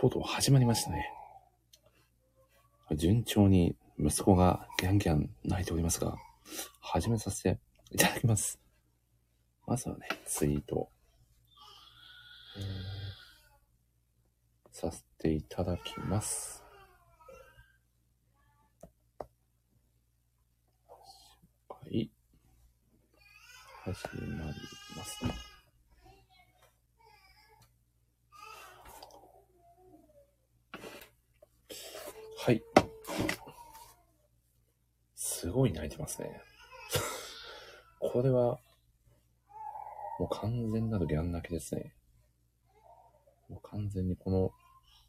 [0.00, 1.12] とうとう始まりましたね。
[2.94, 6.14] 順調に息子がギャンギャン泣いておりますが、
[6.80, 7.58] 始めさせて
[7.90, 8.60] いただきます。
[9.66, 10.88] まずはね、ツイート、
[12.56, 12.62] えー
[14.70, 16.62] させていただきます。
[21.68, 22.08] はい。
[23.82, 24.54] 始まり
[24.96, 25.47] ますね。
[32.40, 32.62] はい。
[35.16, 36.40] すごい泣いてますね。
[37.98, 38.60] これは、
[40.20, 41.92] もう完全なるギャン泣きですね。
[43.48, 44.52] もう完全にこの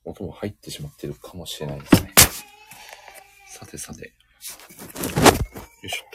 [0.05, 2.13] 音も入ってしまっているかもしれないですね。
[3.47, 4.07] さてさて。
[4.07, 4.11] よ
[5.83, 6.09] いしょっ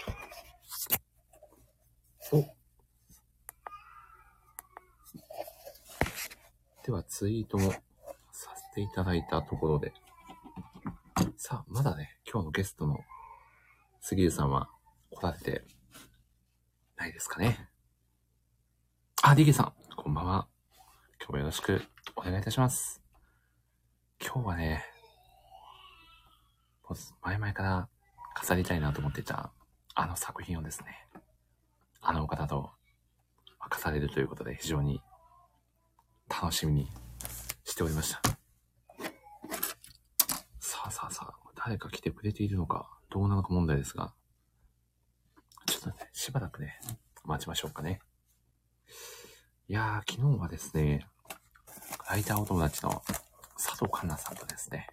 [2.30, 2.36] と。
[2.38, 2.42] お。
[6.84, 7.80] ではツイートもさ
[8.56, 9.92] せていただいたところで。
[11.46, 13.00] さあ、まだね、今日のゲストの
[14.00, 14.70] 杉浦さんは
[15.10, 15.62] 来られて
[16.96, 17.68] ないですかね。
[19.22, 20.48] あ、ディギーさん、こんばんは。
[21.20, 21.82] 今日もよろしく
[22.16, 23.02] お願いいたします。
[24.22, 24.86] 今日はね、
[27.20, 27.88] 前々から
[28.34, 29.52] 飾りたいなと思っていた
[29.94, 31.06] あの作品をですね、
[32.00, 32.70] あのお方と
[33.68, 35.02] 飾れるということで非常に
[36.26, 36.88] 楽しみに
[37.64, 38.22] しておりました。
[40.58, 44.12] さあさあさあ、誰か来てくれているのかどうなのか問題ですが、
[45.64, 46.78] ちょっとね、しばらくね、
[47.24, 48.00] 待ちましょうかね。
[49.68, 51.06] いやー、昨日はですね、
[52.10, 53.02] ライターお友達の
[53.56, 54.88] 佐藤環奈さんとですね、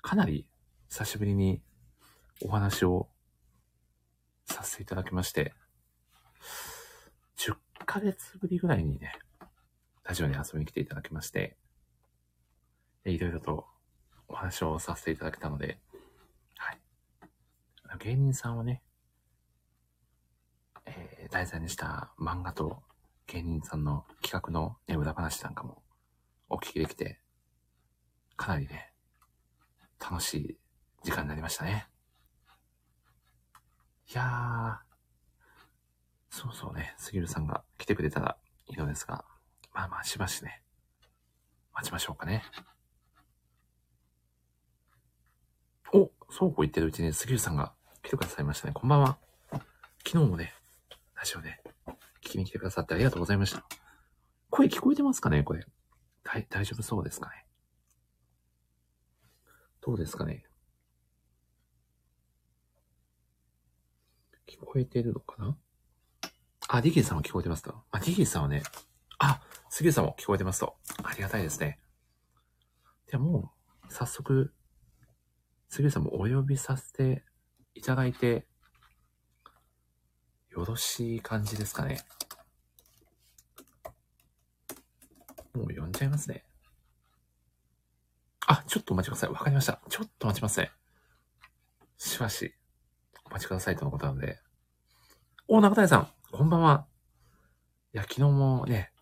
[0.00, 0.48] かなり
[0.88, 1.60] 久しぶりに
[2.40, 3.10] お話を
[4.46, 5.52] させていただきまして、
[7.36, 7.54] 10
[7.84, 9.12] ヶ月ぶりぐらいにね、
[10.04, 11.58] ラジオに遊びに来ていただきまして、
[13.04, 13.66] いろいろと
[14.28, 15.78] お話をさせていただけたので、
[16.56, 16.78] はい。
[17.98, 18.82] 芸人さんをね、
[20.86, 22.82] えー題材にした漫画と
[23.26, 25.82] 芸人さんの企画の、ね、裏話なんかも
[26.48, 27.20] お聞きできて、
[28.36, 28.92] かなりね、
[30.00, 30.58] 楽しい
[31.02, 31.86] 時間になりましたね。
[34.10, 38.38] いやー、そうそうね、杉浦さんが来てくれたら
[38.68, 39.24] いいのですが、
[39.74, 40.62] まあまあしばしね、
[41.74, 42.42] 待ちましょうかね。
[45.92, 47.72] お、そうこう言ってるうちに杉浦さんが
[48.02, 48.74] 来てくださいましたね。
[48.74, 49.18] こんばんは。
[50.06, 50.52] 昨日もね、
[51.16, 51.60] ラジオで
[52.22, 53.64] 聞きに来てくださってありがとうございました。
[54.50, 55.64] 声聞こえてますかねこれ。
[56.24, 57.46] 大、丈夫そうですかね
[59.80, 60.44] どうですかね
[64.46, 65.56] 聞こえてるのかな？
[66.68, 68.62] あ、ディギーさんは聞こえてますかあ、ディギーさんはね、
[69.18, 69.40] あ、
[69.70, 70.76] 杉浦さんも聞こえてますと。
[71.02, 71.78] ありがたいですね。
[73.10, 73.50] ではも
[73.88, 74.52] う、早速、
[75.68, 77.24] 杉浦さんもお呼びさせて
[77.74, 78.46] いただいて、
[80.50, 82.00] よろしい感じですかね。
[85.54, 86.44] もう呼んじゃいますね。
[88.46, 89.30] あ、ちょっとお待ちください。
[89.30, 89.80] わかりました。
[89.88, 90.70] ちょっと待ちますね。
[91.98, 92.54] しばし、
[93.26, 94.40] お待ちくださいとのことなので。
[95.48, 96.86] お、中谷さん、こんばんは。
[97.92, 98.92] いや、昨日もね、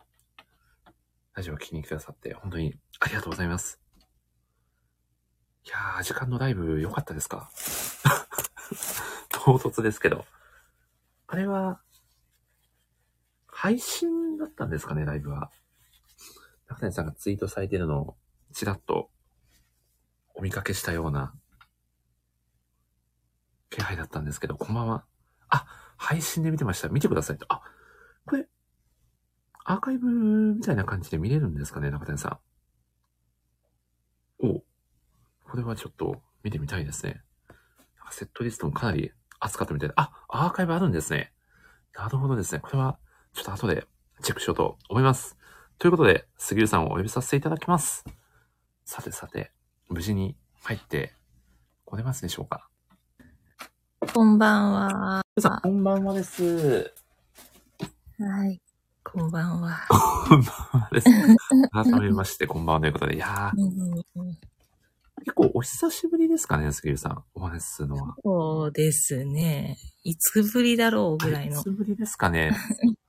[1.35, 3.86] ラジオを聞きに来てくださって、本当にありがとうございます。
[5.67, 7.51] いやー、時間のライブ良かったですか？
[9.31, 10.25] 唐突ですけど。
[11.27, 11.81] あれは、
[13.49, 15.51] 配信だったんですかね、ライブは。
[16.69, 18.17] 中谷さんがツイートされてるのを、
[18.53, 19.11] ちらっと、
[20.35, 21.35] お見かけしたような、
[23.71, 25.05] 気配だったんですけど、こんばんは。
[25.49, 25.67] あ、
[25.97, 26.89] 配信で見てました。
[26.89, 27.47] 見てくださいと。
[27.53, 27.63] あ、
[28.25, 28.49] これ、
[29.65, 30.09] アーカイブ
[30.55, 32.39] みたいな感じで見れるんですかね、中谷さん。
[34.47, 34.63] お
[35.63, 37.23] これはちょっと見てみたいですね。
[38.11, 41.33] セットリストもかなり熱かったみたいで、あ、アーカイブあるんですね。
[41.95, 42.61] なるほどですね。
[42.61, 42.99] これは、
[43.33, 43.87] ちょっと後で
[44.23, 45.37] チェックしようと思います。
[45.79, 48.05] ということで、杉浦さんをお呼びさせていただきます。
[48.85, 49.51] さてさて、
[49.89, 51.15] 無事に入って
[51.85, 52.69] これますでしょうか？
[54.15, 55.23] こんばんは。
[55.37, 56.95] 皆さん、こんばんはです。
[58.19, 58.61] はい。
[59.05, 59.77] こんばんは。
[60.29, 61.09] こんばんはです。
[61.73, 63.61] 改めまして、こんばんはということで、いやー、
[64.17, 64.39] うん
[65.27, 67.25] 結構お久しぶりですかね、杉浦さん。
[67.35, 68.15] お話しするのは。
[68.23, 69.77] そうですね。
[70.05, 71.65] いつぶりだろうぐらいのい。
[71.65, 72.53] つぶりですかね。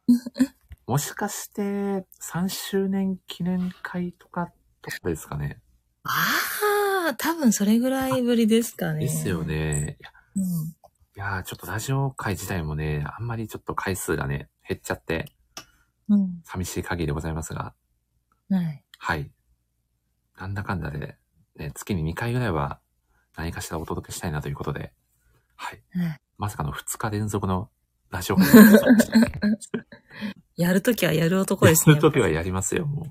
[0.87, 5.61] もしかして、3周年記念会とか、とかですかね。
[6.05, 9.01] ああ、多分それぐらいぶりですかね。
[9.01, 9.43] ですよ。
[9.43, 9.97] ね。
[9.99, 10.69] いやうん。
[10.69, 10.73] い
[11.13, 15.31] やー、ちょっとラジオ会自体もね、あんまりちょっと回数がね、減っちゃって、
[16.09, 16.41] うん。
[16.43, 17.75] 寂しい限りでございますが、
[18.49, 18.83] はい。
[18.97, 19.31] はい。
[20.39, 21.19] なんだかんだで、
[21.57, 22.79] ね、月に2回ぐらいは
[23.35, 24.91] 何かしらお届けしたいなということで、
[25.55, 25.81] はい。
[25.95, 27.69] うんまさかの2日連続の
[28.11, 28.37] ラジオ
[30.55, 31.95] やるときはやる男ですね。
[31.95, 33.07] やるときはやりますよ、も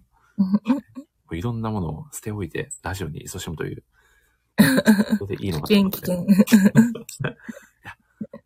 [1.28, 1.36] う。
[1.36, 3.84] いろんなものを捨ておいて、ラジオに勤しむという。
[5.18, 7.34] それでいいのかと思危険、危険。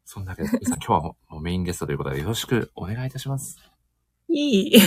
[0.04, 3.58] そんなわけで、今日はもうメインゲストということでよろしくお願いいたします。
[4.28, 4.76] いい。
[4.76, 4.78] い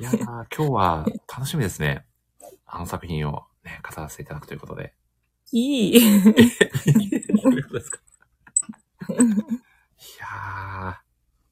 [0.00, 2.06] やー、今日は楽しみですね。
[2.66, 4.94] あの作品をね、語らせていただくということで。
[5.52, 5.96] いい。
[5.96, 8.00] いうことですか
[9.08, 9.12] い
[10.20, 10.26] や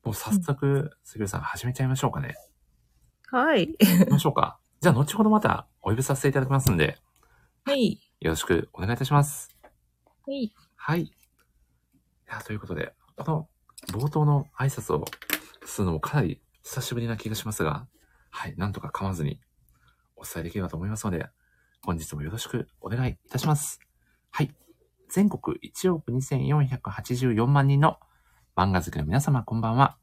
[0.05, 2.35] ー、もう早速、杉浦さん始めちゃいましょうかね。
[3.31, 3.75] はい。
[3.79, 4.59] 行きましょうか。
[4.81, 6.99] じゃあ、後ほどまたお呼びさせていただきますんで、
[7.65, 8.01] はい。
[8.21, 9.49] よろしくお願いいたします。
[10.27, 10.53] はい。
[10.77, 11.03] はい。
[11.03, 11.13] い
[12.29, 13.49] や、ということで、この
[13.93, 15.05] 冒頭の挨拶を
[15.65, 17.87] するのもかなり久しぶりな気がしますが、
[18.31, 19.41] はい、なんとか噛まずに
[20.17, 21.29] お伝えできればと思いますので、
[21.85, 23.81] 本日もよろしくお願いいたします。
[24.31, 24.55] はい。
[25.11, 27.99] 全国1億2484万人の
[28.57, 29.97] 漫画好きの皆様こんばんは。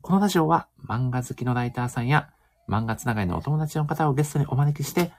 [0.00, 2.30] このラジオは漫画好きのライターさんや
[2.68, 5.12] 漫画つながりのお友達の方をゲストにお招きして、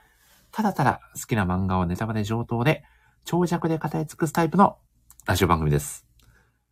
[0.52, 2.82] ただただ好きな漫画をネタバレ上等で
[3.26, 4.78] 長尺で語り尽くすタイプの
[5.26, 6.06] ラジオ番組です。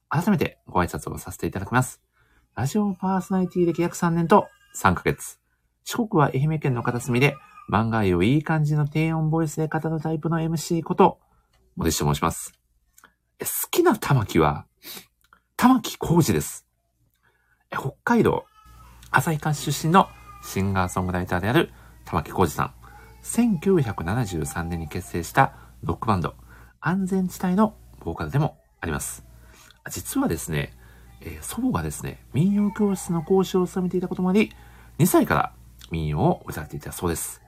[0.08, 2.00] 改めてご挨拶をさせていただきます。
[2.54, 5.38] ラジオパーソナリティ歴約3年と3ヶ月。
[5.84, 7.34] 四国は愛媛県の片隅で
[7.68, 11.18] 漫画をいい感じの低音ボイスで語るタイプの MC こと、
[11.76, 12.54] 森下と申します。
[13.40, 14.64] 好きな玉木は、
[15.56, 16.66] 玉木浩二です。
[17.70, 18.46] 北海道
[19.10, 20.08] 旭川市出身の
[20.42, 21.70] シンガーソングライターである
[22.06, 22.74] 玉木浩二さん。
[23.22, 26.34] 1973年に結成したロックバンド、
[26.80, 29.26] 安全地帯のボーカルでもあります。
[29.90, 30.72] 実はですね、
[31.20, 34.52] えー祖母がですね、民謡教室の講師を務めていたこともあり、
[34.98, 35.52] 2歳から
[35.90, 37.42] 民謡を歌っていたそうです。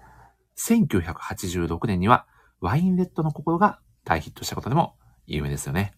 [0.69, 2.27] 1986年には、
[2.61, 4.97] ワインレッドの心が大ヒットしたことでも
[5.27, 5.95] 有名ですよね。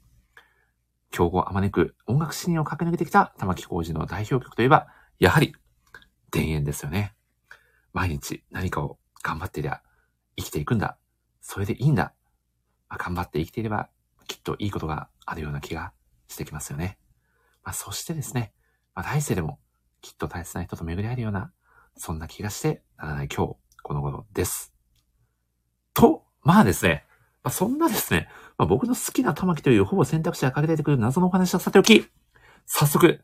[1.11, 4.87] 競合あまねく音楽シーンを駆け抜けてきた玉置浩二の代表曲といえば、
[5.19, 5.55] やはり、
[6.31, 7.15] 田園ですよね。
[7.93, 9.83] 毎日何かを頑張っていりゃ
[10.37, 10.97] 生きていくんだ。
[11.41, 12.15] それでいいんだ。
[12.89, 13.91] まあ頑張って生きていれば
[14.27, 15.93] きっといいことがあるような気が
[16.29, 16.99] してきますよね。
[17.65, 18.53] まあ、そしてですね、
[18.95, 19.59] まあ、来世でも
[20.01, 21.53] きっと大切な人と巡り合えるような、
[21.97, 24.73] そんな気がしてならない今日、この頃です。
[25.95, 27.05] と、まあですね、
[27.43, 32.07] まあ、そんなですね、まあ、僕の好きな玉木というほぼ選択肢がかけられてくる謎のお話はさておき、
[32.67, 33.21] 早速、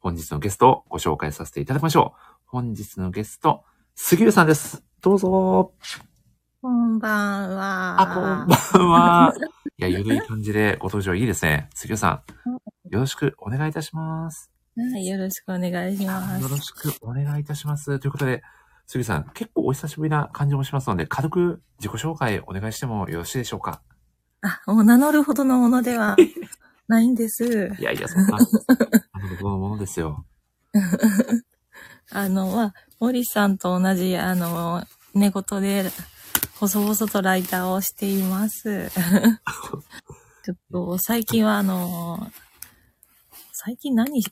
[0.00, 2.40] 本日のゲストをご紹介させていただきましょう。
[2.46, 4.82] 本日のゲスト、杉浦さんです。
[5.00, 5.72] どうぞ。
[6.62, 8.00] こんばんは。
[8.00, 9.34] あ、こんばんは。
[9.78, 11.68] いや、ゆるい感じでご登場いいですね。
[11.74, 12.50] 杉浦さん、
[12.90, 14.50] よろしくお願いいたします。
[14.76, 16.48] はい、よろしくお願いしますよ。
[16.48, 17.98] ろしくお願いいたします。
[17.98, 18.42] ということで、
[18.86, 23.82] 杉浦さん、結構お久しぶりな感じもしますので、軽く自己紹介お願いしてもよろしいでしょうか？
[24.42, 26.16] あ、もう名乗るほどのものでは
[26.88, 27.74] ないんです。
[27.78, 30.24] いやいや、そんな、あの、僕のものですよ。
[32.12, 34.84] あの、まあ、森さんと同じ、あの、
[35.14, 35.90] 寝言で、
[36.60, 38.88] 細々とライターをしています。
[40.44, 42.30] ちょっと、最近はあの、
[43.66, 44.22] 最近何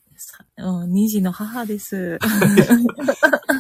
[0.59, 2.21] うん、二児の母です。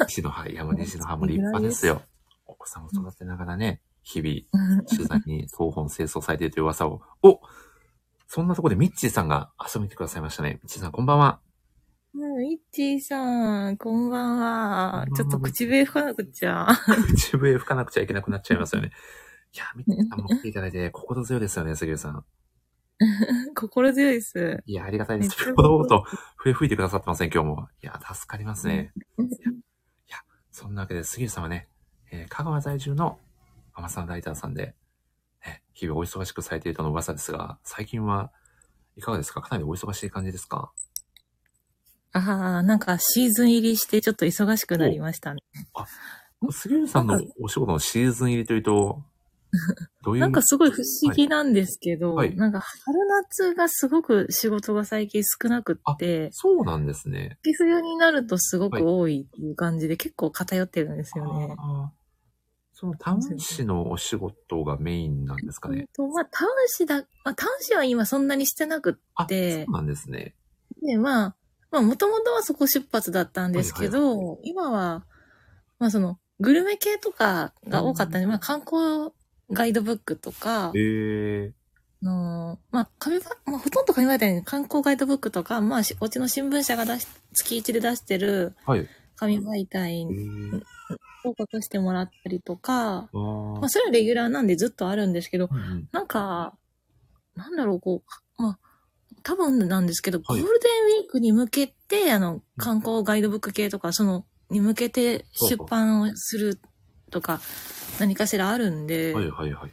[0.06, 2.02] 西の葉、いやもう西の葉も立派ですよ。
[2.46, 7.40] お子さんを育てながらね、日々、取材に東本清掃されているという噂を、お
[8.28, 10.60] そんなところでミッチーさんが遊びに来てくださいましたね。
[10.62, 11.40] ミッチーさん、こんばんは。
[12.14, 15.10] うん、いっちーさん、こんばんはこんばん。
[15.10, 16.68] はちょっと口笛吹かなくちゃ。
[17.08, 18.92] 口笛吹かなくちゃいけなくなっちゃいますよね。
[19.52, 22.24] いや、ミッチーさんも来ていただいて心強いですよね、杉浦さん。
[23.56, 24.62] 心強いです。
[24.66, 25.36] いや、ありがたいです。
[25.36, 26.04] ちゃほど
[26.36, 27.68] 笛吹いてくださってません、今日も。
[27.82, 28.92] いや、助かりますね。
[30.50, 31.68] そんなわけで、杉浦さんはね、
[32.12, 33.18] えー香川在住の
[33.74, 34.76] ママさんライターさんで、
[35.44, 38.30] ね、日々お忙しくされているとの噂ですが、最近は
[38.96, 39.40] いかがですか？
[39.42, 40.70] かなりお忙しい感じですか？
[42.12, 45.40] ああ、なんかシーズン入りしてちょっと忙しくなりましたね。
[46.52, 49.02] 杉浦さんのお仕事のシーズン入りというと、
[50.04, 50.20] どういう？
[50.20, 57.38] なんかすごい不思議なんですけど、はいはいなんか春夏がすごく仕事が最近少なくって、そうなんですね。
[57.42, 61.54] 秋冬になるとすごく多いっていう感じで結構偏ってるんですよね。
[62.76, 65.86] その端子のお仕事がメインなんですかね。
[65.94, 70.34] とまあ、端子だ、まあ、端子は今そんなにしてなくあ、でそうなんですね。
[70.82, 71.36] で、まあ、
[71.70, 75.04] まあ、もともとはそこ出発だったんですけど、今は、
[75.78, 79.12] まあその、グルメ系とかが多かったんで、まあ観光
[79.54, 81.52] ガイドブックとか、えー、
[82.04, 88.88] の、まあ、紙ば、まあ、ほとんど紙媒体に観光ガイドブックとか、まあ、しこっちの新聞社が出し、月1で出してるはい。
[89.16, 90.62] 紙媒体へにー。
[91.22, 93.60] 報告してもらったりとか、あー。
[93.60, 95.88] まあ、それはレギュラーなんでずっとあるんですけど、うんうん。
[95.90, 96.54] なんか、
[97.34, 98.02] なんだろう、こ
[98.38, 98.58] う、まあ、
[99.22, 100.40] 多分なんですけど、はい。
[100.40, 106.60] ゴールデンウィークに向けて、あの、観光ガイドブック系とか、その、に向けて出版をする
[107.14, 107.40] とか、
[108.00, 109.70] 何かしらあるんで、はいはいはい。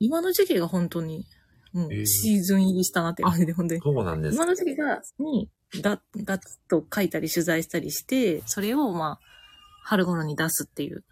[0.00, 1.24] 今の時期が本当に、
[2.04, 3.80] シーズン入りしたなって感じで、本当に。
[3.80, 4.44] そうなんです今。
[4.44, 5.50] の時期が、に、
[5.80, 9.20] ガッ、ガッと書いたり取材したりして、それをまあ、
[9.82, 11.04] 春頃に出すっていう。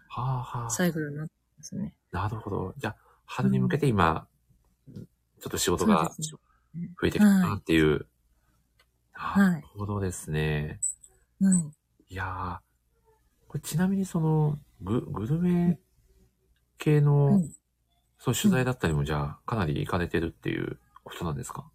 [0.69, 1.95] サイクルになってますね。
[2.11, 2.73] なるほど。
[2.77, 4.27] じゃあ、春に向けて今、
[4.93, 5.01] ちょ
[5.47, 6.11] っと仕事が
[7.01, 8.05] 増えてきたなっていう。
[9.15, 10.79] いなるほどですね。
[11.41, 12.13] はい。
[12.13, 12.73] いやー、
[13.47, 15.79] これちなみにその、グ、グルメ
[16.77, 17.51] 系の、うん
[18.25, 21.65] その取材だったりもじゃあ、かなり行かれてるっていうことなんですか？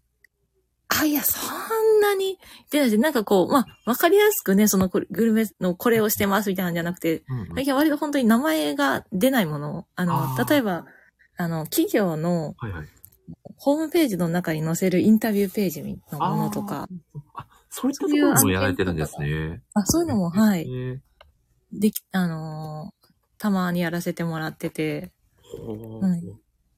[0.87, 2.39] あ、いや、そんなに、
[2.71, 7.47] でないしなんかこう、まあ、わかりやすくね、そのグルメのこれをしてますみたいなんじゃなくて、うん、うん。
[7.53, 9.85] 最近は割と本当に名前が出ないもの。
[9.95, 10.85] あの、あー例えば、
[11.37, 12.87] あの、企業のはいはい。
[13.57, 16.87] ホームページの中に載せるインタビューページのものとか、
[17.35, 19.61] あ、そういったところもやられてるんですね。
[19.75, 21.03] あそういうのも、はい、ね
[21.71, 22.98] でき、あのー
[23.39, 26.21] たまにやらせてもらってて、ほはい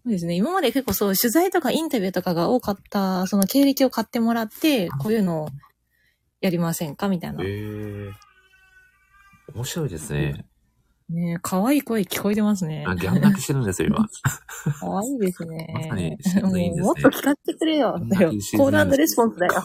[0.04, 0.36] そうですね。
[0.36, 5.50] 今まで結構そう、取材とかインタビューとかが多かった、その経歴を買ってもらって、こういうのを
[6.40, 7.08] やりませんか？
[7.08, 7.46] みたいなえ。
[7.48, 8.12] ー、
[9.54, 10.46] 面白いですね。
[11.10, 12.86] ねえ可愛い声聞こえてますね。
[12.88, 14.08] あ、ギャン泣きしてるんですよ、今。
[14.80, 15.68] 可愛いですね。
[15.74, 18.00] まさにもうもっと聞かせてくれよ。
[18.10, 18.32] だよ。
[18.58, 19.54] コールレスポンスだよ。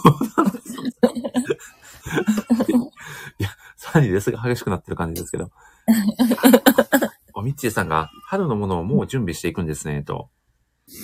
[3.76, 5.50] さらにレスが激しくなってる感じですけど。
[7.34, 10.30] おみっちーさんが、春のものをもう準備していくんですね、と。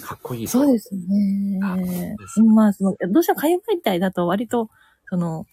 [0.02, 0.52] かっこいいと。
[0.52, 1.76] そうですねあ
[2.28, 2.42] す。
[2.42, 4.70] まあ、その、どうしても海媒体だと割と、
[5.08, 5.46] その、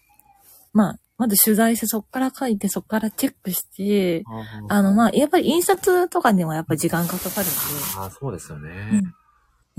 [0.72, 4.24] まあ、まず取材して、そこから書いて、そこからチェックして、
[4.68, 7.50] ああの、まあ、やっぱり印刷とかにもやっぱり時間がかかるん
[7.98, 8.70] あー、そうですよね。
[8.92, 9.08] うんで、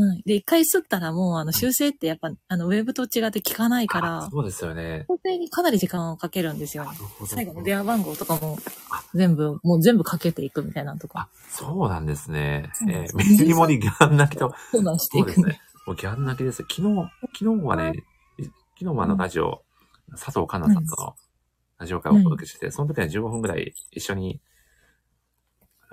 [0.02, 0.24] はい。
[0.26, 5.06] で、一回吸ったらもう、あの、修正ってやっぱ、あの、ウェブと違って聞かないから、あそうですよね。
[5.08, 6.88] 修正にかなり時間をかけるんですよ。
[7.26, 8.58] 最後の電話番号とかも、
[9.14, 12.70] 全部、もう全部かけていくみたいなのとか、あ、そうなんですね。
[12.74, 14.54] すえー、水に森ギャン泣きと。
[14.72, 15.62] 相談していくそうですね。
[15.86, 16.68] もうギャン泣きですよ。
[16.70, 17.94] 昨日、昨日はね、
[18.40, 19.64] い昨日もあのラジオ、
[20.12, 21.16] 佐藤香奈さんとの
[21.78, 24.42] ラジオ会をお届けしてて、その時は15分ぐらい一緒に、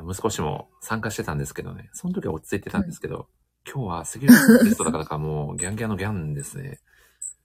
[0.00, 3.29] 息子氏も参加してたんですけどね、その時は落ち着いてたんですけど、
[3.70, 6.80] 今日は杉浦さんゲストだからかもうギャンギャンのギャンですね。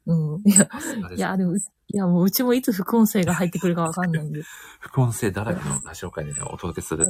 [0.05, 0.41] うん。
[0.45, 0.69] いや、
[1.15, 4.43] いや、でも、いや、もううちもいつ副音声が入ってくるかわかんないんで。
[4.81, 7.05] 副音声だらけのラジオ会でね、お届けする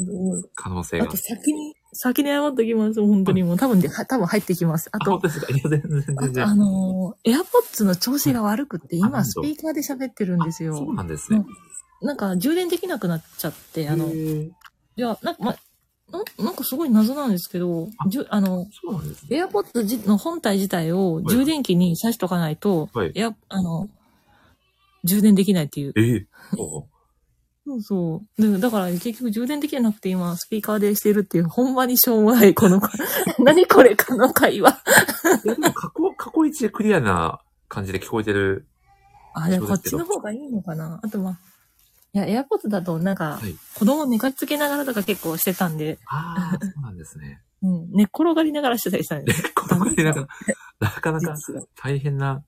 [0.54, 1.18] 可能性があと。
[1.18, 3.02] 先に、先に謝っときます。
[3.02, 4.90] 本当にもう多分で、は多分入ってきます。
[4.92, 5.52] ああ、と本、当ですか？
[5.52, 6.46] いや、全然全あ然。
[6.48, 10.76] あのー、AirPods の調子が悪くって、あ今スピーカーで喋ってるんですよ。
[10.78, 11.44] そうなんですね。
[12.04, 14.52] なんか充電できなくなっちゃって、あの、い
[14.98, 15.56] や、なんか、ま、
[16.14, 19.44] ななんかすごい謎なんですけど、じゅあの、そうなんですね。
[19.44, 23.90] AirPods じの本体自体を充電器に挿しとかないと、はいいや、あの、
[25.04, 25.94] 充電できないっていう。
[25.98, 26.28] ええ
[26.58, 26.88] お
[27.66, 28.42] そうそう。
[28.42, 32.80] でだから結局充電できなくて今スピーカーでしてるっていう、ほんまにしょうもない、この、
[33.40, 34.84] 何これ、この会話。
[35.44, 37.40] でも過去、過去一でクリアな
[37.70, 38.68] 感じで聞こえてる。
[39.34, 41.00] あ、でもこっちの方がいいのかな。
[41.02, 41.40] あとは、
[42.14, 43.56] いや、AirPods だとなんか、はい。
[43.76, 47.42] 子供寝かしつけながらとか結構してたんで、ああ、そうなんですね。
[47.64, 49.34] うん、寝っ転がりながらしてたりしたんで。
[49.56, 50.28] このでなんか、
[50.80, 51.36] なかなか
[51.76, 52.44] 大変な、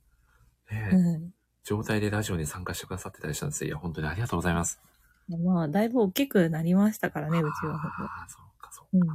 [0.70, 1.32] ねえうん
[1.64, 3.70] 状態でラジオに参加してくださってたりしたんですよ。
[3.70, 4.80] いや、本当にありがとうございます。
[5.28, 7.74] まあ、だいぶ大きくなりましたからね、うちは。
[7.76, 9.08] ああ、そうか、そううん。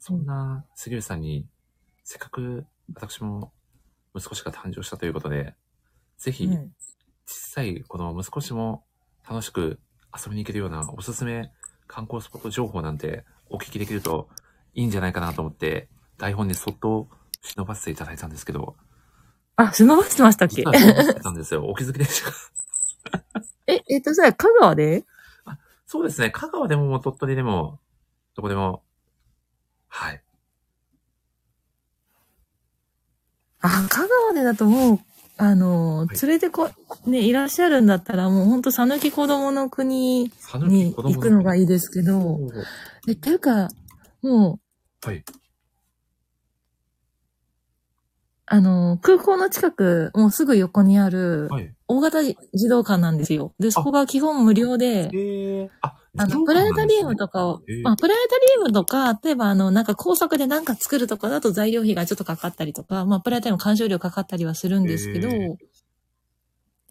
[0.00, 1.46] そんな杉浦さんに、
[2.02, 3.52] せっかく私も
[4.16, 5.54] 息子氏が誕生したということで、
[6.18, 6.72] ぜひ、うん
[7.24, 8.84] 小さいこの息子氏も
[9.28, 9.80] 楽しく
[10.14, 11.50] 遊びに行けるようなおすすめ
[11.86, 14.28] 観光スポット情報なんてお聞きできると
[14.74, 15.88] いいんじゃないかなと思って、
[16.18, 17.08] 台本にそっと
[17.42, 18.76] 忍ばせていただいたんですけど、
[19.56, 20.62] あ、忍ばしてましたっけ？
[20.62, 21.66] 忍ばせてたんですよ。
[21.66, 25.04] お気づきでしたか え、えっと、それ香川で？
[25.86, 26.30] そうですね。
[26.30, 27.78] 香川でももう鳥取でも、
[28.34, 28.82] どこでも、
[29.88, 30.22] はい。
[33.60, 35.00] あ、香川でだともう、
[35.36, 36.70] あの、はい連れてこ、
[37.06, 41.66] ね、いらっしゃるんだったらもうほんと讃岐子供の国さに行くのがいい。
[41.66, 42.38] ですけど、
[43.08, 43.68] え、ていうか、
[44.22, 44.60] も
[45.04, 45.24] う、はい。
[48.46, 51.74] あの、空港の近く、もうすぐ横にある、はい。
[51.88, 52.36] 大型児
[52.68, 53.54] 童館なんですよ。
[53.58, 65.56] で、そこが基本無料で、えー、あ、あの、プラネタリウムとかを、えーまあ、プラネタリウムとか、例えばあの、なんか工作でなんか作るとかだと材料費がちょっとかかったりとか、まあ、プラネタリウム鑑賞料かかったりはするんですけど、えー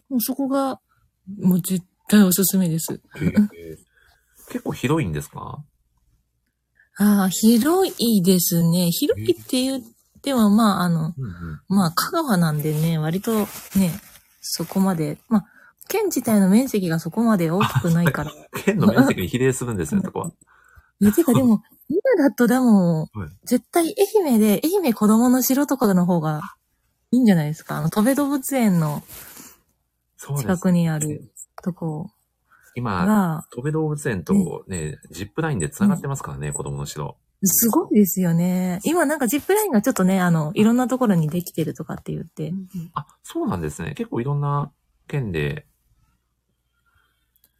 [0.08, 0.78] もうそこが、
[1.40, 3.00] もう絶対おすすめです。
[3.16, 3.48] へー
[4.50, 5.64] 結構広いんですか？
[6.98, 8.90] ああ、広いですね。
[8.90, 9.82] 広いって言っ
[10.20, 11.60] ては、まあ、あの、うんうん。
[11.68, 13.98] まあ、香川なんでね、割とね、
[14.42, 15.44] そこまで、まあ、
[15.92, 18.32] 県自体の面積がそこまで大きくないから。
[18.64, 20.32] 県の面積に比例するんですね、 そこは。
[21.00, 23.94] いや、てかでも、 今だとでも、はい絶対
[24.24, 26.56] 愛媛で、愛媛子供の城とかの方が
[27.10, 27.76] いいんじゃないですか。
[27.76, 29.02] あの、戸部動物園の。
[30.38, 31.30] 近くにある
[31.62, 32.10] とこ
[32.74, 37.18] 今、が、戸部動物園とね、ジップラインで繋がってますからね、子供の城。
[37.42, 38.80] すごいですよね。
[38.84, 42.54] 今なんかジップラインがちょっとね、あの、いろんなところにできてるとかって言って。
[42.94, 43.94] あ、そうなんですね。
[43.94, 44.70] 結構いろんな
[45.08, 45.66] 県で、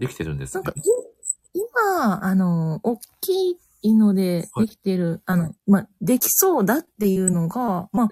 [0.02, 0.64] できてるんですね。
[0.64, 0.82] なんか、い
[1.54, 8.08] 今、あの、大きいのでできてる、あの、まあ、できそうだっていうのが、まあ、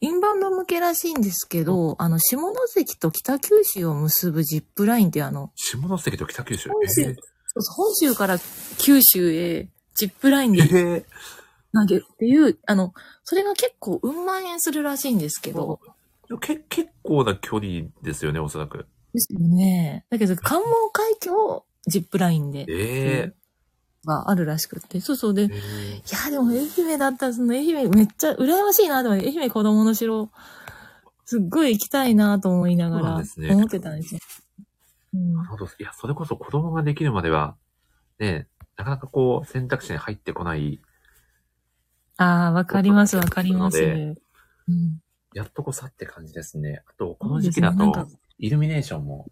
[0.00, 6.70] インバウンド向けらしいんですけど、あの、下関と北九州を結ぶジップラインってあの、下関と北九州？
[6.70, 7.14] 本州そう
[7.62, 8.38] そう本州から
[8.78, 11.06] 九州へジップラインでえー、え
[11.72, 16.38] 投げるっていう、あの、それが結構うん万円するらしいんですけど、ー。
[16.38, 18.86] け結構な距離ですよね、おそらく。
[19.18, 20.04] ですよね。
[20.10, 23.32] だけど、関門海峡をジップラインで、え
[24.04, 30.30] があるらしくって、そうそうで、ー、いえーや、でも愛媛だったら、その愛媛めっちゃ羨ましいなと思って、愛媛子供の城、
[31.24, 34.20] すっごい行きたいなと思いながら思ってたんですよ。
[35.14, 35.66] うんなるほど。
[35.66, 37.56] いや、それこそ子供ができるまでは、
[38.18, 38.46] ね、
[38.76, 40.80] なかなかこう、選択肢に入ってこない、
[42.18, 43.80] ああ、わかります、わかります。
[43.80, 44.14] なの
[44.68, 45.00] うん
[45.34, 46.82] やっとこさって感じですね。
[46.86, 47.92] あと、この時期だとね
[48.38, 49.26] イルミネーションも、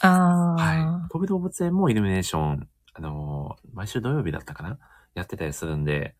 [0.00, 1.08] あはいあ、。
[1.10, 4.78] 飛び動物園もイルミネーション、あのー毎週土曜日だったかな？
[5.14, 6.14] やってたりするんで、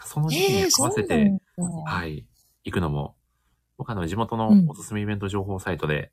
[0.00, 1.64] その時期に合わせて、だ。
[1.86, 2.26] はい、
[2.64, 3.16] 行くのも、
[3.76, 6.12] 僕あの、地元のうんおすすめイベント情報サイトで、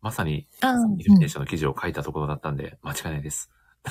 [0.00, 3.50] まさにああ、イルミネーションの記事を書いたところだったんで、間違いないです。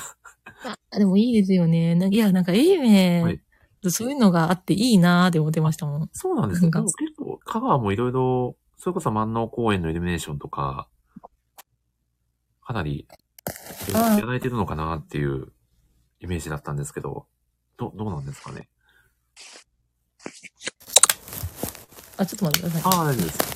[0.65, 1.95] うんでもいいですよね。
[1.95, 3.41] ないや、なんか愛媛、はい
[3.89, 6.09] そういうのがあっていいなーって思ってましたもん。
[6.13, 6.71] そうなんですね。
[6.71, 10.87] 結構、香川もいろいろ、それこそ万能公園のイルミネーションとか、
[12.65, 13.07] かなり、
[13.91, 15.51] やられてるのかなっていう
[16.19, 17.27] イメージだったんですけど、
[17.77, 18.69] ど、どうなんですかね？
[22.17, 22.93] あ、ちょっと待ってください。
[22.93, 23.53] ああ、大丈夫です。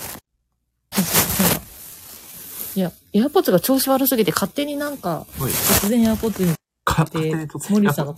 [2.76, 5.28] いや、エアポッツが調子悪すぎて勝手になんか、はい。
[5.52, 6.54] 突然エアポッツに
[6.86, 8.16] 勝手でに突森さんがっ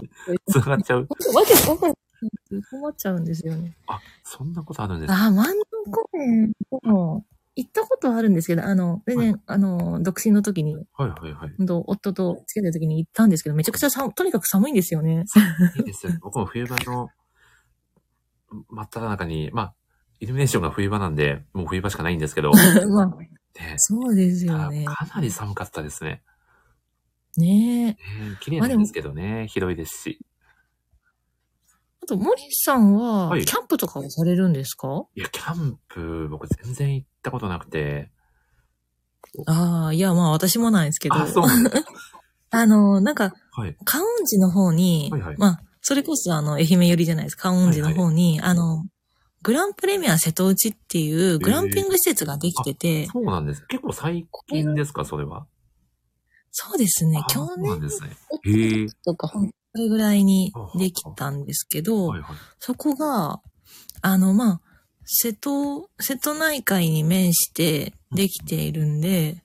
[0.82, 1.08] ちゃう。
[1.34, 1.54] わけ
[1.88, 1.94] わ。
[2.70, 3.76] 困っちゃうんですよね。
[3.88, 6.54] あ、そんなことあるんですあ、万能公園
[6.84, 11.54] も行ったことはあるんですけど、あの、全然、あの、独身の時に、はいはいはい。
[11.60, 15.26] 夫と付き合ってる時に行ったんですけど、めちゃくちゃ寒、とにかく寒いんですよね。
[15.78, 16.14] いいですよ。
[16.22, 17.10] 僕も冬場の
[18.70, 19.74] 真っ只中に、まあ、
[20.20, 22.52] イルミネーションが冬場なんで、もう冬場しかないんですけど、
[22.90, 23.30] まあ、ね、
[23.78, 24.86] そうですよね。
[24.86, 26.24] かなり寒かったですね。
[27.38, 28.30] ねえ。
[28.30, 30.20] ね綺麗なんですけどね、広いですし。
[32.10, 35.06] あと、森さんは、はいキャンプとかをされるんですか？
[35.16, 38.12] いや、キャンプ、僕全然行ったことなくて。
[39.46, 41.92] ああ、いや、まあ私もなんですけど、あ、そうなんですか。
[42.52, 43.78] あの、なんか、はい。
[43.86, 48.86] 観音寺の方に、はいはいまあ、それこそあの、愛媛寄りじゃないですか、観音寺の方に、あの、
[49.44, 53.64] グランプレミア瀬戸内っていうグランピング施設ができてて、そうなんです。
[53.68, 55.46] 結構最近ですか、それは？
[56.52, 58.10] そうですねあ、去そうなん年ですね。
[58.44, 58.88] へえ。
[59.06, 59.32] とか、
[59.74, 62.38] それぐらいにできたんですけど、はいはい。
[62.60, 63.42] そこが、
[64.02, 64.62] あの、まあ、
[65.06, 69.44] 瀬戸、瀬戸内海に面してできているんで、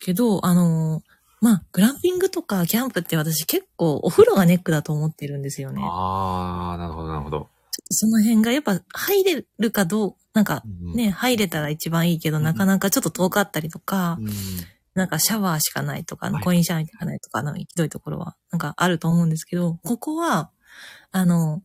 [0.00, 1.02] けど、あの、
[1.40, 5.82] まあ、グランピングとかキャンプって私結構お風呂がネックだと思ってるんですよね。
[5.84, 7.40] ああ、なるほど、なるほど。
[7.40, 7.48] と
[7.90, 14.28] その辺がやっぱ入れるかどう、なんかうんね、入れたら一番いいけど、なかなかちょっと遠かったりとか、うん。
[14.94, 20.50] なんかシャワーしかないとか、はいコインシャワーしかないとか、のひどいところは、なんかあると思うんですけど、ここは、
[21.10, 21.62] あの、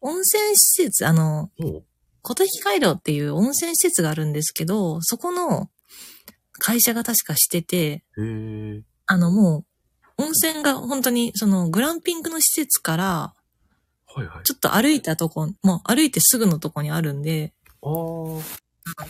[0.00, 1.50] 温泉施設、あの、
[2.22, 5.70] 琴引街道っていう温泉施設があるんですけど、そこの
[6.52, 8.04] 会社が確かしてて。
[9.06, 9.64] あのも
[10.18, 13.34] う、温泉が本当にそのグランピングの施設から。
[14.44, 17.92] ちょっと歩いたとこ、もう歩いてすぐのとこにあるんで、ああ、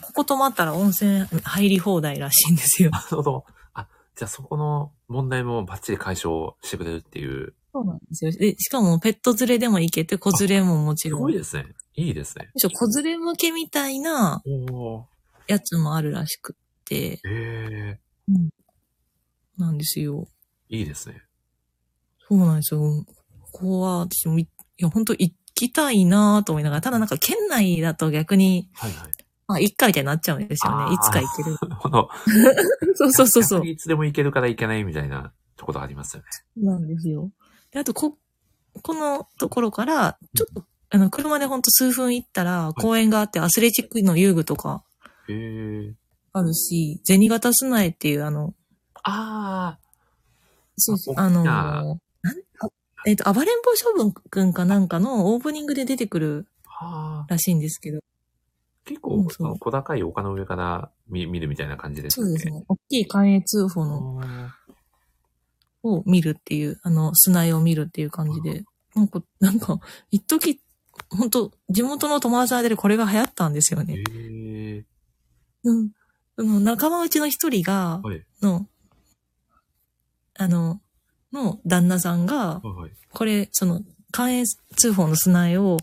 [0.02, 2.90] ここ泊まったら温泉入り放題らしいんですよ。
[2.90, 3.44] なるほど。
[3.74, 7.54] あ、じゃあそこの問題もバッチリ解消してくれるっていう。
[7.72, 8.32] そうなんですよ。
[8.32, 11.20] で、しかもペット連れでも行けて、子連れももちすろん。
[11.22, 11.66] ごいですね。
[11.94, 12.48] いいですね。
[12.54, 14.42] むしろ子連れ向けみたいな。
[15.46, 18.00] やつもあるらしくって、へえ。
[19.58, 20.26] なんですよ。
[20.68, 21.22] いいですね。
[22.28, 22.80] そうなんですよ。
[23.52, 29.10] ここは私もい、いや、本当行きたいなと思いながら、ただなんか県内だと逆に、はいはい。
[29.48, 30.94] まあ、いっかみたいになっちゃうんですよあーね。
[30.94, 31.56] いつか行ける。
[32.96, 36.28] そうそうそうそういつでも行けるから行けないみたいなところありますよね。
[36.56, 37.30] なんですよ。
[37.70, 38.18] で、あと、こ、
[38.82, 44.82] このところから、ちょっと、あの、車でほんと数分行ったら、公園があって、アスレチックの遊具とか。
[46.32, 48.54] あるし、銭形砂絵っていう、あの、
[49.02, 49.78] あ
[50.76, 51.98] そうそう、ああの、ななん
[52.60, 52.68] あ
[53.06, 56.46] えっ、と、暴れん坊将軍くんかなんかのオープニングで出てくる。
[57.28, 58.00] らしいんですけど、
[58.86, 62.30] 結構、うんその小高い丘の上から見見るみたいな感じですよね。
[62.30, 62.64] そうですね。
[62.68, 64.56] 大きい関越通報のあ
[65.82, 69.78] を見るっていう、あの、砂絵を見るっていう感じで、なんか、なんか、
[70.10, 70.60] 一時
[71.10, 73.94] 本当地元の友達の間でこれが流行ったんですよーね。
[73.94, 74.84] へえ。
[75.64, 75.90] うん。
[76.38, 78.24] その仲間内の一人が、はい。
[78.42, 78.66] の、
[80.38, 80.80] あの、
[81.32, 82.62] の旦那さんが。
[83.12, 85.78] これ、その、関越通報の砂絵を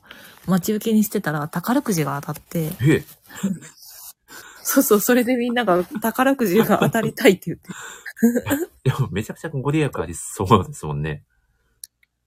[0.47, 3.05] 待ち受けにしてたら宝くじが当たって、ええ。
[4.63, 7.69] そうそう、それでみんなが宝くじが当たりたいって言って。
[8.89, 11.23] でもめちゃくちゃご利益ありそうですもんね。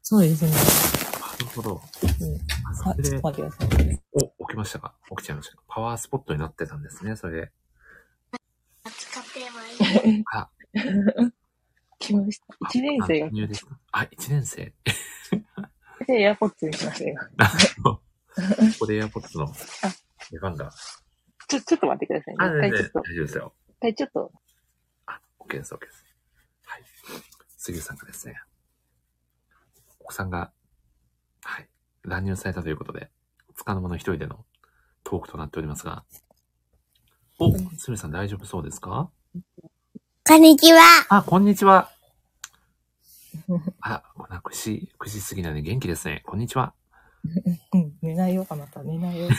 [0.03, 0.51] そうですね。
[0.51, 0.57] な
[1.39, 1.81] るほど。
[2.65, 4.01] ああ、それでちょっと、待ってください。
[4.13, 4.95] お、起きましたか？
[5.11, 5.63] 起きちゃいましたか？
[5.67, 7.53] パワースポットになってたんですね、それで。
[8.99, 10.49] 使ってもいいあ、
[11.99, 12.45] 来ました。
[12.71, 13.79] 一年生があ、入ですか？
[13.93, 14.73] あ、一年生。
[16.07, 17.21] で、エアポッツにしました、今。
[17.25, 18.01] こ
[18.81, 19.53] こでエアポッツの
[20.31, 20.71] 出番が。
[21.49, 22.71] ちょ、ちょっと待ってくださいあ、ね。
[22.71, 23.55] 全然一回ちょっと、大丈夫ですよ。
[23.69, 24.33] 一回ちょっと、
[25.07, 26.05] あ、OK です、OK です。
[26.65, 26.83] はい。
[27.57, 28.35] 杉さんがですね、
[30.01, 30.53] お子さんが、
[31.43, 31.69] はい、
[32.03, 33.11] 乱入されたということで、
[33.55, 34.45] つかの間の一人での
[35.05, 36.05] トークとなっておりますが、
[37.39, 39.11] お、すみさん大丈夫そうですか？
[40.27, 40.81] こんにちは。
[41.09, 41.91] あ、こんにちは。
[43.81, 46.23] あ、な9時、9時過ぎなので元気ですね。
[46.27, 46.75] こんにちは。
[47.73, 48.83] うん、寝ないよ、あなた。
[48.83, 49.29] 寝ないよ。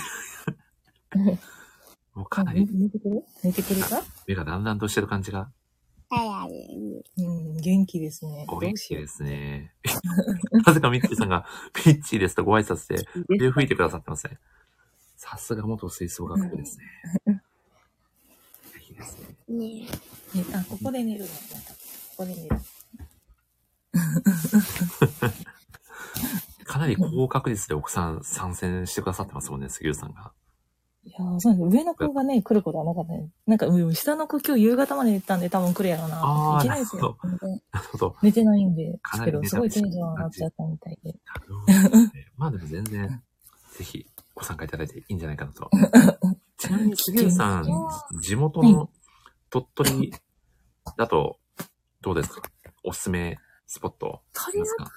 [2.14, 4.04] もうかなり寝寝てくれ寝てくれた？
[4.28, 5.52] 目がだんだんとしてる感じが
[6.10, 7.22] はいはい。
[7.22, 8.46] うん、元気ですね。
[8.50, 9.08] おどうしよう元気で。
[9.08, 9.74] すね。
[10.66, 13.04] なぜかミッチーさんが、ピッチーですとご挨拶で、
[13.38, 14.40] 笛吹いてくださってますね。
[15.18, 16.86] さすが元吹奏楽部ですね。
[18.90, 19.28] いいですね。
[19.50, 19.82] ね
[20.34, 21.28] ねあ、ここで寝るの？
[21.28, 21.34] こ
[22.18, 22.56] こで寝る。
[26.66, 30.32] かなり高確率で奥さん参戦してくださってますもんね、杉浦さんが。
[31.06, 31.64] いやーそうです。
[31.78, 33.30] 上の子がね、来ることはなかったね。
[33.46, 36.20] なんか、うん下の子今日夕方まで寝てたんで多分来るやろうな。
[36.22, 38.16] あー一年生なるほ全然なるほど。
[38.22, 41.12] 寝てないんで、かなりけど、すごいテンション上がっちゃったみたいで。
[41.12, 43.24] なるほどねまあでも全然、
[43.78, 45.70] ぜひご参加いただいていいんじゃないかなと。
[46.58, 47.66] ちなみに杉浦さん、
[48.22, 48.90] 地元の
[49.50, 50.14] 鳥取
[50.98, 51.40] だと、
[52.02, 52.42] どうですか？
[52.84, 54.92] おすすめスポットあ鳥だりますか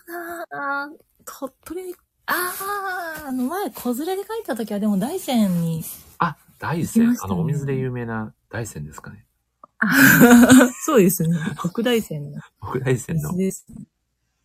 [0.51, 1.95] なぁ、鳥取に、
[2.27, 5.83] あー、あの前、子連れで帰った時はでも大山に、
[6.19, 9.27] あ、大山ねあの、お水で有名な大山ですかね。
[10.85, 11.37] そうですね。
[11.59, 13.39] 北大山の北大山の水。
[13.39, 13.67] です。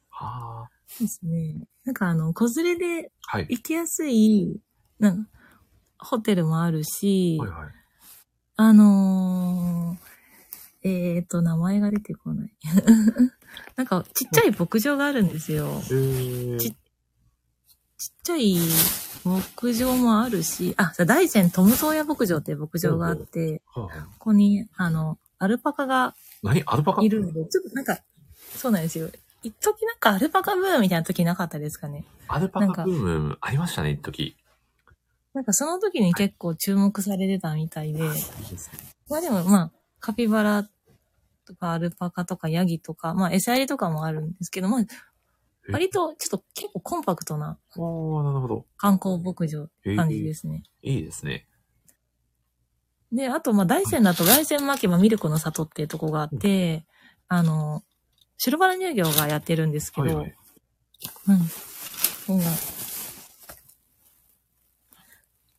[0.09, 0.69] はあ。
[0.99, 1.67] ですね。
[1.83, 3.47] なんかあの、子連れではい。
[3.49, 4.59] 行きやすい、
[4.97, 5.29] なんか、
[5.99, 7.69] ホテルもあるし、はいはい。
[8.57, 10.14] あのー、
[10.87, 12.53] えーと、名前が出てこない。
[13.75, 15.65] なんか、ちっちゃい牧場があるんですよ。
[15.65, 18.57] えー、ちちっちゃい
[19.23, 26.61] 牧場もあるし、あ、さ大山トムソーヤ牧場っていう牧場があって、はあはあ、ここに、あの、アルパカが何？
[26.67, 27.01] アルパカ？
[27.01, 27.97] いるので、ちょっとなんか、
[28.55, 29.09] そうなんですよ。
[29.41, 32.03] 一時なんかアルパカブームみたいな時なかったですかね。
[32.27, 34.35] アルパカブームありましたね、一時。
[35.33, 38.07] なんかその時に結構注目されてたみたいで、いい。
[39.09, 40.69] まあでもまあ、カピバラ
[41.45, 48.65] とかアルパカとかヤギとか、まあ餌やりとかもあるんですけど、まあ、え割とちょっと結構コンパクトなおー、なるほど。
[48.77, 50.63] 観光牧場って感じですね。
[50.81, 51.47] いいですね。
[53.11, 56.85] で、あと、まあ、大山だと大山牧場ミルクの里っていうとこがあって、
[57.27, 57.83] あの、
[58.37, 60.35] 白バラ乳業がやってるんですけど、はいはい。
[61.29, 61.39] うん。
[62.27, 62.51] みんな、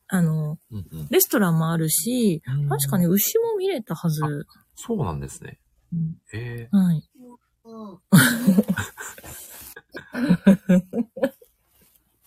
[0.09, 1.09] あの、うんうん。
[1.11, 4.47] レストランもあるし、確かに牛も見れたはず。
[4.75, 5.59] そうなんですね。
[5.93, 7.03] うんえはい。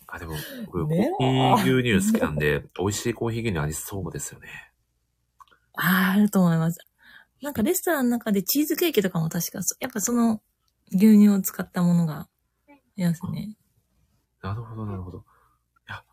[0.07, 0.33] あ、でも、
[0.65, 4.49] 僕、コーヒねー牛乳好きなんで、美味しいコーヒー牛乳ありそうですよね。
[5.75, 6.79] あーあると思います。
[7.41, 10.41] なんかレストランの中でチーズケーキとかも確か、そやっぱその
[10.91, 12.27] 牛乳を使ったものが、
[12.97, 13.55] いますね。
[14.41, 15.19] なるほど、なるほど。
[15.19, 15.21] い
[15.87, 16.03] や、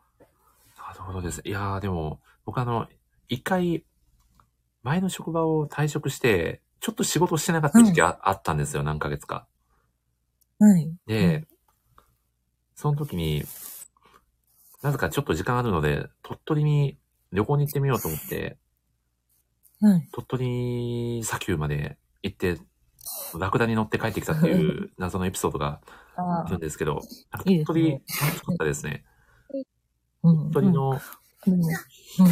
[0.78, 1.42] なるほどです。
[1.44, 2.86] いやー、でも、僕あの、
[3.28, 3.84] 一回、
[4.82, 9.46] 前の職場を退職して、ちょっと仕事してなかった時期あ,、あったんですよ、何ヶ月か。
[10.58, 10.92] はい。
[11.06, 11.46] で、
[12.74, 13.44] その時に、
[14.82, 16.98] なぜかちょっと時間あるので、鳥取に
[17.32, 18.58] 旅行に行ってみようと思って、
[19.80, 20.08] はい。
[20.12, 22.58] 鳥取砂丘まで行って、
[23.38, 25.80] ラクダに乗って帰ってきたっていう 謎のエピソードが
[26.16, 27.02] ああるんですけど、
[27.44, 29.04] 鳥取、楽しかったですね。
[30.22, 30.50] うん。
[30.50, 31.00] 鳥取の。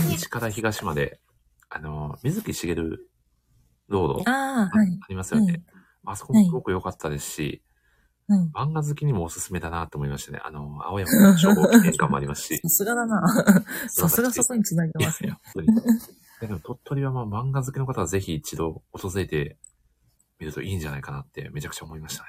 [0.09, 1.21] 西から東まで、
[1.69, 3.11] あの、水木しげる
[3.89, 5.01] ロードああ、あはい。
[5.09, 5.63] りますよね。
[6.05, 7.63] あそこもすごく良かったですし、
[8.29, 8.51] うん。
[8.55, 10.41] 漫画好きにもおすすめだなと思いましたね。
[10.43, 12.59] あの、青山の消防記念館もありますし。
[12.59, 13.23] さすがだな。
[13.89, 15.29] さすがそこに繋いでますね。
[15.29, 16.49] いやいや、本当に。
[16.49, 19.59] でも鳥取はまあ漫画好きの方はぜひ一度訪れて
[20.39, 22.25] みるといいんじゃないかなってめちゃくちゃ思いました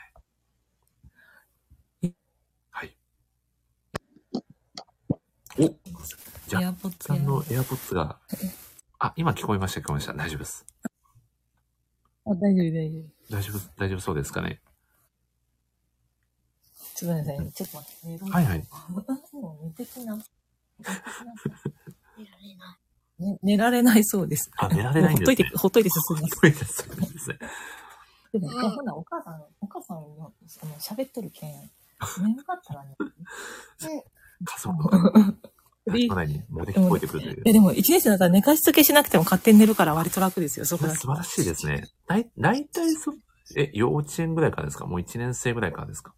[2.04, 2.13] ね。
[2.72, 2.98] はい。
[5.60, 5.76] お
[6.48, 8.20] じゃあエアポッツさやんのエアポッツが、
[9.00, 10.13] あ、今聞こえました、聞こえました。
[10.13, 10.65] 大丈夫です。
[12.26, 13.04] あ、大丈夫、大丈夫。
[13.30, 14.60] 大丈夫、大丈夫そうですかね。
[16.96, 17.52] ちょっと待ってください。
[17.54, 18.08] ちょっと待って。
[18.08, 18.68] 寝ろはいはい。
[19.34, 20.16] もう寝てきな。
[20.16, 20.24] 寝
[22.26, 22.80] られない。
[23.18, 24.50] ね寝られないそうです。
[24.58, 25.32] あ、寝られないんですね。
[25.32, 26.36] ほっといて、ほっといて進みます。
[26.36, 27.38] ほっといて進みますね。
[28.34, 30.34] でも、ほな、お母さん、お母さんの、
[30.80, 31.52] 喋っとるけん。
[32.22, 32.96] 眠かったらね。
[34.44, 34.90] 家族
[35.91, 37.54] の方で前に漏れ聞こえてくるというえ、。
[37.54, 40.98] でも、一年生だったら寝かしつけしなくても勝手に寝るから割と楽ですよ、そこだけ。
[40.98, 41.84] 素晴らしいですね。
[42.08, 42.26] だい、
[42.65, 43.13] たいそ、
[43.56, 44.86] え、幼稚園ぐらいからですか？
[44.86, 46.13] もう1年生ぐらいからですか？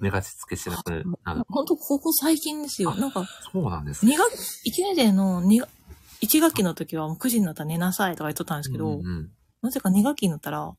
[0.00, 0.90] 寝かしつけしなく
[1.24, 1.42] なる。
[1.48, 2.94] ほんと、ここ最近ですよ。
[2.94, 4.12] なんか、そうなんですね。
[4.12, 4.32] 二学、
[4.64, 5.68] 一年生の二学、
[6.20, 9.30] 一学期の時はもう9時になったら寝なさいとか言っとったんですけど、うんうん
[9.62, 10.72] なぜか二学期になったら、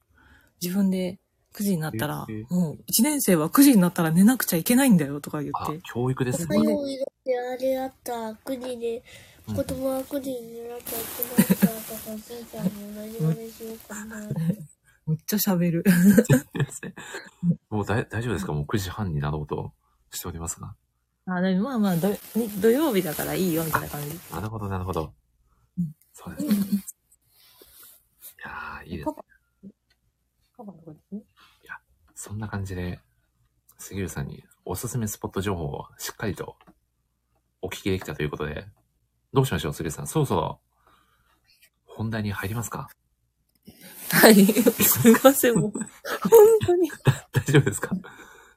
[0.60, 1.19] 自分で
[1.56, 6.58] 9時になったらええ、もう1年生は9時になったら寝なくちゃいけないんだよとか言あって、、教育ですね。
[7.62, 8.36] 火曜日だってあった。
[8.45, 14.17] 国で、うん子供は国に寝なきゃいけないからとか、じいちゃんに何までしようかな。
[15.08, 15.84] めっちゃ喋る。
[17.69, 18.54] もうだい大丈夫ですか？
[18.54, 19.74] もう9時半になろうと
[20.12, 20.76] しておりますが。
[21.26, 22.15] あ、でもまあまあ、土
[22.62, 24.19] 土曜日だからいいよみたいな感じ。
[24.32, 25.13] なるほど、なるほど
[25.78, 25.95] うん。
[26.13, 26.54] そうですね。
[26.54, 26.58] い
[28.45, 29.06] やー、いいです。
[29.06, 31.21] パパのとこですね。
[32.15, 33.00] そんな感じで、
[33.80, 36.56] 杉浦さんにおすすめスポット情報をしっかりと
[37.62, 38.65] お聞きできたということで、
[39.34, 40.08] どうしましょう、杉浦さん。
[40.08, 40.60] そろそろ
[41.86, 42.89] 本題に入りますか？
[44.12, 44.45] はい。
[44.45, 45.71] すいません、もう。
[45.71, 45.82] 本
[46.65, 46.89] 当に。
[47.32, 47.95] 大丈夫ですか？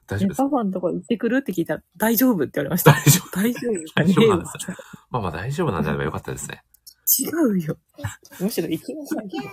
[0.07, 2.91] 大丈夫ですパパのとこ行ってくるって聞いたら、大丈夫って言われました。
[2.91, 4.51] 大丈夫大丈夫大丈夫なんです
[5.09, 6.63] まあまあ大丈夫なんであればよかったですね。
[7.19, 7.77] 違うよ。
[8.39, 9.51] むしろ行きなさいよ。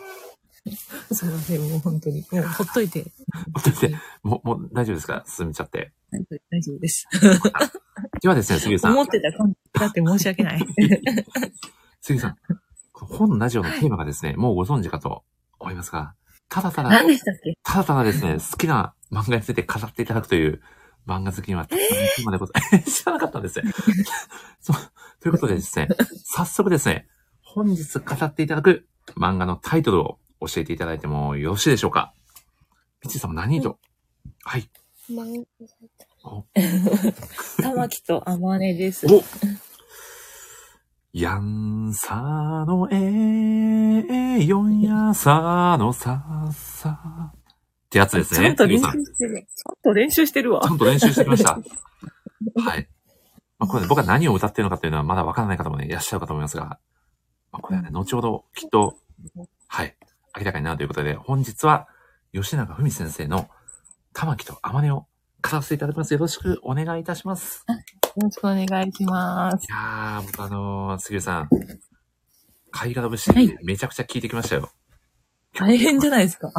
[0.66, 2.24] すいません、もう本当に。
[2.30, 3.02] もうほっといて。
[3.02, 3.08] だ
[3.72, 5.24] って、もう、もう大丈夫ですか？
[5.26, 5.92] 進めちゃって。
[6.50, 7.06] 大丈夫です。
[8.22, 9.02] ではですね、杉浦さん思。
[9.04, 10.66] ってた感じだって申し訳ない。
[12.00, 12.36] 杉浦さん。
[12.92, 15.24] 本のラジオのテーマがですね、もうご存知かと
[15.58, 16.14] 思いますが、
[16.48, 17.58] ただただ、何でしたっけ？
[17.64, 20.60] ただただですね、好きな漫画について語っていただくという
[21.06, 22.92] 漫画好きにはたくさんのテーマでございます。
[23.02, 23.72] 知らなかったんですね。
[24.60, 24.76] そう。
[25.20, 25.88] ということでですね、
[26.24, 27.08] 早速ですね、
[27.40, 32.12] 本日語っていただく漫画のタイトルを教えていただいてもよろしいでしょうか？
[33.04, 33.78] みちさんも何と、
[34.44, 34.68] はい。
[37.62, 39.06] 玉木とあまねです。
[39.06, 39.22] お
[41.12, 47.34] やんさのえよんやさのささっ
[47.90, 48.46] てやつですね。
[48.46, 49.46] ちゃんと練習してる。
[49.46, 50.74] ちゃんと練習してるわちゃ。
[50.74, 51.58] んと練習してきました。
[52.56, 52.88] はい。
[53.58, 56.80] まあ、これね、僕は何を歌ってるのかというのはまだわからない方もね、いらっしゃるかと思いますが、
[57.52, 58.96] まあ、これはね、後ほどきっと、
[59.68, 59.94] はい、
[60.38, 61.88] 明らかになるということで、本日は
[62.32, 63.48] 吉永文先生の
[64.14, 65.06] 玉木と天音を
[65.42, 66.14] 語らせていただきます。
[66.14, 67.64] よろしくお願いいたします。
[67.68, 67.74] よ
[68.22, 69.64] ろしくお願いします。
[69.64, 71.48] いやー、僕あのー、杉浦さん、
[72.70, 74.70] 貝殻節、はいめちゃくちゃ聞いてきましたよ。
[75.54, 76.50] 大変じゃないですか。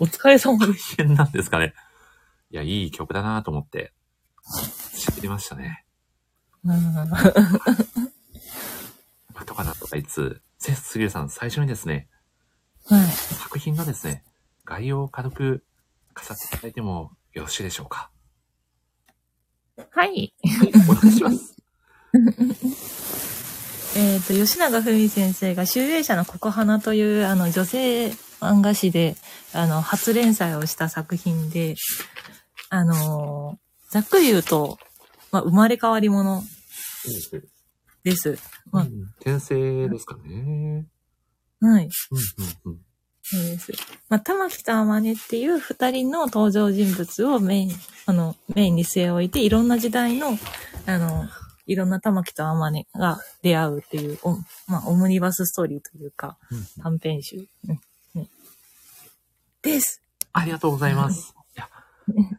[0.00, 0.96] お疲れ様です。
[0.96, 1.74] 大変なんですかね。
[2.50, 3.92] いや、いい曲だなと思って、
[4.94, 5.84] 知ってましたね。
[6.64, 7.06] うんま
[9.34, 12.08] あ、とかなとかいつ、せ杉浦さん、最初にですね、
[12.88, 13.06] はい。
[13.08, 14.24] 作品のですね、
[14.64, 15.64] 概要を軽く
[16.14, 18.10] 飾っていただいてもよろしいでしょうか？
[19.90, 20.34] はい。
[20.44, 21.56] はい、お願いします。
[23.96, 28.08] えっ、と、吉永文先生が、集英社のココハナという、あの、女性
[28.40, 29.16] 漫画誌で、
[29.52, 31.76] あの、初連載をした作品で、
[32.74, 33.58] あの
[33.90, 34.78] ざっくり言うと、
[35.30, 36.42] まあ、生まれ変わり者
[38.02, 38.38] です。
[38.70, 40.86] まあうん転生ですかね。
[41.62, 41.88] はい。
[42.10, 42.80] うんうんうん。
[43.22, 43.72] そうです。
[44.08, 47.72] まあ、玉木と天音っていう二人の登場人物をメイン、
[48.06, 50.36] あの、メインに据え置いて、いろんな時代の、
[50.86, 51.28] あの、
[51.66, 54.32] いろんな玉木と天音が出会うっていう、お
[54.66, 57.46] まあ、オムニバスストーリーというか、うん短編集。
[57.68, 57.80] うん
[58.16, 58.28] うん
[59.62, 60.02] です。
[60.32, 61.34] ありがとうございます。
[61.56, 61.68] いや、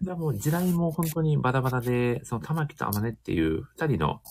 [0.01, 4.21] じゃあもう時代も本当にバラバラで、その玉木と天音っていう二人の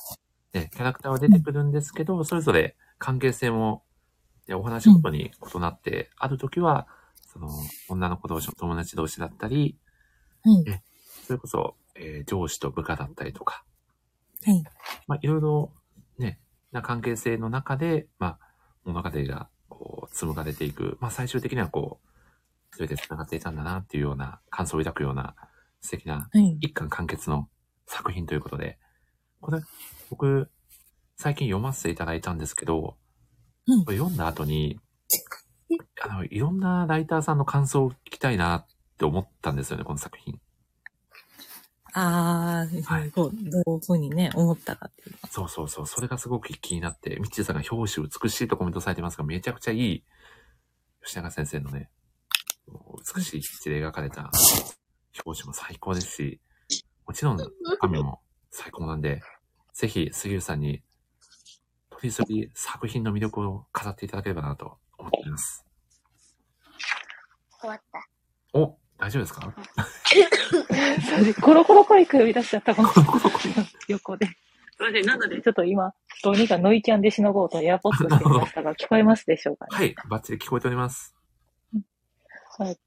[0.52, 3.82] ね、キャラクターは出てくるんですけど、それぞれ関係性も、
[4.48, 6.86] ね、お話ごとに異なって、ある時は、
[7.32, 7.48] その、
[7.88, 9.78] 女の子同士の友達同士だったり、
[10.42, 10.82] はい。
[11.26, 13.64] それこそ、えー上司と部下だったりとか、
[14.44, 14.62] はい。
[15.06, 15.72] まあ、いろいろ、
[16.18, 16.40] ね、
[16.72, 18.38] な関係性の中で、まあ、
[18.84, 20.98] 物語が、こう、紡がれていく。
[21.00, 25.36] まあ、最終的にはこう、それで繋がっていたんだなっていうような感想を抱くような
[25.80, 26.56] 素敵なはい。
[26.60, 27.48] 一巻完結の
[27.86, 28.78] 作品ということで、
[29.40, 29.60] これ、
[30.10, 30.50] 僕、
[31.16, 32.96] 最近読ませていただいたんですけど、
[33.66, 34.80] うんこれ読んだ後に、
[36.00, 38.66] あの、いろんなライターさんの感想を聞きたいなっ
[38.98, 40.40] て思ったんですよね、この作品。
[41.94, 45.28] あー、はいどう、どういうふうにね、思ったかっていうか。
[45.30, 50.04] そうそうそう、それがすごく気になって、ミッチーさんが表紙美しいとコメントされてますが、めちゃくちゃいい、
[51.04, 51.90] 吉永先生のね、
[53.16, 54.30] 美しい筆で描かれた
[55.24, 56.40] 表紙も最高ですし、
[57.06, 58.20] もちろん 中身も
[58.50, 59.22] 最高なんで、
[59.74, 60.82] ぜひ杉浦さんに、
[62.02, 65.64] 取り急ぎ作品の魅力を語っていただければなと思っています。
[67.60, 68.08] 終わった。
[68.58, 69.54] お、大丈夫ですか？
[71.42, 72.90] コロコロコイク呼び出しちゃった、この
[73.88, 74.26] 横で。
[74.76, 79.76] それで、なので、ちょっと今、どうにかノイキャンでしのごうとエアポッドしてみましたが、聞こえますでしょうかね？
[79.76, 81.14] はい、バッチリ聞こえております。
[82.58, 82.78] はい。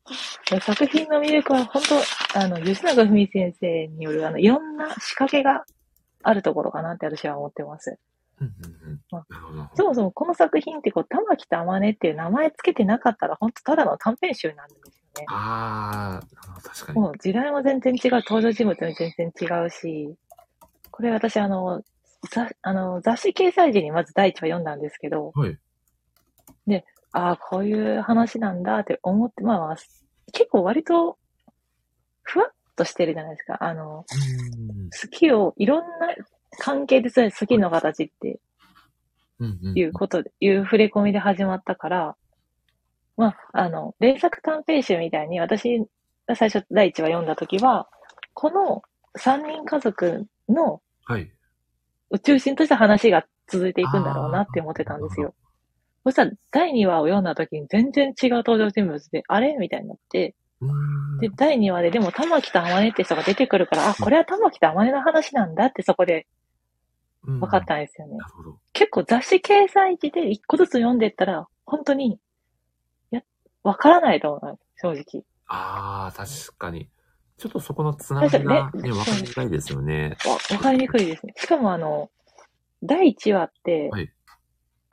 [0.62, 1.82] 作品の魅力は本
[2.34, 5.66] 当、あの、吉永文先生による、あの、いろんな仕掛けが
[6.22, 7.98] あるところかなって私は思ってます。
[8.42, 9.02] うんうんうん。
[9.12, 9.70] あなるほど。
[9.76, 15.26] そもそもこの作品って、こう、玉木と天音っていう名前つけてなかったら、本当ただの短編集なんですよね。
[15.30, 17.00] あー、なるほど確かに。
[17.00, 20.16] もう時代も全然違う、登場人物も全然違うし、
[20.92, 21.84] これ私あの、
[22.32, 25.58] ざあの雑誌掲載時にまず第一話読んだんですけど、はい。
[27.16, 29.76] ああ、こういう話なんだって思って、まあまあ、
[30.34, 31.18] 結構割と、
[32.24, 33.64] ふわっとしてるじゃないですか。
[33.64, 36.14] あの、うん好きをいろんな
[36.58, 38.40] 関係でそれ好きの形って。
[39.76, 42.16] いうことで、いう触れ込みで始まったから、
[43.18, 45.80] まあ、あの、連作短編集みたいに私
[46.28, 47.88] が最初第一話読んだ時は、
[48.34, 48.82] この
[49.18, 51.32] 三人家族のはい。
[52.24, 55.34] 中心とした話が続いていくんだろうなって思ってたんですよ。
[56.04, 60.36] そしたら第2話を読んだ時に全然違う登場人物で、あれみたいになって、
[61.20, 66.26] で、第2話ででも玉木と天音って人が出てくるから、あ、これは玉木と天音の話なんだってそこでうん
[67.26, 68.18] 分かったんですよね。
[68.18, 68.60] なるほど。
[68.74, 72.20] 結構雑誌掲載時で一個ずつ読んでったら、本当に、い
[73.12, 73.22] や、
[73.64, 75.24] わからないと思う、正直。
[75.48, 76.90] ああ、確かに。
[77.38, 80.18] ちょっとそこのつながりがね、わかりづらいですよね。
[80.26, 81.34] わ、わかりにくいですね。
[81.36, 82.10] しかもあの、
[82.84, 84.12] 第1話って、はい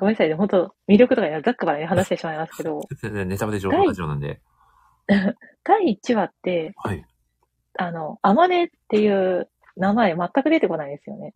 [0.03, 4.41] ごめんなさいね、本当魅力とかにざっくばらに話してしまいますけど、全 然ネタバレ情報ラジオなんで。
[5.63, 7.07] 第1話って、はい。
[7.79, 11.35] あの、アマネっていう名前全く出てこないんですよね。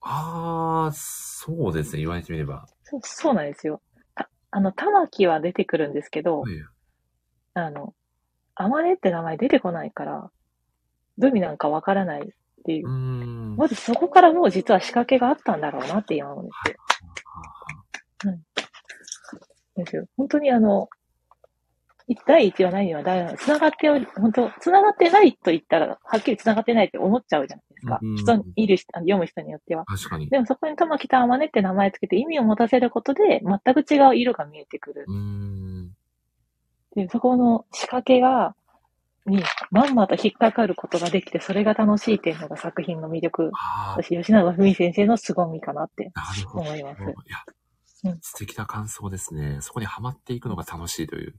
[0.00, 2.00] ああ、そうですね。
[2.00, 2.66] 言われてみれば。
[2.84, 3.82] そう、そうなんですよ。
[4.14, 6.52] ああの、玉木は出てくるんですけど、はい。
[7.54, 7.94] あの、
[8.54, 10.30] アマネって名前出てこないから、
[11.18, 13.56] どういう意味なんかわからないっていうう。
[13.56, 16.76] まずそこからもう実は仕掛けがあったんだろうなって今思うんですよ。
[19.76, 20.06] ですよ。
[20.16, 20.88] 本当にあの、
[22.26, 27.98] 第1話何は第2話、繋がっており、本当、繋がってないと言ったら、はっきり繋がってないって思っちゃうじゃないですか。
[28.02, 29.84] うん人に、いる人、読む人によっては。
[29.84, 30.28] 確かに。
[30.28, 35.04] でもそこに玉木と天音って名前つけて意味を持たせることで、全く違う色が見えてくる。
[35.06, 35.90] うーん。
[36.96, 38.54] で、そこの仕掛けが、
[39.26, 43.50] に、まんまと引っかかることができて、それが楽しいっていうのが作品の魅力。
[43.52, 46.64] ああ、私、吉永文先生の凄みかなってなるほど。
[46.64, 47.02] 思います。
[47.02, 47.12] いや
[48.02, 49.58] うん、素敵な感想ですね。
[49.60, 51.34] そこにはまっていくのが楽しいという。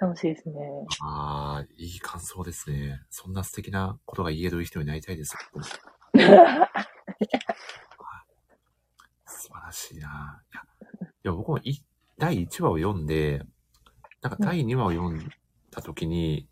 [0.00, 0.54] 楽しいですね。
[1.00, 3.02] ああ、いい感想ですね。
[3.10, 5.36] そんな素敵なことが言える人になりたいです。
[9.26, 10.42] 素晴らしいな。
[10.52, 10.62] いや、
[11.02, 11.82] いや僕もい
[12.16, 13.42] 第1話を読んで、
[14.22, 15.28] なんか第2話を読ん
[15.70, 16.48] だ時に、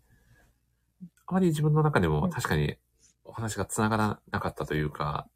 [1.25, 2.77] あまり自分の中でもうん確かに
[3.23, 5.27] お話が繋がらなかったというか、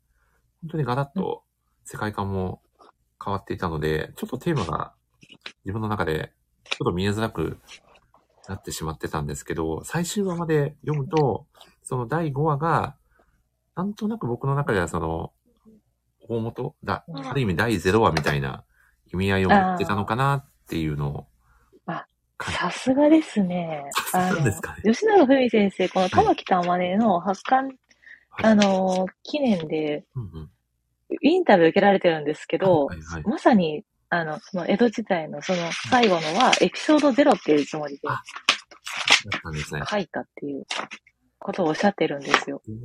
[0.62, 1.43] 本当にガラッと
[1.86, 2.62] 世界観も
[3.24, 4.94] 変わっていたので、ちょっとテーマが
[5.63, 6.33] 自分の中で
[6.65, 7.58] ちょっと見えづらく
[8.48, 11.46] なってしまってたんですけど、最終話まで読むと、
[11.83, 12.96] その第5話が、
[13.75, 15.31] なんとなく僕の中ではその、
[16.27, 17.27] 大元だ、うん。
[17.27, 18.63] ある意味第0話みたいな
[19.13, 21.27] 意味合いを持ってたのかなっていうのを
[21.87, 23.83] あさすがですね。
[24.12, 24.92] さすがですかね。
[24.92, 27.65] 吉永文先生、この玉木玉音の発刊、
[28.29, 28.52] はい。
[28.52, 30.50] あの、記念でうんうん。
[31.21, 33.23] インタビュー受けられてるんですけど、はいはい。
[33.23, 33.83] まさに、
[34.13, 38.19] あの、その江戸時代のその最後のは、エピソードゼロっていうつもりであだ
[39.37, 39.81] ったんですね。
[39.89, 40.65] 書いたっていう
[41.39, 42.62] ことをおっしゃってるんですよ。
[42.67, 42.77] うん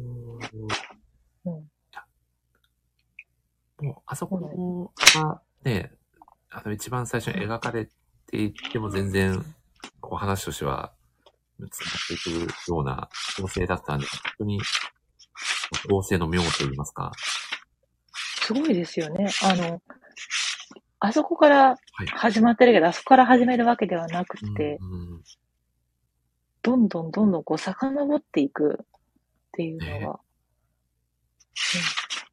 [3.78, 5.92] もう、あそこがね、
[6.50, 7.92] あの、一番最初に描かれて
[8.36, 9.44] いっても全然、
[10.00, 10.94] こう話としては、
[11.70, 14.60] つながっていくような構成だったんで、本当に、
[15.90, 17.12] 構成の妙と言いますか。
[18.14, 19.28] すごいですよね。
[19.42, 19.82] あの、
[20.98, 22.06] あそこからはい。
[22.08, 25.22] 始まってるけど、あそこから始めるわけではなくて、うんうん
[26.62, 28.86] どんどんどんどんこう遡っていくっ
[29.52, 30.14] ていうのが、ねうん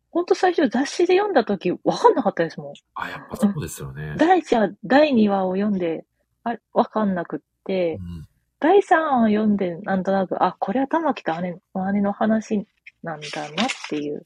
[0.09, 2.73] 本当最初雑誌で読んだ時わかんなかったですもん。
[2.93, 4.15] あ、やっぱそうですよね。
[4.19, 6.05] 第1話、第2話を読んで、
[6.43, 8.27] あわかんなくって、うん
[8.59, 11.57] 第3話を読んで、なんとなく、あ、これは玉木と姉
[11.91, 12.65] 姉の話
[13.03, 14.25] なんだなっていう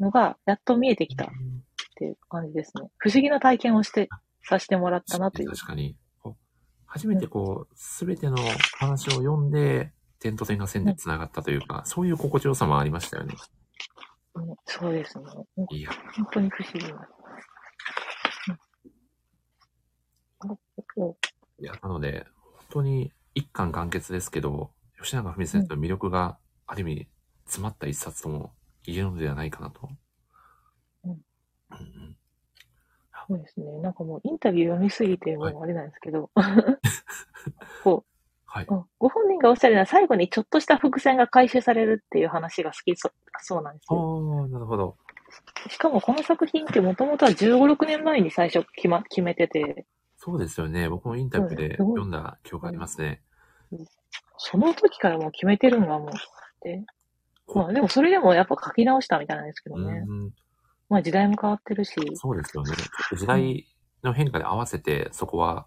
[0.00, 1.30] のが、やっと見えてきた
[1.96, 2.90] っていう感じですね。
[2.98, 4.08] 不思議な体験をして、
[4.42, 5.50] させてもらったなという。
[5.50, 5.96] 確かに。
[6.84, 8.36] 初めてこう、すべての
[8.78, 13.34] 話を読んで、点と点が線で繋がったというか、そういう心地よさもありましたよね。
[14.34, 15.24] うんそうですね。
[15.56, 17.08] うんいや、本当に不思議な。
[21.58, 24.70] いや、なので、本当に一巻完結ですけど、
[25.02, 27.08] 吉永文先生の魅力がある意味
[27.46, 28.52] 詰まった一冊とも
[28.84, 29.88] 言えるのではないかなと。
[33.28, 33.78] そうですね。
[33.80, 36.30] なんかもうインタビュー読みすぎて、もはいうあれなんですけど、
[37.82, 38.04] こ
[38.44, 38.66] はい。
[38.68, 43.10] う、うんご本人がおっしゃるのは最後にちょっとした伏線が回収されるっていう話が好きそ
[43.40, 44.40] そうなんですよ。
[44.42, 44.96] ああ、なるほど。
[45.68, 50.88] しかもこの作品ってもともとは15、6年前に最初決,、ま、決めてて、そうですよね。
[50.88, 53.20] 僕もインタビューで読んだ記憶ありますね。
[54.38, 56.10] その時からもう決めてるのがもうっ
[56.60, 56.84] て。
[57.54, 60.04] まあでもそれでもやっぱ書き直したみたいなんですけどね。
[60.06, 60.30] うん、
[60.88, 61.94] まあ時代も変わってるし。
[62.14, 62.72] そうですよね。
[63.16, 63.66] 時代
[64.02, 65.66] の変化で合わせて、そこは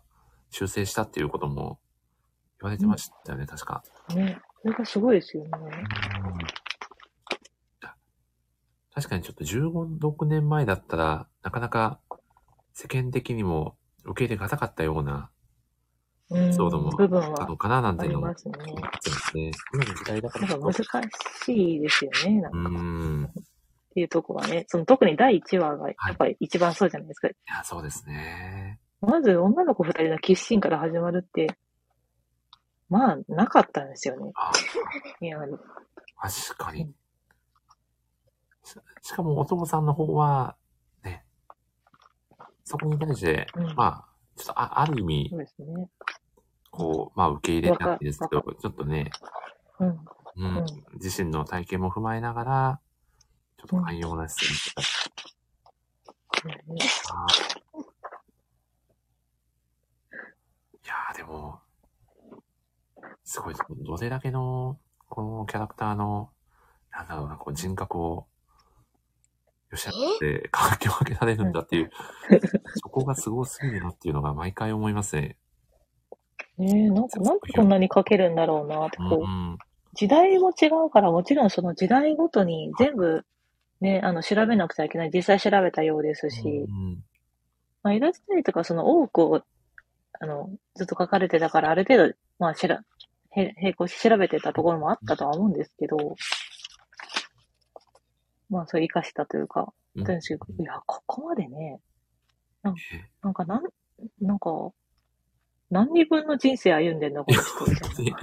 [0.49, 1.79] 修正したっていうことも
[2.61, 3.83] 言われてましたよね、確か。
[4.15, 4.39] ね。
[4.61, 5.51] それがすごいですよね。
[8.93, 11.99] 確かにちょっと15、6年前だったら、なかなか
[12.73, 15.29] 世間的にも受け入れがたかったような
[16.29, 16.53] うん。
[16.53, 19.51] そうども部分はあのかななんていうのもありますね。
[19.73, 22.41] 今の時代だかなんら難しいですよね。
[22.41, 23.33] なんうかーん。
[23.89, 24.65] いっていうところはね。
[24.67, 27.27] その特に第1話がやっぱり一番そうじゃないですか。
[27.27, 28.79] や、そうですね。
[29.01, 31.57] まず女の子二人のキッシンから始まるって、
[32.89, 34.31] まあ、なかったんですよね。
[34.35, 34.51] あ
[35.21, 36.93] いや、確かにうん。
[38.63, 40.55] ししかもお父さんの方は、
[41.03, 41.23] ね、
[42.63, 45.89] そこに対して、うんまあ、ちょっとあある意味そ、うですね。
[46.71, 49.11] こう、まあ受け入れたんですけどわ、ちょっとね、
[49.79, 49.87] うん。
[49.87, 49.95] うん
[50.35, 52.79] うん自身の体験も踏まえながら、
[53.59, 54.81] ちょっと寛容な姿勢に
[56.41, 56.81] そうね
[57.11, 57.59] あー
[60.85, 61.59] いやーでも、
[63.25, 63.55] すごい、
[63.85, 64.79] どれだけの、
[65.09, 66.31] このキャラクターの、
[66.91, 68.27] なんだろうな、こう人格を、
[69.71, 71.91] 吉原って書き分けられるんだっていう、
[72.81, 75.37] そこがすごすぎるなっていうのが毎回思いますね。
[76.57, 79.57] ねえ、なんか、なんでこんなに書けるんだろうなって、こう、うん。
[79.93, 83.25] 時代も違うから、もちろんその時代ごとに全部、
[83.81, 85.11] ね、あの、調べなくちゃいけない。
[85.13, 86.99] 実際調べたようですし、うん
[87.83, 89.41] まあ、江戸時代とかその多くを、
[90.19, 92.81] あの、ずっと書かれてたから、ある程度、まあ、しら、
[93.31, 95.97] へ、並行して調べてたところもあったとは思うんですけど、
[98.49, 100.03] まあ、それ活かしたというか、うん。
[100.03, 101.79] いや、ここまでね、
[102.63, 103.63] なんえなんか、なん、
[104.21, 104.71] なんか、
[105.69, 108.13] 何人分の人生歩んでんだ、こいや、の人みた本当に、い。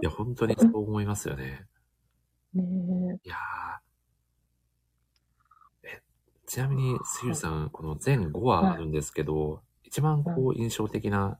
[0.00, 1.66] や、本当にそう思いますよね。
[2.54, 3.38] ねいやー。
[3.38, 3.85] え、
[6.46, 11.38] ちなみに、杉浦さん、この全5話あるんですけど、一番こう印象的な、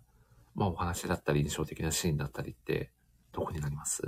[0.55, 2.91] まあお話だったり印象的なシーンだったりって、
[3.33, 4.03] どこになります？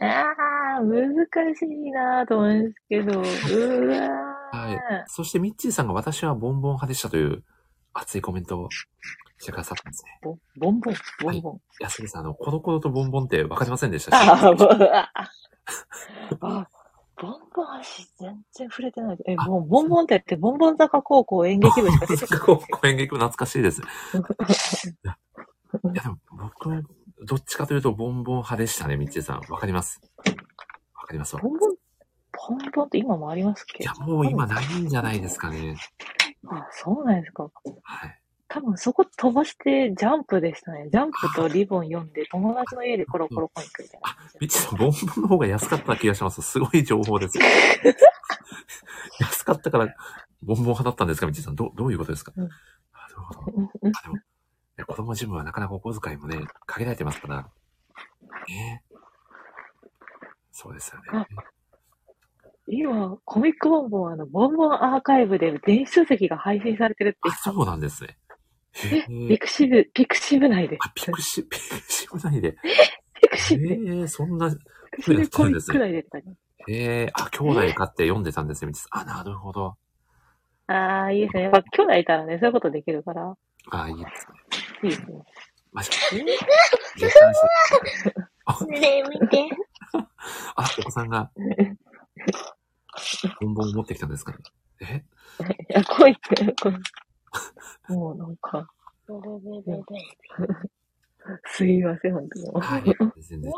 [0.00, 4.56] えああ、難しいなぁと思うんですけど、うーわー。
[4.56, 5.04] はい。
[5.08, 7.44] そしてミッチーさんが私はボンボン派でしたという
[7.92, 8.86] 熱いコメントをし
[9.44, 10.18] てくださったんですね。
[10.22, 11.56] ボボンボン、ボンボン？
[11.56, 15.10] いや、杉さん、あの、コロコロとボンボンってわかりませんでしたああ、ぼあ
[16.40, 16.68] あ、
[17.20, 19.18] ボンボン足全然触れてない。
[19.26, 23.80] え、もうボンボンってやって、ボンボン坂高校演劇部しか出てここう、演劇も懐かしいです。
[23.82, 23.84] い
[25.02, 25.16] や、
[26.02, 26.82] でも僕は、
[27.24, 29.40] どっちかというと、ボンボン派でしたね、ミッチーさん。
[29.50, 30.00] わかります。
[30.94, 31.48] わかりますわボ。
[31.48, 31.76] ンボン、
[32.48, 33.82] ボンボンって今もありますっけ？
[33.82, 35.76] いや、もう今ないんじゃないですかね。
[36.48, 37.50] あ、そうなんですか。
[37.82, 38.20] はい。
[38.48, 40.88] 多分そこ飛ばしてジャンプでしたね。
[40.90, 46.42] ジャンプとリボン読んで友達の家でコロコロコニックみたいな感じミッチーさん、ボンボンの方が安かった気がします。
[46.42, 47.38] すごい情報です。
[49.20, 49.94] 安かったから、
[50.42, 51.56] ボンボン派だったんですか、ミッチーさん。
[51.56, 52.54] どどういうことですか、うんなる
[53.16, 53.52] ほど。
[53.52, 53.58] で
[54.08, 54.14] も、
[54.78, 57.48] ね子供ジムはなかなかお小遣いもね、限られてますから。
[58.48, 58.82] ね
[60.52, 61.26] そうですよね。
[61.30, 61.34] え
[62.68, 68.18] 今、コミックボンボン、あの、ボンボンアーカイブで電子書籍が配信されてるってあ、そうなんですね。
[68.84, 69.38] へえ、ピえ。
[69.38, 70.76] クシブ、ピクシブ内で。
[70.80, 72.56] あ、ピクシ、ピクシブ内で。
[73.20, 74.58] ピクシブ、ピええ、そんな、ク
[75.02, 76.28] シブコミック内でって書いて
[76.68, 78.78] ええ、あ、兄弟買って読んでたんですね、み。
[78.90, 79.76] あ、なるほど。
[80.66, 81.42] あるあー、いいですね。
[81.44, 83.36] やっぱ兄弟いたらね、そういうことできるから、
[83.70, 84.32] あ、いいですね。
[84.82, 85.22] いいですね。
[85.72, 85.96] マジか。
[88.68, 89.48] ねえ、見て。
[90.56, 91.30] あ、お子さんが、
[93.40, 94.38] ボンボンを持ってきたんですかね。
[94.80, 95.04] え？
[95.68, 96.80] いや、こう言って、こう
[97.88, 98.68] もうなんか、
[101.46, 102.50] すいません、本当に。
[102.60, 102.84] はい、
[103.22, 103.52] 全然。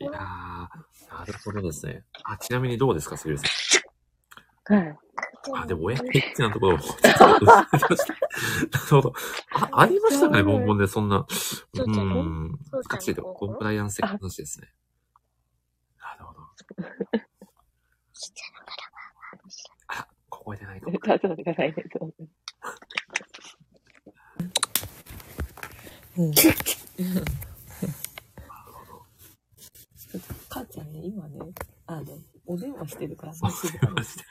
[0.00, 0.68] いやー、な
[1.26, 2.04] るほどですね。
[2.24, 3.48] あ、ちなみにどうですか、杉浦さ
[4.74, 4.76] ん？
[4.76, 4.98] はい。
[5.54, 6.98] あ、でも、親エッチなところを、ちょっ
[7.38, 7.68] と なる
[8.90, 9.12] ほど。
[9.52, 11.18] あ、ありましたかね、ボンボンで、そんな。
[11.18, 12.58] うーん。
[12.72, 14.72] 難しいとこ、コンプライアンス的な話ですね。
[15.98, 16.40] なるほど。
[19.88, 20.98] あ、ここでないかも。
[26.18, 26.32] うん。
[30.48, 31.38] 母ちゃんね、今ね、
[31.86, 34.24] あの、お電話してるから、そう静かにして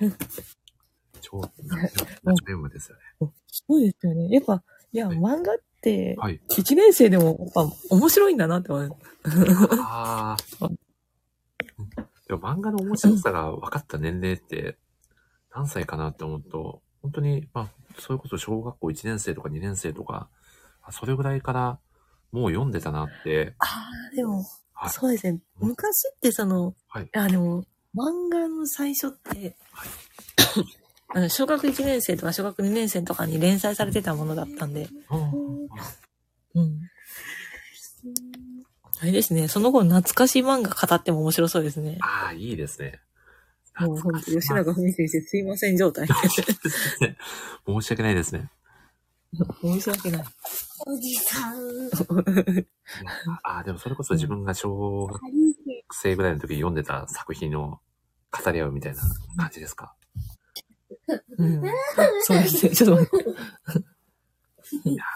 [0.00, 0.16] る
[1.20, 3.02] 超、ナチュラルですよね。
[3.46, 4.28] そうですよね。
[4.30, 6.16] やっぱ、いや、漫画って、
[6.58, 8.96] 一年生でも、やっぱ、面白いんだなって思う。
[9.80, 10.68] ああ。
[12.26, 14.78] でも漫画の面白さが分かった年齢って
[15.54, 20.28] 何歳かなって思うと、本当に、まあ、それこそ小学校1年生とか2年生とか、
[20.82, 21.78] あそれぐらいから
[22.32, 24.90] もう読んでたなって、ああ、でも、はい。
[24.90, 25.38] そうですね。
[25.60, 27.08] 昔ってその、はい。
[27.14, 29.88] あ、でも、漫画の最初って、はい
[31.16, 34.88] あの小学1年生とか小学2年生とかに連載されてたものだったんで、
[36.54, 36.90] うん。
[39.00, 41.98] あれですね、その頃懐かしい漫画語っても面白そうですね。
[42.00, 43.00] あー、いいですね。
[43.80, 46.06] もう本当吉永文先生すいません状態。
[47.66, 48.50] 申し訳ないですね。
[49.60, 50.24] 申し訳ない。
[50.86, 51.56] おじさん。
[53.42, 55.20] あー、でもそれこそ自分が小学
[55.92, 57.80] 生ぐらいの時に読んでた作品を
[58.30, 59.00] 語り合うみたいな
[59.36, 59.96] 感じですか？
[61.38, 61.62] うん。
[62.22, 63.30] そうですね、ちょっと待って。
[64.88, 65.08] いやー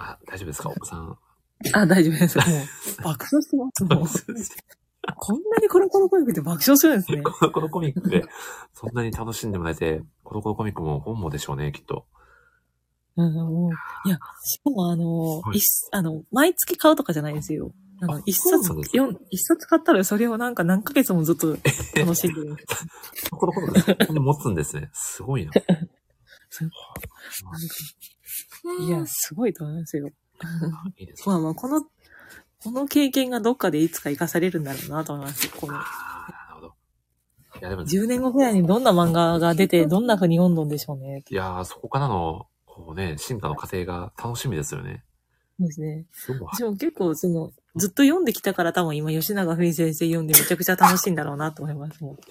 [0.00, 0.68] あ、大丈夫ですか？
[0.70, 1.18] お子さん。
[1.72, 2.36] あ、大丈夫です。
[2.36, 2.46] もう、
[3.02, 3.84] 爆笑してます。
[3.88, 4.06] もう、
[5.16, 7.22] こんなにコロコロコミックって爆笑するんですね。
[7.22, 8.24] コロコロコミックで、
[8.72, 12.06] そんなに楽しんでもらえて、コロコロコミックも本望でしょうね、きっと。
[13.16, 17.72] うん、もう、いや、しかもあの、はい一あの、毎月買うとかじゃないんですよ。
[18.00, 21.56] あのあ、一冊四一冊買ったらそれをなんか何ヶ月もずっと
[21.96, 22.56] 楽しんでる。
[23.30, 24.90] コロコロ持つんですね。
[24.92, 25.52] すごいな。
[28.80, 30.08] いや、すごいと思いますよ。
[30.96, 31.32] いいですね。
[31.32, 31.82] まあまあ、この、
[32.64, 35.50] この経験がどっかでいつか活かされるんだろうなと思います。
[35.50, 35.84] このあ
[36.28, 36.74] あ、なるほど。
[37.60, 41.22] いや、でも、10年後くらいにどんな漫画が出て、どんな風に読んどんでしょうね。
[41.28, 45.04] いやー、そこからの、こうね、進化の過程が楽しみですよね。
[45.58, 46.06] そうですね。
[46.10, 46.48] すごい。
[46.54, 52.02] 私も結構、その、ずっと読んできたから多分今、吉永文先生読んでめちゃくちゃ楽しいんだろうなと思います。
[52.02, 52.22] もうこ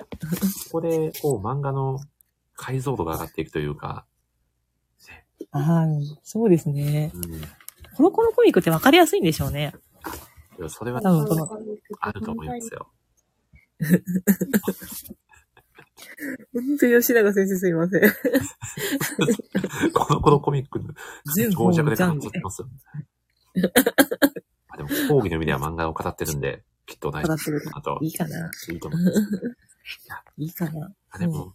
[0.72, 2.00] こで、こう、漫画の
[2.56, 4.06] 解像度が上がっていくというか、
[5.52, 5.86] ああ、
[6.24, 7.12] そうですね。
[7.14, 7.36] うん。
[7.36, 7.42] い
[7.96, 9.74] コロコロコミックってわかりやすいんでしょうね。
[10.62, 11.50] やそれは多分この、
[12.00, 12.92] あると思いますよ。
[16.54, 18.02] 本当吉永先生すいません。
[19.94, 20.94] コロコロコミックの
[21.36, 22.70] 全長尺で語ってますよ。
[24.70, 27.78] あでも、講義の意味では漫画を語ってるんで、きっと大丈夫。
[27.78, 28.52] あと、いいかな。
[28.72, 29.20] いいと思います。
[30.38, 30.94] いいかな。
[31.12, 31.54] あでも、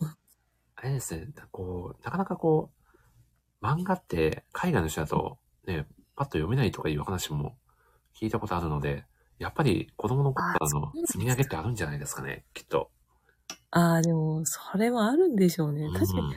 [0.77, 2.71] あれですね、こう、なかなかこ
[3.61, 7.57] う、漫画って海外の人だとね、パッと読めないとかいう話も
[8.21, 9.05] 聞いたことあるので、
[9.39, 12.91] やっぱり子供の頃からの積み上げってあるんじゃないですかね、きっと。
[13.71, 15.89] ああ、でも、それはあるんでしょうね。
[15.93, 16.21] 確かに。
[16.21, 16.33] うん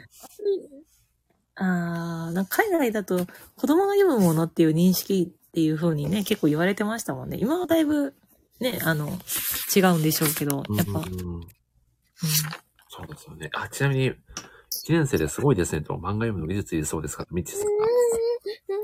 [1.56, 7.38] ああ、なんか海外だと子供が読むものっていう認識っていう風にね、結構言われてましたもんね。
[7.40, 8.16] 今はだいぶ、
[8.60, 9.10] ね、あの、
[9.76, 11.48] 違うんでしょうけど、やっぱ、うんうん
[12.94, 13.50] そうですよね。
[13.54, 14.16] あ、ちなみに、1
[14.90, 17.86] 年生ですごいですねと、漫画読むの技術いいそうですかミッチーさんが。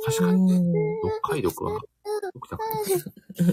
[0.05, 1.81] 確かに、うん読解力は。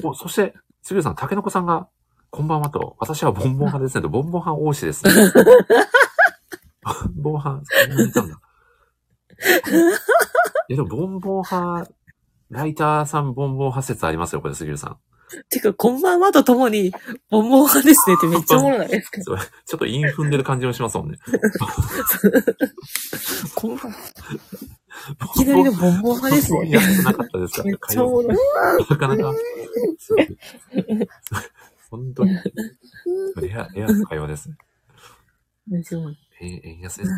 [0.03, 1.89] お、そして、杉浦さん、竹の子さんが、
[2.31, 5.13] こんばんはと、私はボンボン派ですねと、ボンボン派王子ですね。
[6.83, 8.41] ボンボン派、そんなにいたんだ。
[10.69, 11.91] いや、でも、ボンボン派、
[12.51, 14.99] ライターさんボンボン派説ありますよ、これ、杉浦さん。
[15.49, 16.93] てか、こんばんはとともに、
[17.31, 19.23] ボンボン派ですねってめっちゃおもろないですか？
[19.23, 21.19] ちょっと韻踏んでる感じもしますもんね。
[23.55, 23.97] こんばんは。
[25.13, 26.71] いきなりのボンボン派ですね。
[26.71, 27.65] やってなかったですか？
[27.65, 28.37] めっちゃおもろい。
[28.91, 29.33] なかなか、
[31.91, 32.31] 本当に、
[33.41, 34.57] レア、レアな会話ですね。
[35.69, 37.17] ですよえ円安ですね。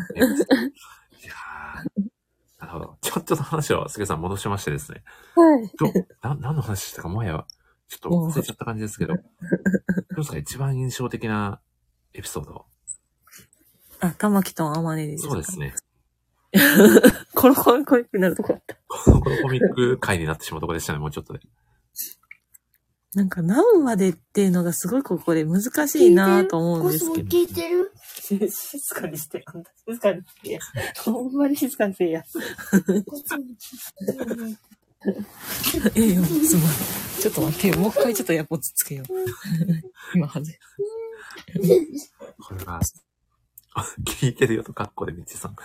[1.23, 2.03] いやー
[2.59, 2.97] なるほど。
[3.01, 5.03] ちょっと話を、すげさん戻しましてですね。
[5.35, 5.71] はい。
[5.77, 5.87] ど
[6.21, 7.45] な、何の話したか、もはや、
[7.87, 9.13] ちょっと忘れちゃった感じですけど。
[9.15, 11.61] どうですか、一番印象的な
[12.13, 12.65] エピソード。
[13.99, 15.29] あ、玉木と天音ですか？
[15.31, 15.73] そうですね。
[17.35, 18.77] コロコロコロってなるとこだった。
[18.87, 21.39] このこのコミック回になってしまうところでしたね、もうちょっとで。
[23.13, 27.29] なんか何話でっていうのがすごいここで難しいなと思うんですけど。
[27.29, 27.91] 聞いてる？
[28.13, 28.47] 静
[28.93, 30.59] かにして、あんた静かにしてや。
[31.03, 32.23] ほんまに静かにしてや。
[35.95, 36.71] ええよ、すまん。
[37.21, 37.77] ちょっと待ってよ。
[37.77, 39.07] もう一回ちょっとやっぽつつけよう。
[40.13, 40.55] 今はずい。
[42.39, 42.79] これが、
[43.73, 45.55] あ 聞いてるよと、カッコで、みちさん。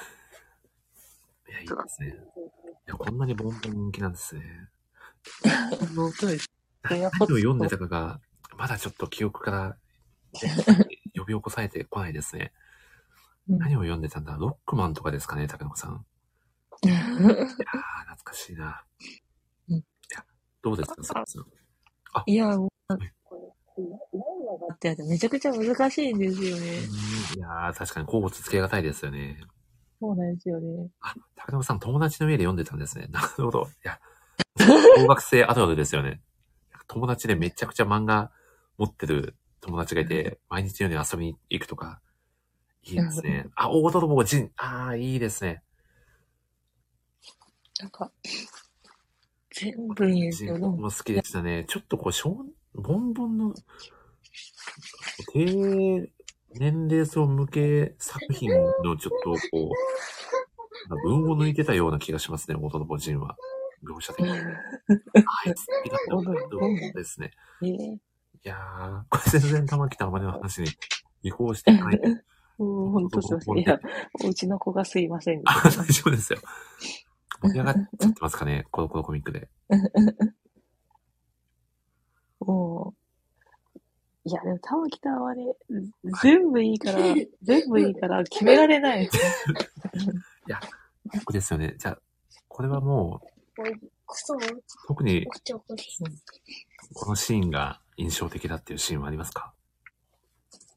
[1.52, 2.08] いや、いいですね。
[2.08, 2.12] い
[2.86, 4.42] や、こんなにボンボン人気なんですね。
[5.94, 6.48] 本当です。
[6.82, 8.20] 何を読んでたかが、
[8.56, 9.76] まだちょっと記憶から
[11.14, 12.52] 呼び起こされてこないですね。
[13.48, 14.36] うん何を読んでたんだ？
[14.36, 16.06] ロックマンとかですかね、竹野さん。
[16.86, 17.44] いやー、懐
[18.24, 18.84] かしいな。
[19.68, 19.84] うんい
[20.14, 20.24] や、
[20.62, 21.44] どうですか、さっさん。
[22.26, 22.94] いや、もう、
[24.72, 26.78] ってめちゃくちゃ難しいんですよね。
[27.36, 29.40] いやー、確かに交互つけがたいですよね。
[30.02, 30.90] そうなんですよね。
[31.00, 33.06] あ、高野さん、友達の家で読んでたんですね。
[33.10, 33.68] なるほど。
[33.84, 34.00] いや、
[34.58, 36.20] 小学生あるあるですよね。
[36.88, 38.32] 友達でめちゃくちゃ漫画
[38.78, 42.00] 持ってる友達がいて、毎日のように遊びに行くとか、
[42.82, 43.46] いいですね。
[43.54, 44.50] あ、大泥棒ジン。
[44.56, 45.62] ああ、いいですね。
[47.78, 48.10] なんか、
[49.50, 50.58] 全部いいですジよ。
[50.58, 51.64] でも、好きでしたね。
[51.68, 52.44] ちょっとこう、少
[52.74, 53.54] ボンボンの、
[55.32, 56.10] 低
[56.58, 58.50] 年齢層向け作品
[58.84, 63.36] のちょっとこう、 文を抜いてたような気がしますね、大泥棒ジンは。
[63.84, 64.30] 描写的に。
[64.32, 67.32] あいつ好きだった大泥棒ですね。
[67.62, 68.00] ええ
[68.44, 70.68] いやー、これ全然玉木たまりの話に
[71.22, 72.00] 移行してない。
[72.58, 73.58] もう本当すいません。
[73.58, 73.80] いや、
[74.24, 75.42] おうちの子がすいません。
[75.44, 76.40] あ、大丈夫ですよ。
[77.40, 79.48] 盛り上がっちゃってますかね、このこのコミックで。
[82.40, 83.01] もう、
[84.24, 85.44] いや、でも玉木たはね、
[86.22, 86.98] 全部いいから、
[87.42, 89.10] 全部いいから決められない。
[91.14, 91.74] 僕ですよね。
[91.78, 91.98] じゃあ、
[92.48, 93.62] これはもう、
[94.86, 95.98] 特におこちょこし。
[96.94, 99.52] このシーンが印象的だっていうシーンはありますか？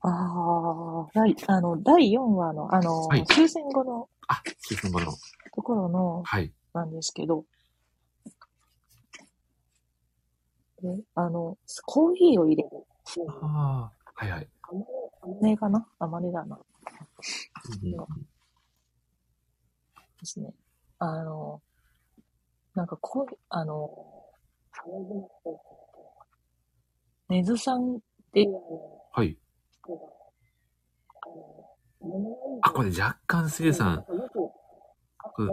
[0.02, 5.14] ああ、第、あの、第4話の、あの、はい終戦後のあ、シーズン5の。
[5.54, 6.52] ところの、はい。
[6.74, 7.46] なんですけど、
[10.82, 12.70] で、あの、コーヒーを入れる。
[13.42, 14.48] ああ、はいはい。
[15.42, 15.88] ねかな？
[16.00, 16.60] あまねだな。
[20.20, 20.54] ですね。
[21.00, 21.62] あの、
[22.74, 23.90] なんかこう、あの、
[27.30, 28.00] ねずさんっ
[28.34, 28.48] て、
[29.14, 29.38] はい。
[32.62, 34.06] あ、これ若干杉浦さん、
[35.38, 35.50] うん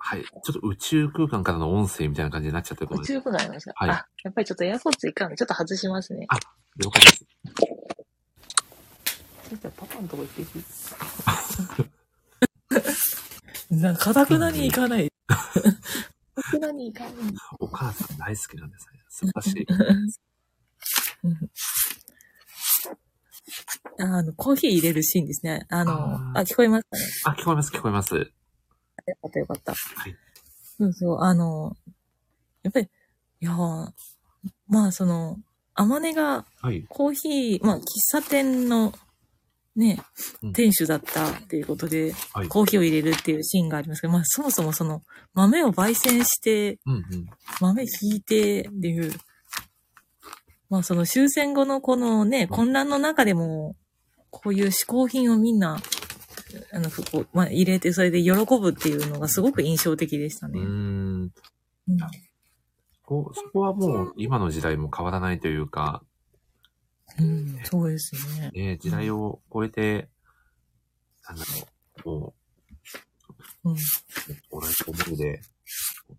[0.00, 0.24] はい。
[0.24, 3.12] ちょっと宇宙空間からの音声みたいな感じになっちゃってる宇です。
[3.14, 6.26] 宙くなりますか、はいあ、やっぱりちょっとエアポッツいかんのちょっと外しますね。
[6.76, 7.26] 了解です。
[9.48, 10.44] そしたらパパのとこ行ってい
[13.74, 13.80] い？
[13.80, 15.10] なんか、かたくなに行かない。
[15.26, 15.36] か
[16.36, 17.12] たくなに行かない。
[17.58, 19.00] お母さん大好きなんですね。
[19.08, 19.66] 素晴らしい。
[24.00, 25.66] あの、コーヒー入れるシーンですね。
[25.70, 26.84] あの、あーあ聞こえます？
[26.88, 28.30] かねあ、聞こえます、聞こえます。
[29.06, 29.72] よかったよかった。
[29.72, 30.16] はい。
[30.78, 31.76] そうそう、あの、
[32.62, 32.88] やっぱり、
[33.40, 33.92] いやー
[34.68, 35.38] まあその、
[35.74, 36.84] あまねがはい。
[36.88, 38.92] コーヒー、まあ喫茶店の
[39.76, 40.02] ね
[40.42, 42.48] うん、店主だったっていうことで、はい。
[42.48, 45.02] コーヒーを入れるっていうシーンがありますけど、まあそもそもその
[45.34, 47.04] 豆を焙煎して、うんうん。
[47.60, 49.12] 豆ひいてっていう、
[50.68, 53.76] まあその終戦後のこのね、混乱の中でも、
[54.30, 55.78] こういう嗜好品をみんな、
[56.72, 60.60] あの、こうまあ入れてそれで喜ぶっていうのがすごく印象的でしたね。
[60.60, 61.22] うーん。
[61.22, 61.32] うん
[63.08, 66.02] こうそこはもう今の時代も変わらないというか、
[67.18, 68.50] うん、そうですね。
[68.52, 70.10] ね、時代を超えて、
[71.26, 71.44] なんだ
[72.04, 72.34] ろう、も
[73.64, 73.72] うん。
[73.72, 73.76] う、
[74.50, 75.40] 同じ思いで、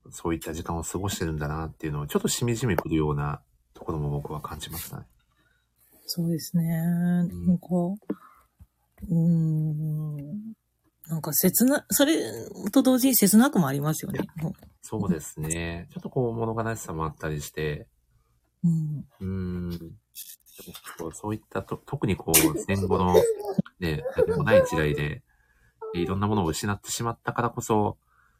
[0.10, 3.42] そういった時間を過ごしてるんだなっていうのを、ちょっとしみじみくるような
[3.76, 5.06] ところも僕は感じましたね。
[6.08, 6.66] そうですね。
[6.66, 7.68] なんか、
[9.08, 9.89] うーん。
[11.20, 12.16] なんか切な、それ
[12.72, 14.22] と同時に切なくもありますよね。
[14.82, 15.90] そうですね。
[15.92, 17.88] ちょっとこう物悲しさもあったりして、
[18.64, 19.06] うん。
[19.20, 19.92] うーん。
[21.14, 23.16] そういったと、特にこう戦後の
[23.80, 25.24] ね、何もない時代で、
[25.94, 27.98] いろんなものを失ってしまったからこそ、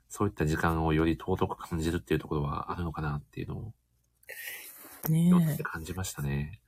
[0.08, 3.74] そういった時間をより尊く感じるっていうところはあるのかなっていうのを、
[5.10, 5.64] ねえ。
[5.64, 6.62] 感じましたね。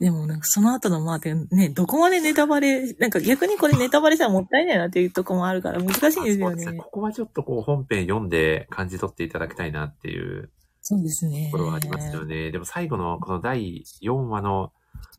[0.00, 6.66] でもなんかその後のまあでね、どこまでネタバレ、なんか逆にこれネタバレしたらもったいないなっていうとこもあるから難しいんですよね。
[6.66, 6.78] ね。
[6.78, 11.50] ここはちょっとこう本編読んで感じ取っていただきたいなっていうそうですね。
[11.50, 12.50] ところはありますよね。
[12.50, 14.72] でも最後のこの第4話の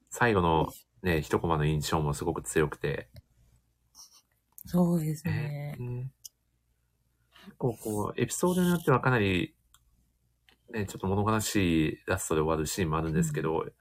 [0.10, 0.68] 最後の
[1.02, 3.10] ね、一コマの印象もすごく強くて、
[4.66, 6.12] そうですねね。
[7.46, 9.56] 結構こう、エピソードによってはかなり、
[10.72, 13.72] ね、ちょっと物悲しいラストで終わるシーンもあるんですけど、うん。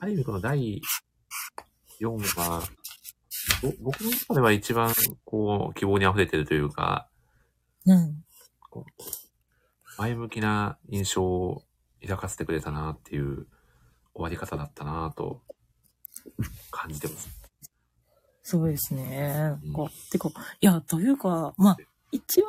[0.00, 0.80] ある意味この第
[2.00, 2.70] 4話、
[3.62, 4.92] ぼ僕の中では一番
[5.24, 7.08] こう、希望に溢れてるというか、
[7.86, 8.24] うん。
[9.96, 11.64] 前向きな印象を
[12.02, 13.46] 抱かせてくれたなっていう
[14.14, 15.42] 終わり方だったなと
[16.70, 17.28] 感じてます。
[18.42, 19.72] そうですねうん。
[19.72, 20.30] こう、てか、
[20.60, 21.76] いや、というか、まあ、
[22.12, 22.48] 一番、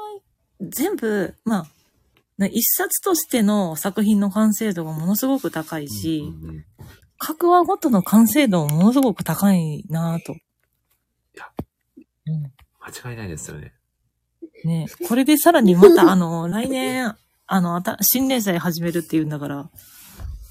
[0.62, 1.70] 全部、まあ、ね
[2.47, 6.65] 一冊としての作品の完成度がものすごく高いし、うんうんうん
[7.19, 10.33] 各話ごとの完成度もものすごく高いなぁと。
[11.37, 11.51] や
[12.27, 12.43] うん。
[12.79, 13.73] 間違いないですよね。
[14.63, 17.13] ねこれでさらにまた、あの、来年、
[17.45, 19.69] あの、新連載始めるっていうんだから、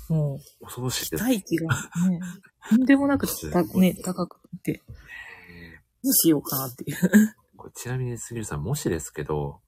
[0.09, 1.75] もう、恐ろしいで待値が
[2.09, 2.21] ね、
[2.69, 4.83] とんでもなくた、ね、高くて、
[5.51, 5.73] え
[6.05, 6.97] どうしようかなっていう。
[6.97, 7.01] ー
[7.57, 9.61] これちなみに杉浦さん、もしですけど、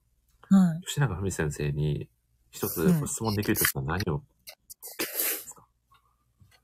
[0.50, 0.80] はい。
[0.86, 2.08] 吉永文先生に
[2.50, 4.22] 一つ質問できるとしたら何を、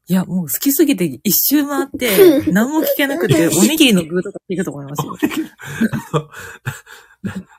[0.09, 5.17] いや、もう好きすぎて一周回って、 何も聞けなくて、おにぎりの具とか聞くと思いますよ。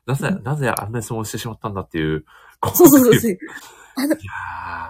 [0.05, 2.23] なぜ、なぜあんな質問してしまったんだっていう。
[2.73, 3.31] そうそうそうそう。
[3.31, 3.37] いや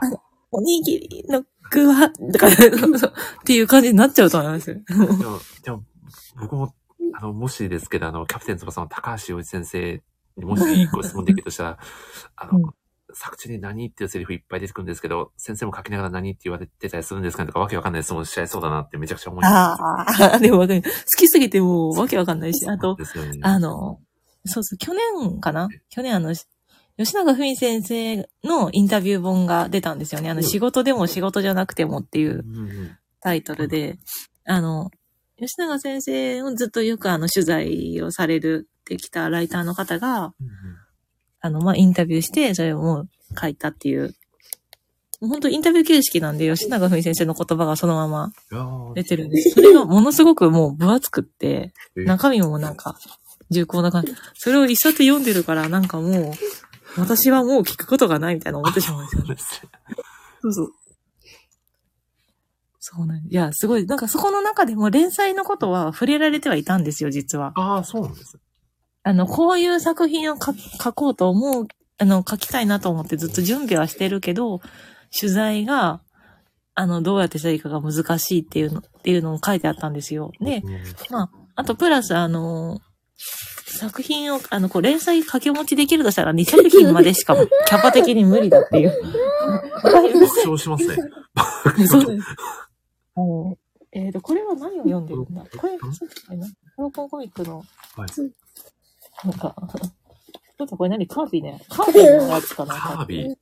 [0.03, 0.17] ー
[0.51, 2.57] おにぎりの具は、だから、っ
[3.43, 4.77] ていう感じになっちゃうと思いますよ。
[4.87, 5.83] でも、でも、
[6.39, 6.73] 僕も、
[7.13, 10.01] あの、もしですけど、あの、キャプテン翼の高橋洋一先生に
[10.37, 11.79] もしご質問できるとしたら、
[12.35, 12.73] あの、うん
[13.13, 19.81] 作中に何っていうセリフいっぱい出てくるんですけど、先生も書きながら何って言われてたりするんですかねとか、わけわかんない質問しちゃいそうだなってめちゃくちゃ思います。
[19.81, 20.83] ああ、でもわかる。
[20.83, 23.05] 好きすぎてもうわけわかんないし、あと、ね。
[23.41, 24.01] あの、
[24.45, 25.69] そうそう、去年かな？
[25.89, 26.45] 去年あの、し
[26.97, 30.29] 吉永文先生のインタビュー本が出たんですよね。
[30.29, 32.43] あの、うん仕事でも仕事じゃなくてもっていう
[33.21, 33.99] タイトルで、
[34.45, 34.89] あの、
[35.37, 40.33] 吉永先生をずっとよくあの、取材をされるってきたライターの方が、うんうん
[41.39, 43.09] あの、まあ、インタビューして、それをもう
[43.39, 44.15] 書いたっていう、
[45.21, 48.31] もう本当インタビュー形式なんで、吉永文先生の言葉がそのまま
[48.95, 49.51] 出てるんです。
[49.51, 52.97] それがものすごくもう分厚くって、え中身もなんか、
[53.49, 54.13] 重厚な感じ。
[54.33, 56.33] それを一冊読んでるから、なんかもう、
[56.99, 59.69] 私はもう聞くことがないみたいな思ってしまうんですよ
[60.41, 60.71] そうそう。
[62.79, 63.85] そうなんいや、すごい。
[63.85, 67.51] なんかそこの中でも連載のことは触れられてはいたんですよ、実は。
[67.55, 68.39] ああ、そうなんです。
[69.07, 74.59] あの、こういう作品を書書こうと思う、あの、書きたいなと思ってずっと準備はしてるけど、
[75.17, 76.01] 取材が、
[76.75, 80.33] あの、どうやってしたらいいかが難しいっていうの、っていうのを書いてあったんですよ。
[80.41, 80.73] で、うん
[81.09, 82.81] まあ、あとプラス、あの、
[83.79, 88.89] 作品を、あの、こう、連載掛け持ちできるとしたら2作品までしかキャパ的に無理だっていう。
[88.89, 90.95] わかりま爆笑しますね。
[91.77, 92.27] すそうです。
[93.15, 93.57] あの、
[93.93, 95.45] えっ、と、これは何を読んでるんだ？
[95.57, 97.63] これ、そうですロコロコミックの、
[97.95, 98.09] はい
[99.23, 99.55] なんか、
[100.57, 101.61] ちょっとこれ何カービィね。
[101.69, 103.35] カービィのやつかなカービィ。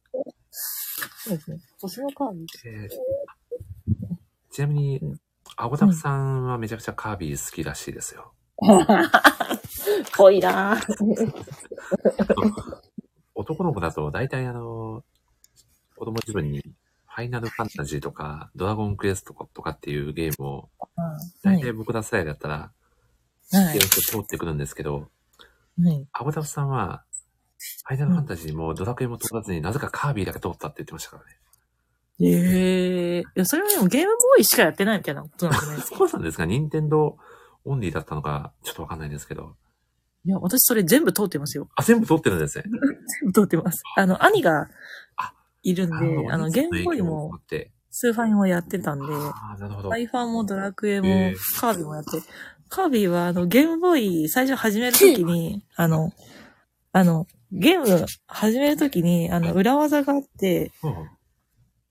[0.51, 1.57] そうですね。
[1.81, 2.45] 星のカービィ。
[2.65, 2.89] えー
[4.55, 5.01] ちなみに、
[5.57, 8.31] アゴタフさんはめちゃくちゃカービィ好きらしいですよ。
[10.15, 11.43] ぽいなぁ。
[13.35, 15.03] 男の子だと大体あの、
[15.97, 21.17] 子供自分にファイナルファンタジーとか、ドラゴンクエストとかっていうゲームを、は
[21.53, 21.57] い。
[21.59, 22.71] 大体僕ら世代だったら、
[23.51, 23.79] はい。
[23.79, 25.09] 通ってくるんですけど、
[25.81, 26.07] はい。
[26.13, 27.03] アゴタフさんは、
[27.87, 31.37] ファイナルファンタジーもドラクエも通らずになぜかカービィだけ通ったって言ってましたからね。
[32.21, 35.97] ええいや、それはでもゲームボーイしかやってないみたいなことなんじゃないですか。
[35.99, 36.45] そうなんですか？
[36.45, 37.17] 任天堂
[37.65, 39.55] オンリーだったのか、ちょっとわかんないですけど。
[40.23, 41.67] いや、私それ全部通ってますよ。
[41.75, 42.63] あ、全部通ってるんですね。
[43.21, 43.83] 全部通ってます。
[43.97, 44.69] あの、兄が
[45.17, 47.37] あいるんで、あの、ゲームボーイも。
[47.97, 49.91] スーファイもやってたんで、ああ、なるほど。
[49.93, 51.07] ファイファンもドラクエも
[51.61, 52.09] カービィもやって、
[52.69, 56.11] カービィはあの、ゲームボーイ最初始めるときに、あの、
[56.91, 60.93] あの、ゲーム始めるときに、あの、裏技があって、うん。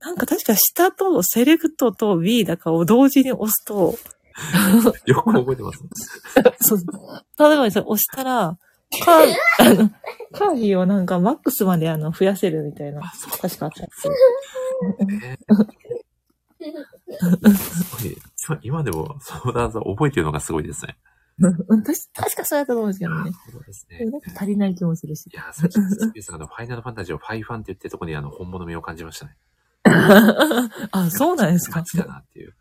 [0.00, 3.94] なんか確か下とセレクトと B だかを同時に押すと、
[5.06, 5.82] よく覚えてます。
[6.60, 6.78] そう。
[7.38, 8.58] 例えばそれ押したら、
[9.02, 9.90] カー、あの、
[10.32, 13.00] カービィをなんかマックスまであの、増やせるみたいな。
[13.40, 13.86] 確かあった
[17.56, 18.16] すごい。
[18.46, 20.96] 今今でも、そのダンス覚えてるのがすごいですね。
[21.68, 23.32] 私、確かそうやったと思うんですけどね。
[23.52, 24.04] そうですねで。
[24.04, 25.30] もなんか足りない気もするしい。
[25.34, 29.36] や、さっき、スピースがあの、ファイナルファンタジーをファイファンって言ってるところにあの、本物味を感じましたね。
[29.84, 31.84] あ、そうなんですかガ。
[31.84, 32.54] チだなっていう。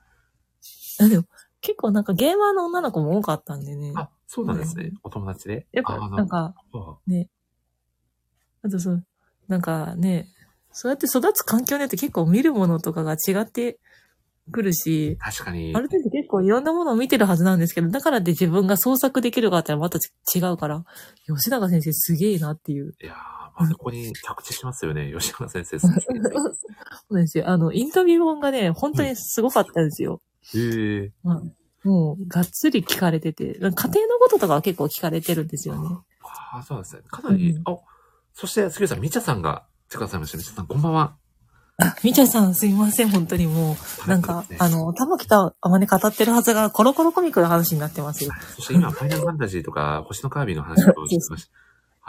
[0.99, 1.25] あでも、
[1.61, 3.93] 結構なんかゲーマーの女の子も多かったんでね。
[3.95, 4.91] あ、そうなんですね。
[5.03, 5.67] お友達で？
[5.71, 6.55] やっぱあ、なんか、あ
[8.63, 9.05] あとそう、
[9.47, 10.27] なんかね、
[10.71, 13.79] そうやって育つ環境によって結構見るものとかが違って
[14.51, 19.99] くるし、確かにあ、る程度結構いろんなものを見てるはずなんですけど、だからって自分が創作できるかってまた
[20.35, 20.83] 違うから、
[21.27, 22.93] 吉永先生すげえなっていう。
[23.01, 25.13] いやー、まあ、そこに着地しますよね。
[25.17, 25.79] 吉永先生。
[25.79, 25.87] そ
[27.09, 27.49] うですよ。
[27.49, 30.21] あの、インタビュー本がね、本当にすごかったんですよ。
[30.53, 31.11] へえ。
[31.83, 33.73] もう、がっつり聞かれてて、家庭の
[34.19, 35.87] こととかは結構聞かれてるんですよね。
[36.21, 37.01] ああ、そうなんですね。
[37.07, 37.77] かなり、うんあ、
[38.33, 40.37] そして、杉浦さん、みちゃさんが来てくださいました。
[40.37, 41.17] みちゃさん、こんばんは。
[41.77, 44.09] あ、みちゃさんすいません、本当にもう。
[44.09, 48.31] なんか、あの、玉木とあまね語ってるはずが、コロコロコミックの話になってますよ。
[48.55, 51.51] そして今、ファイナルファンタジーとか、星のカービィの話をしてました。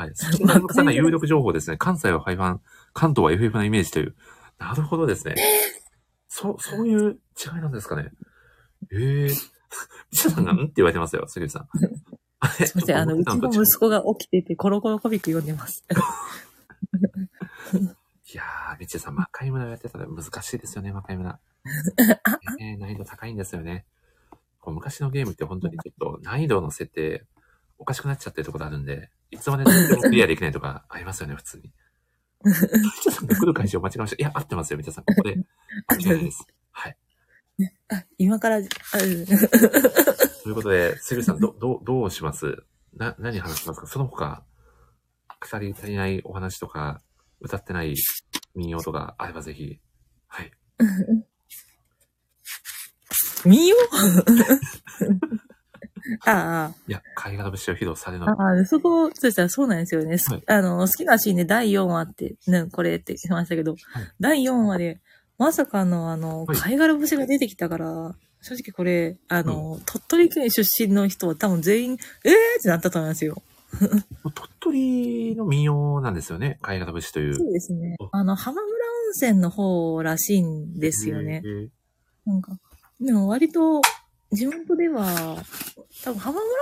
[0.03, 0.11] はい。
[0.15, 1.79] そして、南さんが有力情報ですね。
[1.79, 2.61] 関西はファイファン、
[2.93, 4.15] 関東は FF なイメージという。
[4.59, 5.35] なるほどですね。
[6.29, 8.11] そう、そういう違いなんですかね。
[8.93, 9.31] ええー。
[10.11, 11.69] みちゃさんが、んって言われてますよ、杉浦さん。
[12.67, 15.85] すいません、あの、うちの息子が起きてて、コロコロコミック読んでます。
[18.35, 21.39] いやー、みちさん、魔界村やってたら難しいですよね、魔界村。
[22.59, 23.87] ね、難易度高いんですよね。
[24.59, 27.25] こう昔のゲームって本当にちょっと難易度の設定、
[27.79, 31.73] おかしくなっちゃってるところあるんで、いつまででも クリアできないとかありますよね、普通に。
[32.45, 32.53] み
[33.03, 34.17] ちさんが来る会場間違えました。
[34.17, 35.05] いや、合ってますよ、みちさん。
[35.05, 35.37] ここで。
[35.87, 36.45] 間違いないです。
[36.73, 36.97] はい。
[37.89, 38.61] あ、今から、あ
[38.99, 42.65] ということで、杉浦さん、ど、どう、どうします？
[42.95, 43.87] な、何話しますか？
[43.87, 44.45] その他、
[45.39, 47.01] 腐り足りないお話とか、
[47.41, 47.95] 歌ってない
[48.55, 49.79] 民謡とかあればぜひ。
[50.27, 50.51] はい。
[53.45, 53.77] 見よ
[56.27, 58.43] あいや、貝殻節を披露されるあ、の。
[58.43, 60.19] ああ、そこ、そうしたらそうなんですよね。
[60.19, 63.81] すはいあの、好きなシーンで第4話って、ね、これって言いましたけど、はい
[64.21, 65.01] 第4話で、
[65.39, 71.93] まさかのあの、はい貝殻節が出てきたから、正直これ、あの、鳥取県出身の人は多分全員、
[72.25, 73.43] えーってなったと思いますよ。
[74.35, 76.59] 鳥取の民謡なんですよね。
[76.63, 77.35] 貝殻節という。
[77.35, 78.09] そうですねお。
[78.13, 78.75] あの、浜村温
[79.15, 81.43] 泉の方らしいんですよね。
[82.25, 82.59] なんか、
[83.01, 83.83] でも割と、
[84.33, 85.43] 地元では、
[86.05, 86.53] 多分浜村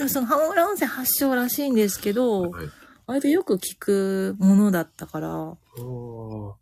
[0.00, 2.68] 温、その浜村温泉発祥らしいんですけど、はい。
[3.06, 5.28] 割とよく聞くものだったから、
[5.76, 6.56] そ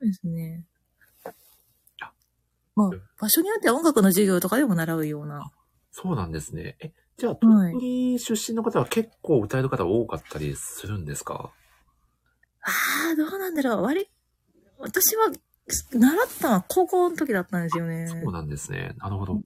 [0.00, 0.64] うですね
[2.00, 2.12] あ。
[2.74, 5.50] まあうん、場所によっては音楽の授業とかでも習うような。
[5.90, 6.76] そうなんですね。
[6.80, 11.50] え、じゃあ、鳥取出身の方は結構歌える方多かったりするんですか？
[12.62, 12.70] あ
[13.12, 13.82] あ、どうなんだろう。
[13.82, 14.06] 割り、
[14.78, 15.26] 私は、
[15.92, 18.06] 習ったのは高校の時だったんですよね。
[18.06, 18.94] そうなんですね。
[18.98, 19.40] なるほど。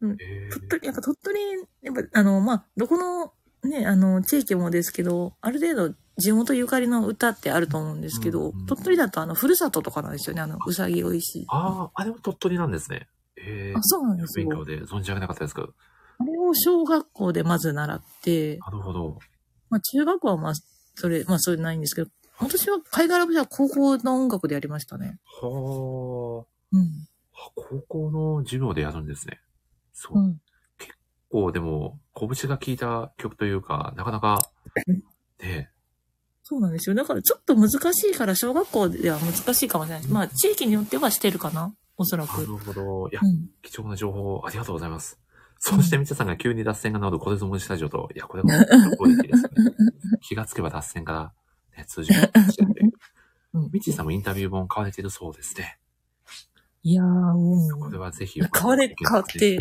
[0.00, 1.40] うんえ鳥取、やっぱ鳥取、
[1.82, 3.32] やっぱ、あの、まあ、どこの、
[3.68, 10.42] ね、あの、地域もですけど、ある程度、地元ゆかりの歌ってあると思うんですけど、うんうん鳥取だと、あの、ふるさととかなんですよね。
[10.42, 11.46] あの、うさぎおいしい。
[11.48, 13.08] ああ、あれも鳥取なんですね。
[13.36, 14.64] ええあ、そうなんです勉強よ。
[14.64, 15.74] で存じ上げなかったですけど。
[16.18, 19.18] あれを小学校でまず習って、なるほど。
[19.70, 20.52] まあ、中学校はまあ、
[20.94, 22.10] それ、まあ、それないんですけど、
[22.40, 25.18] 私は貝殻節は高校の音楽でやりましたね。
[25.42, 26.82] はうん。
[27.34, 29.40] あ、高校の授業でやるんですね。
[29.92, 30.18] そう。
[30.18, 30.40] うん。
[31.30, 34.50] こう、でも、拳が効いた曲というか、なかなか、
[35.40, 35.70] ね
[36.42, 36.96] そうなんですよ。
[36.96, 40.08] だからちょっと難しいから、小学校では難しいかもしれない。
[40.08, 42.40] まあ、地域によってはしてるかなおそらく。
[42.40, 43.08] なるほど。
[43.10, 43.50] いやう、ん。
[43.62, 45.18] 貴重な情報ありがとうございます。
[45.58, 48.70] そして、みちゃさんが急に脱線が治るこれぞ文字スタジオと、いや、これもですね。
[50.20, 51.32] 気がつけば脱線から、
[51.76, 52.74] ね、通じるかもしれない。
[52.84, 55.78] うんみちさんもインタビュー本買われているそうですね。
[56.82, 57.80] いやー、うん。
[57.80, 58.40] これはぜひ。
[58.40, 59.54] 買われ、買って。
[59.54, 59.56] い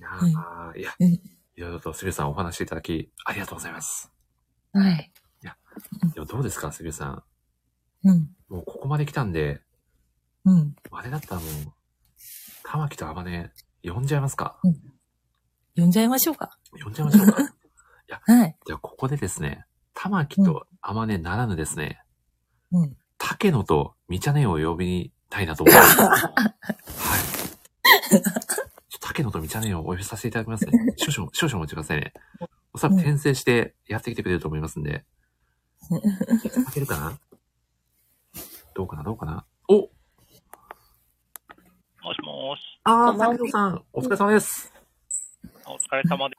[0.00, 4.12] やーいや、うんいろいろと杉浦さんお話しいただき、ありがとうございます。
[4.72, 5.10] はい。
[6.14, 7.22] でもどうですか、杉浦さん。
[8.04, 8.30] うん。
[8.48, 9.60] もうここまで来たんで、
[10.44, 10.76] うん。
[10.90, 11.50] あれだったらもう、
[12.70, 13.50] 玉木と天音、
[13.82, 14.58] 呼んじゃいますか？
[15.74, 16.58] 呼んじゃいましょうか。
[16.84, 17.32] 呼んじゃいましょうか？
[18.30, 18.56] はい。
[18.66, 19.64] じゃあ、ここでですね、
[19.94, 22.02] 玉木と天音ならぬですね、
[22.70, 22.94] うん。
[23.16, 25.96] 竹野とみちゃねを呼びたいなと思います。
[25.96, 26.18] はい。
[29.00, 30.72] 竹野とみちゃねをお呼びさせていただきますね。
[30.98, 32.12] 少々、少々お待ちくださいね。
[32.74, 35.06] おそらく転生してやってきてくれると思いますんで。
[35.90, 35.94] い
[36.74, 37.18] けるかな？
[38.74, 39.04] どうかな？
[39.04, 39.46] どうかな？
[39.68, 39.88] お
[42.08, 44.72] もしもし、あー、こんばんは竹野さん、お疲れ様です。
[45.66, 46.36] お疲れ様で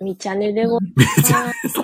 [0.00, 1.68] みちゃねでございます。
[1.70, 1.72] す。
[1.72, 1.82] すい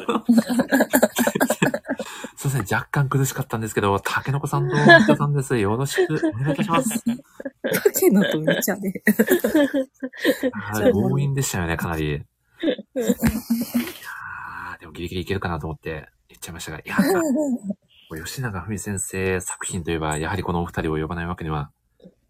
[2.45, 5.59] ません、若干苦しかったんですけど、竹の子さんとみちゃさんです。
[5.59, 7.03] よろしくお願いいたします。
[7.93, 9.03] 竹野とめちゃで。
[10.53, 12.07] あー強引でしたよね、かなり。
[12.07, 21.73] いやーでもギリギリいけるかなと思って言っちゃいましたが、いやー、吉永文先生作品といえば、やはりこのお二人を呼ばないわけには、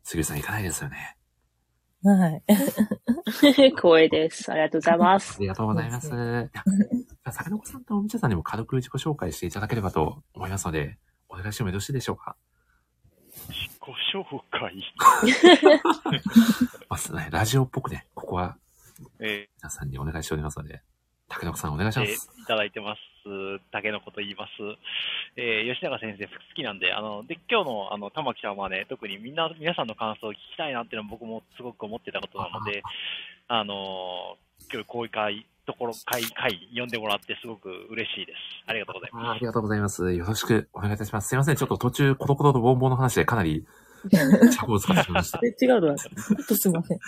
[0.08, 1.16] 杉浦さんいかないですよね。
[2.04, 2.42] はい。
[3.74, 4.52] 光栄です。
[4.52, 5.40] ありがとうございますあ。
[5.40, 6.06] りがとうございます。
[6.06, 6.62] いや、じゃ
[7.24, 10.96] あ坂本さんとおみちゃさんにも軽く自己紹介していただければと思いますので、
[11.28, 12.36] お願いしてもよろしいでしょうか？
[13.48, 13.72] 自己
[14.14, 14.80] 紹介？
[16.88, 18.58] まあ、ね、ラジオっぽくね、ここは
[19.18, 20.82] え皆さんにお願いしておりますので、
[21.28, 22.30] 竹野さんお願いします。
[22.38, 23.00] ーいただいてます。
[23.72, 24.50] 竹のこと言います。
[25.36, 32.82] えー吉永先生好きなんで、あの、で、今日の、あの、玉木さんはね、特にみんな、皆さんの感想を聞きたいなっていうのは僕もすごく思ってたことなので、
[33.48, 38.38] あのー今日こういう会、ところ、会、会、呼んでもらってすごく嬉しいです。
[38.66, 39.36] ありがとうございます。
[39.36, 40.12] ありがとうございます。
[40.12, 41.28] よろしくお願いいたします。
[41.28, 41.56] すいません。
[41.56, 43.66] ちょっと途中、コトコトとボンボンの話でかなり
[44.08, 45.40] 尺を使ってしまいました。
[45.42, 45.96] え、違うのは、
[46.28, 46.98] ほんとすいません。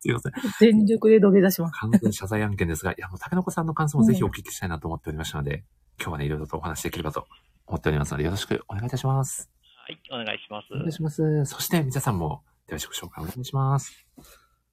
[0.00, 0.32] すいません。
[0.60, 1.78] 全力で土下座します。
[1.80, 5.64] 完全謝罪案件ですが、いや、もう竹の子さんの感想もぜひお聞きしたいなと思っておりましたので、
[5.98, 7.26] 今日はね、いろいろとお話しできればと
[7.66, 9.50] 思っておりますので、よろしくお願いいたします。
[9.76, 10.68] はい、お願いします。
[10.72, 11.44] お願いします。
[11.46, 14.06] そして、みちゃさんも、よろしく紹介お願いします。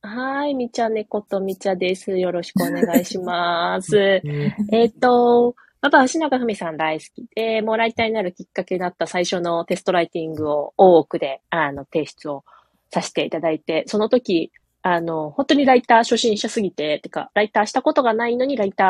[0.01, 2.17] はい、みちゃ猫とみちゃです。
[2.17, 3.97] よろしくお願いします。
[3.97, 12.43] えーえっと、やっぱ足長文さん大好きで、もうライターになるきっかけだった最初のテストライティングを大奥で、あの、提出を
[12.91, 14.51] させていただいて、その時、
[14.81, 18.83] あの、本当にライター初心者すぎて、てか、ライターしたことがないのにライタ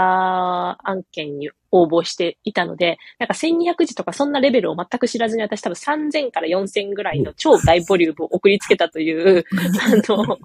[0.83, 9.43] ー案件に応募していたので、なんか1200字とかそんなレベルを全く知らずに私多分3000から4000ぐらいの超大ボリュームを送りつけたという、
[9.81, 10.37] あの、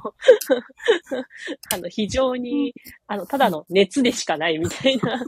[1.72, 2.74] あの、非常に、
[3.06, 5.22] あの、ただの熱でしかないみたいな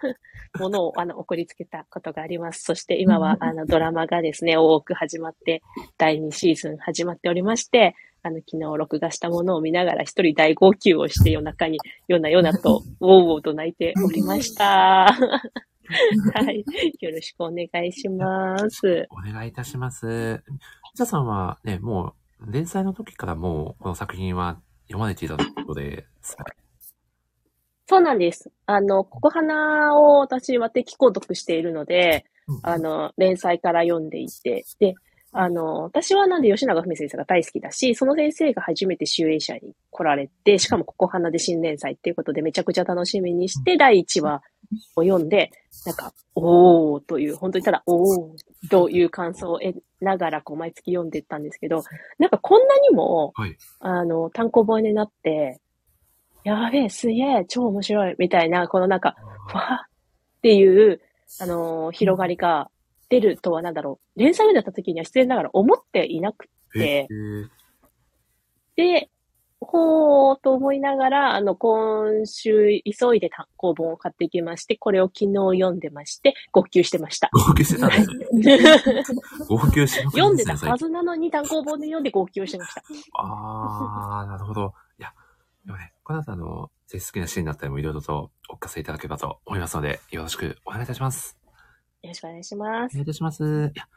[0.58, 2.62] ものを、あの、送りつけたことがあります。
[2.62, 5.62] そして今は、あの、ドラマがですね、多く始まって、
[5.96, 14.64] 第2シーズン始まっておりまして、あの、昨日録画したものを見ながら一人大号泣をして夜中に、夜な夜なと、ウォーウォーと泣いておりました。
[16.34, 16.64] はい。
[17.00, 19.06] よろしくお願いします。
[19.10, 20.42] お願いいたします。
[20.46, 20.58] み
[20.96, 26.06] ちゃさんはね、もう、連載の時からもう、この作品は読まれていたということで、
[27.90, 28.50] そうなんです。
[28.66, 32.26] あの、ここ花を私は定期購読しているので、
[32.62, 34.94] あの、連載から読んでいて、で、
[35.32, 44.42] あの、私はなんで吉永文先生が大好きだし、その先生が初めて集英社に来られて、しかもここ花で新連載っていうことでめちゃくちゃ楽しみにして、第1話
[44.96, 45.50] を読んで、
[45.84, 48.36] なんか、おーという、本当にただ、おー
[48.70, 51.84] という感想を得ながら、こう、毎月読んでいったんですけど、
[52.18, 53.56] なんかこんなにも、はい。
[53.80, 55.60] あの、単行本になって、
[56.44, 59.14] やべえ、すげえ、超面白い、みたいな、このなんか、
[59.48, 59.86] ふわ
[60.38, 61.00] っていう、
[61.40, 62.70] あのー広がりが
[63.08, 64.20] 出るとはなんだろう。
[64.20, 67.48] 連載目だった時には失礼ながら思っていなくえて、ー、
[68.76, 69.10] で、
[69.60, 77.28] ほーと思いながら、あの、今週急いで単行本を買ってきまして、これを昨日読んでまして、号泣してました。
[77.32, 78.58] 号泣してたんですね。
[79.48, 82.82] 号泣しまくり読んでたはずなのに単行本で読んで号泣してました。
[83.14, 84.74] あー、なるほど。
[84.98, 85.12] いや、
[85.66, 91.37] でもね、この後あの、ぜひ好きなシーンだったりもいろいろとお聞かせいただければと思いますので、よろしくお願いいたします。
[92.02, 93.02] よろしくお願いしますお願い。
[93.02, 93.72] いたします。
[93.74, 93.88] いや、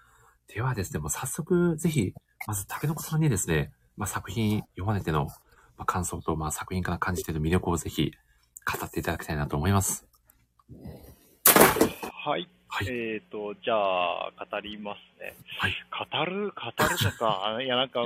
[0.48, 2.14] ではですね、もう早速、ぜひ、
[2.48, 8.12] まず、竹の子さんにですね、まあ、作品読まれての、まあ、感想と、まあ、作品から感じている魅力をぜひ、
[8.66, 10.06] 語っていただきたいなと思います。
[12.26, 12.50] はい。
[12.74, 12.88] はい。
[12.88, 15.36] えっ、と、じゃあ、語りますね。
[15.60, 16.52] はい語る、語る
[17.04, 17.62] のか。
[17.62, 18.02] いや、なんか、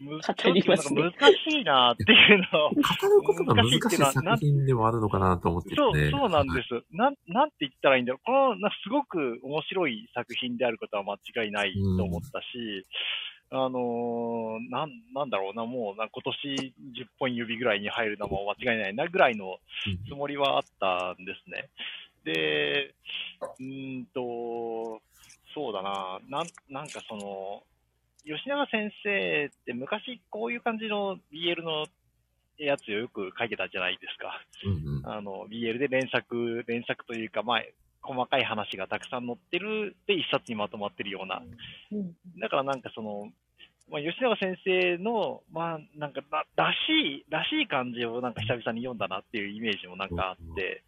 [0.00, 2.70] む語りますねなんか難しいなっていうのを。
[2.70, 6.84] 語ることが難しい作品でもあるのかなと思ってて、そう、そうなんではいす。
[6.90, 8.24] なん、なんて言ったらいいんだろう。
[8.24, 12.84] この、なすごく面白い作品であることは間違いないと思ったし、
[13.54, 21.68] あのーなん、なんだろうな、もうな、今年10本指ぐらいに入るのも間違いないなぐらいのうんつもりはあったんですね。
[22.24, 22.94] で、
[23.58, 25.00] うーんと、
[25.54, 27.62] そうだな、なん、なんかその、
[28.24, 31.86] 吉永先生って昔こういう感じの BL の
[32.56, 34.40] やつをよく書いてたじゃないですか。
[34.64, 35.06] うんうん。
[35.06, 37.62] あの、BL で連作、連作というか、まあ、
[38.02, 41.42] 細かい話がたくさん載ってるで一冊にまとまってるような。
[41.92, 42.14] うん。
[42.40, 43.30] だからなんかその、
[43.90, 46.76] まあ、吉永先生の、まあ、なんから、らし
[47.22, 50.82] い、らしい感じをなんか久々に読んだなっていうイメージもなんかあって、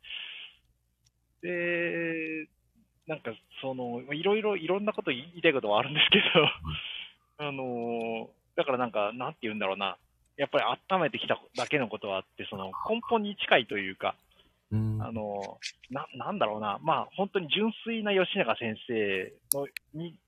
[1.44, 2.48] で、
[3.06, 9.98] なんかその、いろいろ、いろんなこと言いたいことはあるんですけど、あの、だからなんか、なんて言うんだろうな、
[10.38, 14.16] やっぱり温めてきただけのことはあって、その根本に近いというか、
[14.72, 15.02] うん。
[15.02, 15.58] あの、
[15.90, 20.18] な、なんだろうな、まあ、本当に純粋な吉永先生の、に、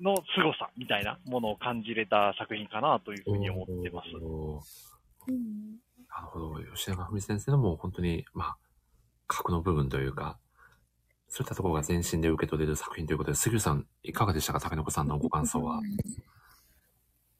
[0.00, 4.08] の凄さみたいなものを感じれた作品かなというふうに思ってます。
[6.10, 6.60] なるほど。
[6.74, 8.56] 吉永文先生のもう本当に、まあ、
[9.28, 10.38] 核の部分というか、
[11.36, 14.60] そういったところが全身で受け取れる作品ということで、杉浦さん、いかがでしたか？
[14.60, 15.80] 竹の子さんのご感想は。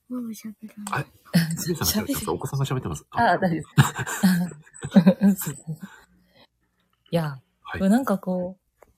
[0.08, 0.52] もう喋
[0.90, 1.06] らない。
[1.32, 2.30] あ杉浦さんが喋ってます。
[2.30, 3.06] お子さんが喋ってます。
[3.10, 3.62] あ、大丈
[5.06, 5.52] 夫です。
[7.12, 8.88] いや、はいこれなんかこう、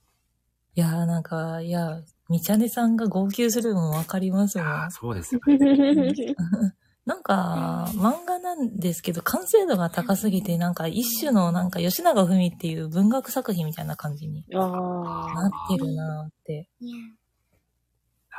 [0.75, 4.91] いや、なんか、いや、みちゃねさんが号泣するのもわかりますも。
[4.91, 5.59] そうですよね。
[7.07, 16.69] なんか、漫画なんですけど、完成度が高すぎて、なんか一種の、なんか吉永文っていう文学作品みたいな感じにあなってるなーって。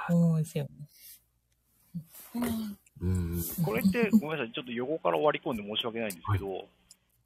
[0.09, 0.67] 思うんですよ。
[3.63, 6.65] これって、ごめんなさい、ちょっと横から割り込んで申し訳ないんですけど、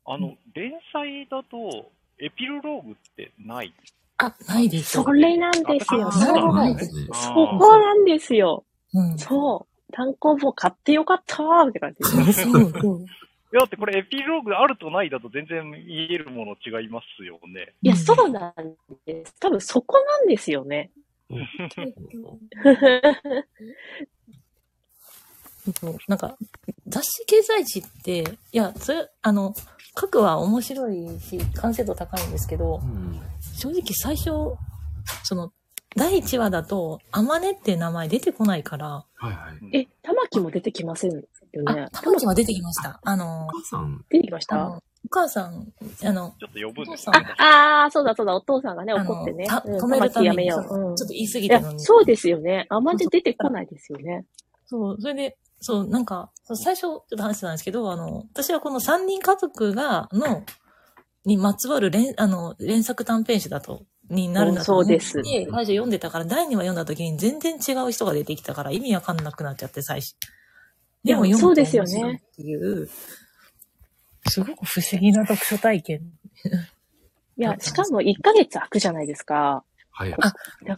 [0.05, 3.73] あの、連載だと、エピローグってない？
[4.17, 5.03] あ、ないですよ。
[5.03, 6.07] それなんですよ。
[6.07, 6.85] あそうなんです。
[6.85, 7.07] ですね。
[7.13, 8.63] そこなんですよ。
[8.93, 9.17] うん。
[9.17, 9.70] そう。
[9.91, 12.43] 単行本買ってよかったーって感じです。
[12.49, 13.05] そうそう。
[13.53, 17.73] いや、だってこれエピローグあるとないだと全然言えるもの違いますよね。
[17.81, 18.53] いや、そうなん
[19.05, 19.35] です。
[19.39, 20.91] 多分そこなんですよね。
[25.79, 26.37] そうなんか、
[26.87, 29.53] 雑誌掲載誌って、いや、それ、あの、
[29.99, 33.21] 書くは面白いし、完成度高いんですけどう、ん。
[33.57, 34.55] 正直最初、
[35.23, 35.51] その、
[35.95, 39.77] 第1話だと、あまねって名前出てこないから、はいはい。
[39.77, 41.89] え、玉木も出てきませんよねあ、。
[41.91, 42.99] たまちは出てきました。
[43.03, 44.67] あのお、母さん、出てきました？
[45.03, 45.67] お母さん、
[46.05, 47.09] あの、ちょっと呼ぶんです。
[47.09, 49.45] あ、あー、そうだそうだ、お父さんがね、怒ってね。
[49.49, 50.89] 止めるためやめよそうう。
[50.91, 51.79] うんちょっと言い過ぎたの、に。
[51.79, 52.67] そうですよね。
[52.69, 54.25] あまり出てこないですよね。
[54.67, 56.31] そう、それで、そう、なんか、
[56.63, 60.43] 最初、ちょっと話してたんですけど、あの、私はこの三人家族が、の、
[61.25, 70.15] にまつわる連、あの、連作短編集だと、になるんだと思って、最初読んでたから、第2話読んだ時に全然違う人が出てきたから、意味わかんなくなっちゃって、最初。
[71.03, 72.89] でも読むとそうですよね面白いっていう、
[74.27, 76.01] すごく不思議な読書体験。
[77.37, 79.63] いや、しかも1ヶ月空くじゃないですか。
[79.91, 80.13] はい。
[80.13, 80.17] あ
[80.65, 80.75] だ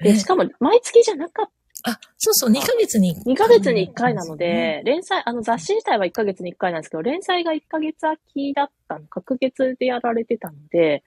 [0.00, 1.50] で、しかも毎月じゃなかっ
[1.84, 3.14] あ、そうそう、2ヶ月に。
[3.24, 11.04] 2ヶ月に1回なので、連載、あの雑誌自体は1ヶ月に1回なんですけど、連載が1ヶ月空きだったの、隔月でやられてたので、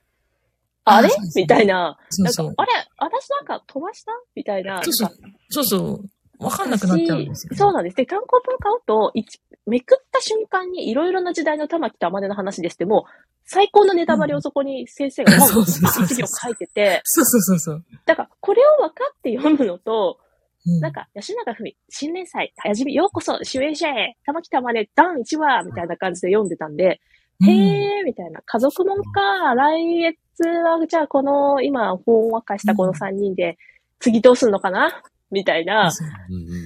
[0.83, 1.09] あれ？
[1.35, 1.97] みたいな。
[2.09, 2.53] そうそう、。
[2.57, 2.71] あれ？
[2.97, 4.11] 私なんか飛ばした？
[4.35, 4.81] みたいな。
[4.83, 5.09] そうそう
[5.49, 6.09] そうそう。
[6.43, 7.57] わかんなくなっちゃうんですよ、ね。
[7.57, 7.95] そうなんです。
[7.97, 13.11] で、単行本買うと、一めくった瞬間にいろいろな時代の玉木と天音の話ですって、もう、
[13.45, 17.85] 最高のネタバレをそこに先生がバン そうそうそう一行書いてて、そうそうそうそう。
[18.07, 20.17] だから、これを分かって読むのと、
[20.65, 27.01] うんなんか、吉永文、新年祭、はじめ、ようこそ、主演者へ、玉木玉音、ダン1話、みたいな感じで読んでたんで、
[27.39, 33.57] うんへー、みたいな、家族もんか、来月は、じゃあ、この、今、ほんわかしたこの3人で、
[33.99, 35.03] 次どうすんのかな？
[35.29, 35.91] みたいな。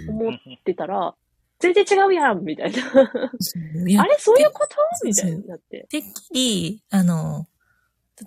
[0.10, 1.16] 思ってたら、
[1.60, 2.78] 全然違うやんみたいな。
[4.02, 4.76] あれそういうこと？
[5.04, 5.88] みたいになって。
[5.90, 7.48] てっきり、あの、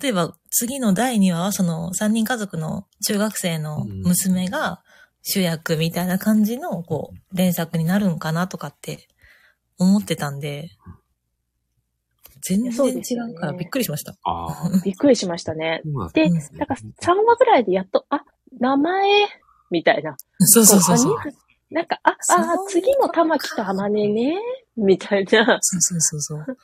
[0.00, 4.82] 例えば次の第2話はその3人家族の中学生の娘が
[5.22, 9.08] 主役みたいな感じのこう連作になるんかなとかって
[9.78, 10.68] 思ってたんで、
[12.42, 14.14] 全そう然違うからびっくりしました。
[14.24, 14.70] ああ。
[14.84, 15.80] びっくりしましたね。
[15.84, 18.24] そうなんから3話ぐらいでやっと、あ、
[18.58, 19.28] 名前、
[19.70, 20.16] みたいな。
[20.40, 21.16] そうそうそうそう。
[21.70, 24.38] なんか、あ、あ、次の玉木と天音ね、
[24.76, 25.58] みたいな。
[25.60, 26.58] そうそうそうそう。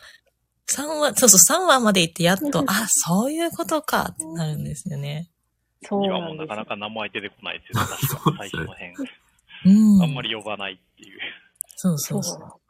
[0.71, 5.31] 3話、そうそう、3話まで行ってやっと、あ、そういうことかってなるんですよね。
[5.83, 8.93] そう今なんですもなかなか名前出てこないですよね、確かに最初の辺。
[9.67, 10.03] うん。
[10.03, 11.21] あんまり呼ばないっていう。
[11.77, 12.64] そうそそううそう。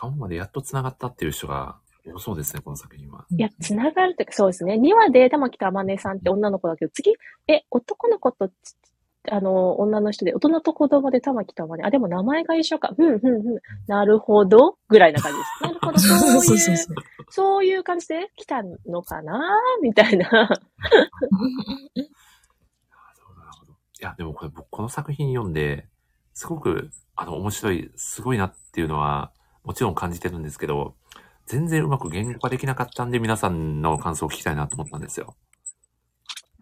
[0.00, 0.16] そうか。
[0.16, 1.76] 3話でやっと繋がったっていう人が
[2.14, 3.26] 多そうですね、この作品は。
[3.30, 4.74] いや、つながるというか、そうですね。
[4.74, 7.14] 2話で玉木と天音さんって女の子だけど、次、
[7.48, 8.50] え、男の子と、
[9.28, 11.86] あの、女の人で、大人と子供で玉木と天音。
[11.86, 12.94] あ、でも名前が一緒か。
[12.96, 13.60] うん、うん、うん。
[13.88, 14.78] なるほど。
[14.88, 15.48] ぐらいな感じです。
[15.64, 15.98] なるほど。
[15.98, 16.96] そういう、そうそうそう。
[17.28, 19.40] そういう感じで来たのかな？
[19.82, 20.48] みたいな。
[23.98, 25.88] いや、でもこれ僕この作品読んで、
[26.34, 29.32] すごく、あの、面白い、すごいなっていうのは、
[29.66, 30.94] もちろん感じてるんですけど、
[31.46, 35.36] 全然うまく言語化できなかったんで、皆さんの感想を聞きたいなと思ったんですよ。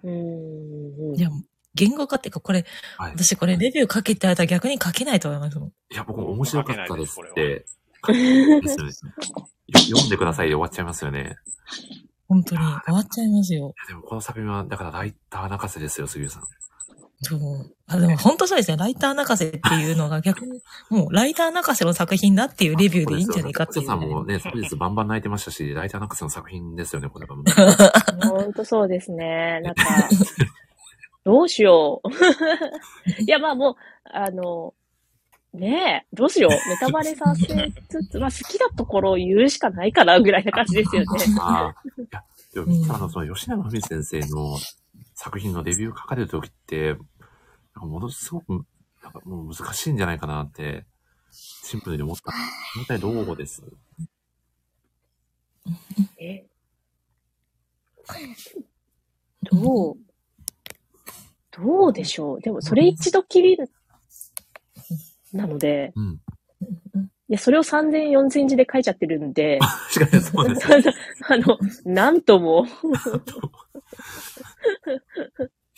[0.03, 1.15] うーん。
[1.15, 1.29] いや、
[1.75, 2.65] 言語化っていうか、これ、
[2.97, 3.13] はい。
[3.13, 5.69] 私これレビュー書けって言われたら逆に書けないと思いますもん。
[5.69, 7.67] いや、僕も面白かったですっ書て、
[8.07, 11.37] 読んでくださいで終わっちゃいますよね。
[12.27, 12.61] 本当に。
[12.61, 13.75] 終わっちゃいますよ。
[13.87, 16.45] でもこの作品は、だからライター泣かせですよ、杉浦さん。
[17.25, 17.41] そう。
[17.87, 18.77] あ、でも本当そうですね。
[18.77, 20.61] ライター泣かせっていうのが逆に、
[20.91, 28.29] もうライター泣かせの作品だっていうレビューでいいんじゃないかっていう、さんもね、昨日バンバン泣いてましたし、ライター泣かせの作品ですよね、これがもう。
[28.29, 29.61] ほんとそうですね。
[29.63, 29.85] なんか、
[31.25, 32.09] どうしよう。
[33.23, 33.75] いや、まあもう、
[34.05, 34.75] あの、
[35.55, 36.51] ねえ、どうしよう。
[36.51, 37.47] ネタバレさせ
[37.89, 41.09] つつ、まあ好きなところを言うしかないかな、ぐらいな感じですよね。
[41.41, 41.89] あ あ。
[41.99, 42.25] いや、
[42.55, 44.59] でも、うんあの、その、吉永文先生の
[45.15, 46.97] 作品のレビュー書かれるときって、
[47.75, 48.65] なんかものすごく、
[49.03, 50.87] なんかもう難しいんじゃないかなって、
[51.31, 52.33] シンプルに思った。
[52.77, 53.63] 本当にどうです？
[56.19, 56.45] え？
[59.43, 59.97] どう、
[61.51, 62.41] どうでしょう？
[62.41, 63.59] でも、それ一度きり
[65.33, 66.21] なので、うん。
[67.29, 69.59] いや、それを3000、4000字で書いちゃってるんで、
[69.95, 70.67] 確かにそうです
[71.29, 72.67] あの、なんとも、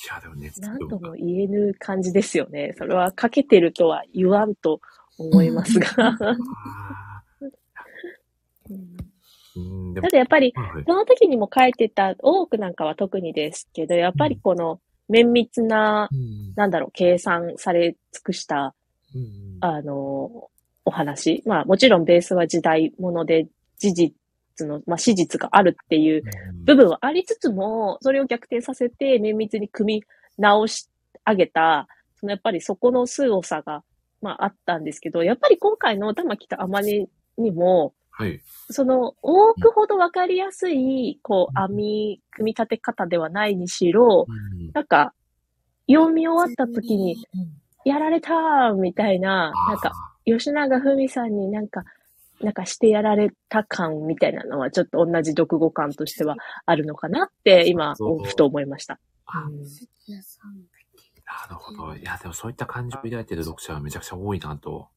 [0.08, 2.74] や、でもね、なんとも言えぬ感じですよね。
[2.76, 4.80] それは書けてるとは言わんと
[5.18, 5.88] 思いますが。
[5.98, 7.22] あ
[9.56, 9.94] うん。
[9.94, 16.54] た、だやっぱり、はいその時にも書いてた、多くなんかは特にですけど、やっぱりこの綿密な、うん。
[16.56, 18.74] なんだろう、計算され尽くした、
[19.14, 20.50] うんあの、
[20.84, 21.42] お話。
[21.46, 23.46] まあもちろんベースは時代物で
[23.78, 23.94] 事
[24.56, 26.22] 実の、まあ史実があるっていう
[26.64, 30.04] 部分はありつつも、それを逆転させて綿密に組み
[30.38, 30.88] 直し
[31.26, 31.88] 上げた、
[32.18, 33.82] そのやっぱりそこの凄さが、
[34.22, 37.08] まああったんですけど、やっぱり今回の玉木と天音
[37.38, 38.40] にも、はい。
[38.70, 44.70] その多くほどわかりやすい、こう、編み、組み立て方ではないにしろ、うん。
[44.72, 45.12] なんか、
[45.86, 47.16] 読み終わった時に、
[47.84, 49.92] やられたーみたいな、なんか、
[50.24, 51.84] 吉永文さんになんか、
[52.40, 56.36] なんかしてやられた感みたいなのは、ちょっと同じ読語感としては
[56.66, 58.98] あるのかなって、今、ふと思いました。
[59.26, 59.64] あうん
[61.26, 61.94] なるほど。
[61.96, 64.88] いや、でもそういった感情を抱いてる読者はめちゃくちゃ多いなと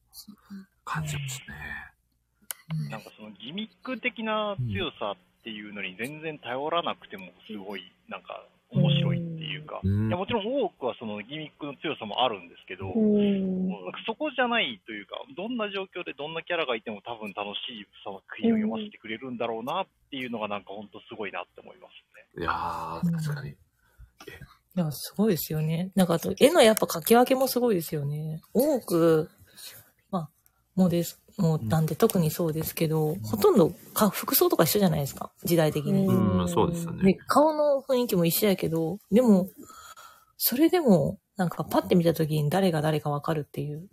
[0.84, 2.88] 感じますね。
[2.88, 21.98] なんかそのギミック的な強さっていうのに全然頼らなくてもすごいなんか面白いっていうか、うんいやもちろん多くはそのギミックの強さもあるんですけど、うんなんかそこじゃないというか、どんな状況でどんなキャラがいても多分楽しい作品を読ませてくれるんだろうなっていうのがなんか本当すごいなって思います
[22.38, 22.42] ね。
[22.42, 23.50] いやー、確かに。
[23.50, 23.54] い
[24.76, 25.90] や、すごいですよね。
[25.96, 28.40] なんかあと、絵のやっぱ描き分けもすごいですよね。
[28.54, 29.28] 多く、
[30.10, 30.30] まあ、
[30.76, 35.32] もうです、もうなんで特にそうですけど、ほとんどか服装とか一緒じゃないですか。
[35.42, 36.06] 時代的に。
[36.06, 39.48] うん、そうですよでね。、顔の雰囲気も一緒やけど、でも、
[40.36, 43.88] それでも、なんかパッて見た時に誰が誰かわかるっていう。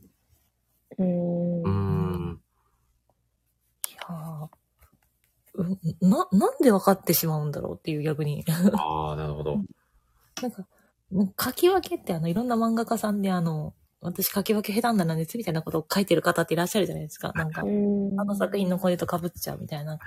[0.97, 1.69] うんう。
[1.69, 2.41] ん。
[3.89, 4.49] いや
[6.01, 8.43] な、なんで分かってしまうんだろうっていう逆に。
[8.75, 9.61] ああ、なるほど。
[10.41, 10.67] なんか、
[11.11, 17.31] なんか書き分けってあの、いろんな漫画家さんであの、私書き分け下手なんですみたいなことを書いてる方っていらっしゃるじゃないですか。
[17.33, 19.97] なんか、うんあの作品のこれと被っちゃうみたいな。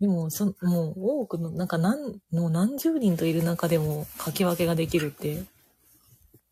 [0.00, 5.42] でも、そもう多くの、なんか何、もう何十人といる中でも書き分けができるって、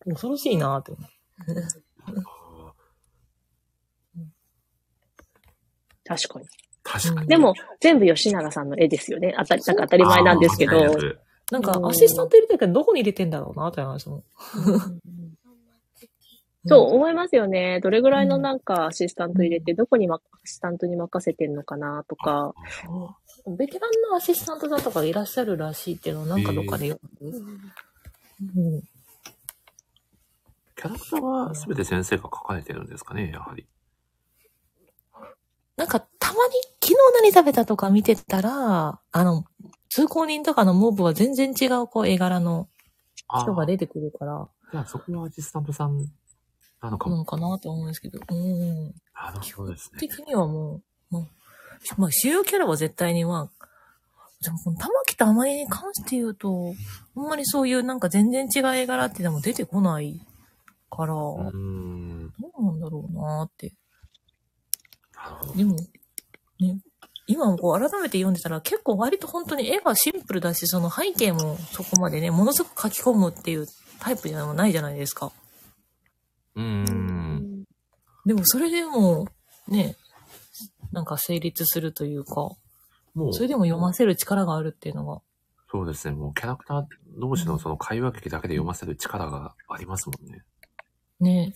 [0.05, 1.11] 恐ろしいなって思う。
[6.05, 6.47] 確かに。
[6.83, 7.29] 確かに。
[7.29, 9.35] でも、全部吉永さんの絵ですよね。
[9.37, 10.97] あたり、なんか当たり前なんですけど。
[11.51, 14.25] なんかう、んアシスタント入れてるけど、どこに入れてんだろうなって話も。
[16.67, 17.81] そう思いますよね。
[17.81, 22.53] どれぐらいのなんかアシスタント入れて、どこにまアシスタントに任せてんのかなとか。
[23.47, 23.57] うん。
[23.57, 27.29] ベテランのアシスタントだとかいらっしゃるらしいっていうのをなんかどっかで読む。
[28.55, 28.83] うん
[30.81, 33.67] キャラクターは全て先生が書かれてるんですかね、やはり。
[35.77, 39.45] なんか、たまに昨日何食べたとか見てたら、あの、
[39.91, 42.69] 通行人とかのモブは全然違うこう絵柄の
[43.43, 46.11] 人が出てくるから、じゃあそこはアシスタントさん
[46.81, 47.17] なのかも。
[47.17, 48.87] なのかなって思うんですけど、うん。
[49.15, 49.99] なるほどですね。
[49.99, 50.81] 的にはも
[51.11, 51.29] う、もう
[51.97, 53.51] まあ、主要キャラは絶対には、
[54.43, 56.75] でもこの玉木とあまりに関して言うと、
[57.17, 60.21] あんまりそういうなんか全然違う絵柄ってでも出てこない
[60.91, 62.33] から、うどーん。
[62.39, 63.75] うなんだろうなって。
[65.55, 65.77] でも、
[66.59, 66.81] ね、
[67.27, 73.67] 今こう改めて読んでたら結構割と本当に絵がシンプルだし、その背景もそこまでね、ものすごく書き込むっていう
[73.99, 75.33] タイプじゃないじゃないですか。
[76.61, 77.65] うーん。
[78.27, 79.27] でもそれでも、
[79.69, 79.97] ね、
[80.93, 82.51] なんか成立するというか、
[83.15, 85.21] もう、それでも読ませる力があるっていうのが、
[85.71, 86.17] そうですね。
[86.17, 86.85] もうキャラクター
[87.21, 90.43] 同士のその会話劇だけで読ませる力がありますもんね。
[91.21, 91.55] ね。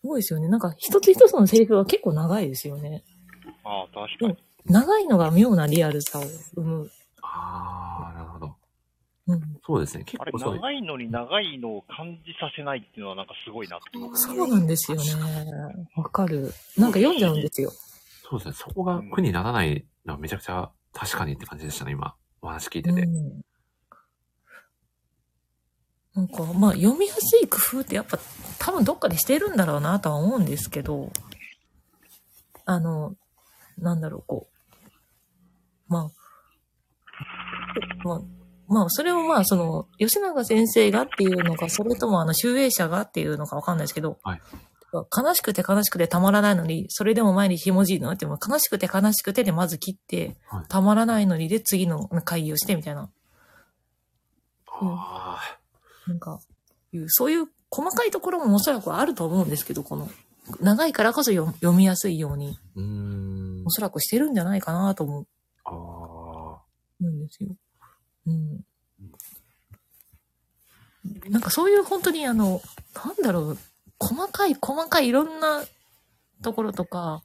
[0.00, 0.48] すごいですよね。
[0.48, 3.04] なんか一つ一つのセリフは結構長いですよね。
[3.62, 4.38] ああ、確かに。
[4.64, 6.22] 長いのが妙なリアルさを
[6.54, 6.90] 生む。
[7.20, 8.56] ああ、なるほど。
[9.32, 9.60] うん。
[9.64, 10.04] そうですね。
[10.04, 10.38] 結あれ、構。
[10.38, 15.04] 長いのに長いのを感じさせないっていうのはなんかすごいなって僕そうなんですよね。
[15.96, 16.52] わかる。
[16.76, 17.70] なんか読んじゃうんですよ。
[18.22, 18.54] そうですね。
[18.54, 22.14] そこが苦にならないのはめちゃくちゃ確かにって感じでしたね、今。
[22.40, 23.02] お話聞いてて。
[23.02, 23.42] うん
[26.14, 28.18] なんか、まあ、読みやすい工夫ってやっぱ
[28.58, 31.10] 多分どっかでしてるんだろうなとは思うんですけど、
[32.66, 33.16] あの、
[33.78, 35.92] なんだろう、こう。
[35.92, 36.10] まあ、
[38.04, 38.20] まあ、
[38.72, 44.40] まあ、それをまあ、その、吉永先生がっていうのか、それともあの、集英社がっていうのかわかんないですけど、はい。
[44.94, 48.10] 悲しくて悲しくてたまらないのに、それでも毎日ひもじいの？
[48.10, 50.64] っても悲しくて悲しくてでまず切って、はい。
[50.68, 53.10] たまらないのにで次の会議をしてみたいな。
[54.66, 55.58] あ。
[56.06, 56.40] なんか、
[57.06, 60.10] そういう細かいところもおそらくあると思うんですけど、この、
[60.60, 63.66] 長いからこそ読読みやすいように、ーうーん。
[63.66, 63.70] お。
[63.70, 65.26] そらくしてるんじゃないかなと思
[65.64, 66.60] あ
[67.00, 67.50] うんですよ。
[68.26, 68.64] うん。
[71.28, 72.60] なんかそういう本当にあの、
[72.94, 73.58] なんだろう、
[73.98, 75.64] 細かい細かいいろんな
[76.42, 77.22] ところとか。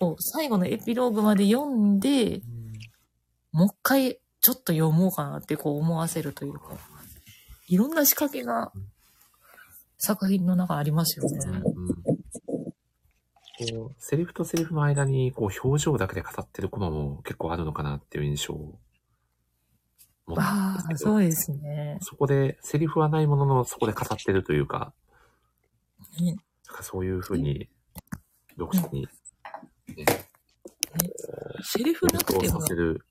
[0.00, 2.42] を最後のエピローグまで読んで、
[3.52, 6.76] もう一回ちょっと読もうかなってこう思わせるというか、
[7.68, 8.72] いろんな仕掛けが
[9.98, 11.38] 作品の中ありますよね。
[11.74, 12.20] うん
[13.68, 18.54] こうセリフとセリフの間に、こう、表情だけで語ってるコマも結構あるのかなっていう印象
[20.34, 21.98] を持ったんああ、ですけど、そうですね。
[22.02, 24.92] そこで、セリフはないものの、そこで語ってるというか、
[26.18, 26.36] ね
[26.66, 27.68] なんかそういうふうに、
[28.58, 29.08] 読者に、
[29.96, 30.04] ね、
[31.62, 33.04] セリフなく想ても像させる。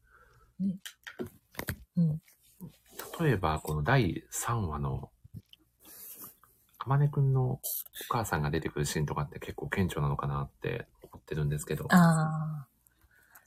[1.97, 2.21] うん。
[3.19, 5.09] 例えば、この第3話の、
[6.77, 7.59] かまねくんのお
[8.07, 11.87] 母さんが出てくるシーンとかって結構顕著なのかなって思ってるんですけど、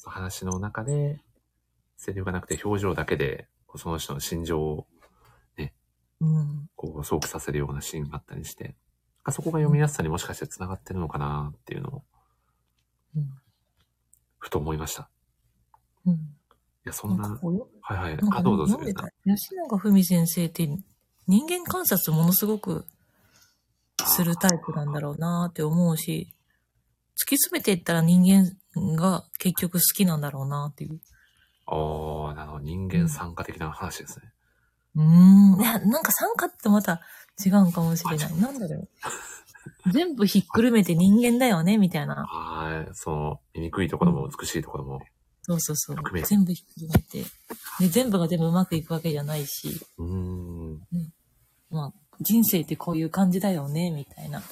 [0.05, 1.20] 話の中で、
[1.97, 4.86] セリフがなくて表情だけで、その人の心情を
[6.23, 6.69] あ、うん。
[6.77, 8.77] こう、想起させるようなシーンがあったりして、
[9.31, 12.03] そこが読みやすさにもしかして繋がってるのかなっていうのを、
[13.16, 13.31] うん。
[14.39, 15.09] ふと思いました。
[16.07, 16.15] うん。
[16.15, 16.19] い
[16.85, 17.40] や、そんな、な
[17.81, 20.69] はいはいあ、どうぞ、すみま吉永文先生って
[21.28, 22.86] 人間観察ものすごく
[24.05, 26.35] するタイプなんだろうなって思うし、
[27.16, 31.01] 突き詰めていったら人間が結局好きなんだろうなっていう。
[31.74, 32.65] おー、なるほど。
[32.65, 34.32] 人間参加的な話ですね。
[34.97, 35.61] うーん。
[35.61, 37.01] いや、なんか参加ってまた
[37.44, 38.40] 違うかもしれない。
[38.40, 38.89] なんだろう。
[39.90, 42.27] 全部ひっくるめて人間だよね、みたいな。
[42.27, 42.94] はい。
[42.94, 45.01] その、醜いところも美しいところも。
[45.44, 47.24] そうそうそう全部ひっくるめて。
[47.81, 50.81] で、全部が全部うまくいくわけじゃないし、うーん。
[51.70, 54.40] まあ、人生ってこういう感じだよね、みたいな。
[54.40, 54.47] なる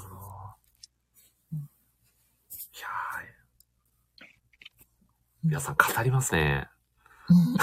[0.00, 0.16] ほど。
[1.52, 1.58] い
[2.80, 3.32] やー、
[5.44, 6.68] 皆さん語りますね。
[7.28, 7.56] うん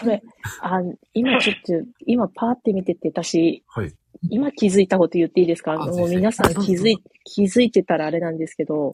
[0.00, 0.22] これ、
[0.60, 0.80] あ、
[1.14, 1.72] 今ちょっと、
[2.06, 3.92] 今パーって見てて、私、はい。
[4.30, 5.76] 今気づいたこと言っていいですか？
[5.76, 8.92] もう皆さん気づい、気づいてたらあれなんですけど、うん。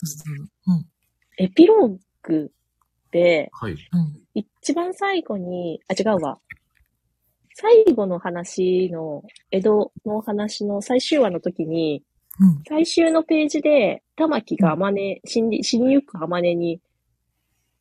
[1.39, 2.51] エピローグ
[3.11, 3.73] で、はい。
[3.73, 3.79] うん。
[4.35, 6.39] 一番最後に、あ、違うわ。
[7.55, 12.03] 最後の話の、江戸の話の最終話の時に、
[12.41, 12.62] うん。
[12.69, 16.81] 最終のページで、玉木が天音、死に、死にゆく天音に、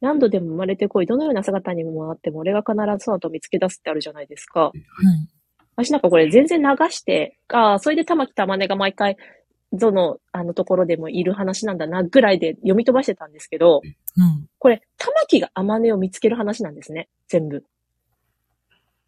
[0.04, 4.64] 何度でも生まれてこい、どのような姿にもあっても、俺が必ずその後見つけ出すってあるじゃないですか。
[4.66, 4.80] はい。
[4.80, 5.30] うん。
[5.78, 9.16] 私なんかこれ全然流して、ああ、それで玉木と天音が毎回、
[9.72, 13.80] どの、あのところでもいる話なんだな、ぐらいで読み飛ばしてたんですけど、
[14.18, 14.46] うん。
[14.60, 17.64] これ、玉木が天音を見つける話なんですね、全部。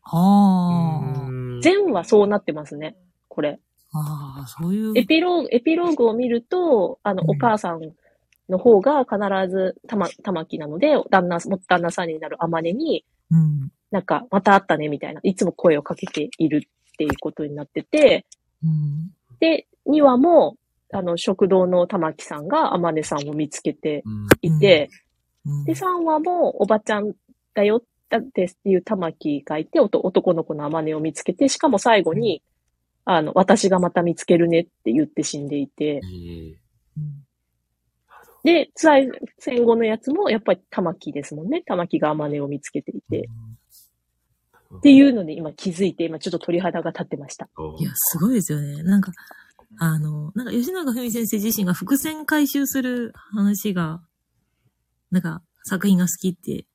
[0.03, 1.61] ああ。
[1.61, 2.95] 全話そうなってますね、
[3.27, 3.59] これ。
[3.91, 4.93] ああ、そういう。
[4.97, 7.81] エピローグ、エピローグを見ると、あの、うんお母さん
[8.49, 9.17] の方が必
[9.49, 13.71] ず玉、玉木なので、旦那、も旦那さんになる天音に、うん。
[13.91, 15.21] なんか、また会ったね、みたいな。
[15.23, 18.25] いつも声をかけているっていうことになってて、
[18.63, 19.11] うん。
[19.39, 20.57] で、2話も、
[20.93, 24.89] あの、食堂の玉木さんが天音さんを見つけてうんいて、
[25.45, 25.65] うん。
[25.65, 27.13] で、3話もおばちゃん
[27.53, 32.43] だよだっていう玉木がいて、男の子の天音を見つけて、しかも最後に、
[33.05, 36.64] あの、私がまた見つけるねって言って死んでいて、いいうん
[38.45, 39.09] で、最
[39.39, 41.63] 戦後のやつもやっぱり玉木ですもんね。
[41.65, 43.27] 玉木が天音を見つけていて。
[44.77, 47.49] っていうので今気づいて、今ちょっと鳥肌が立ってました。
[47.57, 48.83] おいや、すごいですよね。
[48.83, 49.13] なんか、
[49.79, 54.03] あの、なんか吉永文先生自身が伏線回収する話が、
[55.09, 56.65] なんか作品が好きって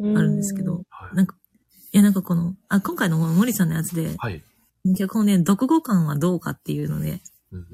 [0.00, 1.36] ああるんですけど、はいなんか、
[1.92, 4.44] いやなんかこの、あ、今回の森さんのやつで、はい。
[4.96, 7.20] 脚本で読後感はどうかっていうのね、うんうん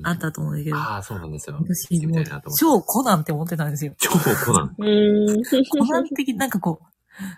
[0.03, 1.57] あったと思うんだけど、ああ、そうなんですよ。
[1.57, 2.51] 私もみたいなと思って。
[2.59, 3.95] 超コナンって思ってたんですよ。
[3.99, 4.75] 超コナン。
[4.79, 5.45] うーん。
[5.69, 6.87] コナン的、なんかこう、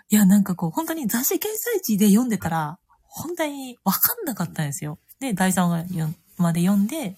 [0.09, 4.99] いや、なんかこう、本当に雑誌掲載地で読んでたら、本当にわかんなかったんですよ。
[5.19, 7.15] で、第3話よまで読んで、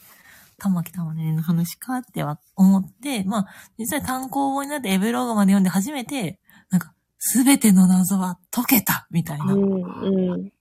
[0.60, 3.48] 玉木玉ねの話かっては思って、まあ、
[3.78, 6.40] 実際単行本になってエブローグまで読んで初めて、
[6.70, 9.54] なんか、すべての謎は解けたみたいな。
[9.54, 10.52] うん、うん。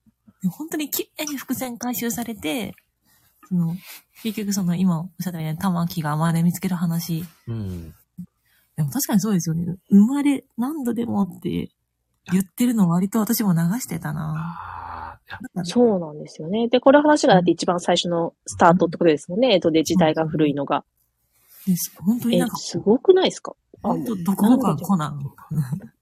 [0.51, 2.74] 本当に綺麗に伏線回収されて、
[3.48, 3.74] その、
[4.23, 7.24] 結局その今おっしゃったように玉木が生まれ見つける話。
[7.47, 7.94] うん。
[8.77, 9.77] でも確かにそうですよね。
[9.90, 11.70] 生まれ何度でもって
[12.31, 15.18] 言ってるの割と私も流してたな。
[15.64, 16.68] そうなんですよね。
[16.68, 19.55] で、この話がだって一番最初のスタートってことですもんね。
[19.55, 20.85] 江戸で時代が古いのが。
[21.66, 23.56] です本当にえなんか、、すごくないですか？
[23.82, 25.20] あ本当どこどこがコナン。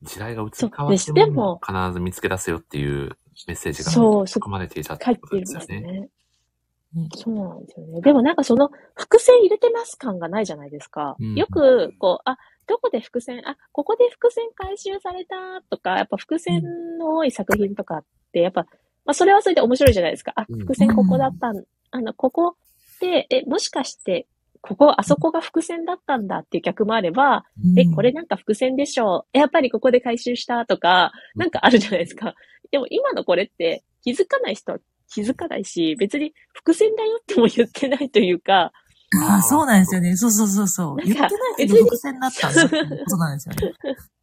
[0.02, 3.16] 時代が移り変わってもも必ず見つけ出せよっていう
[3.46, 6.08] メッセージがそうそ含まれていたってことですよね。
[7.14, 8.00] そうなんですよね。
[8.00, 11.16] でもなんかその伏線入れてます感がないじゃないですか。
[11.18, 15.36] うんよく、こう、あ、どこで伏線、あ、ここで伏線回収された
[15.68, 16.62] とか、やっぱ伏線
[16.98, 18.62] の多い作品とかって、やっぱ、
[19.04, 20.32] まあそれはそれで面白いじゃないですか。
[20.36, 22.56] あうん、伏線ここだったん、あの、ここ
[23.00, 24.26] で、え、もしかして、
[24.60, 27.44] ここ、あそこが伏線だったんだっていう客もあれば、
[27.76, 29.38] え、これなんか伏線でしょう。
[29.38, 32.34] やっぱりここで回収したとか、なんかあるじゃないですか。
[32.70, 34.78] でも今のこれって気づかない人は
[35.14, 38.72] 気づかないし、別に伏線だよっても言ってないというか、
[39.28, 40.16] ああ、そうなんですよね。
[40.16, 40.96] そうそうそうそう。
[40.96, 43.72] 言ってないけど伏線だったんだってことなんですよね。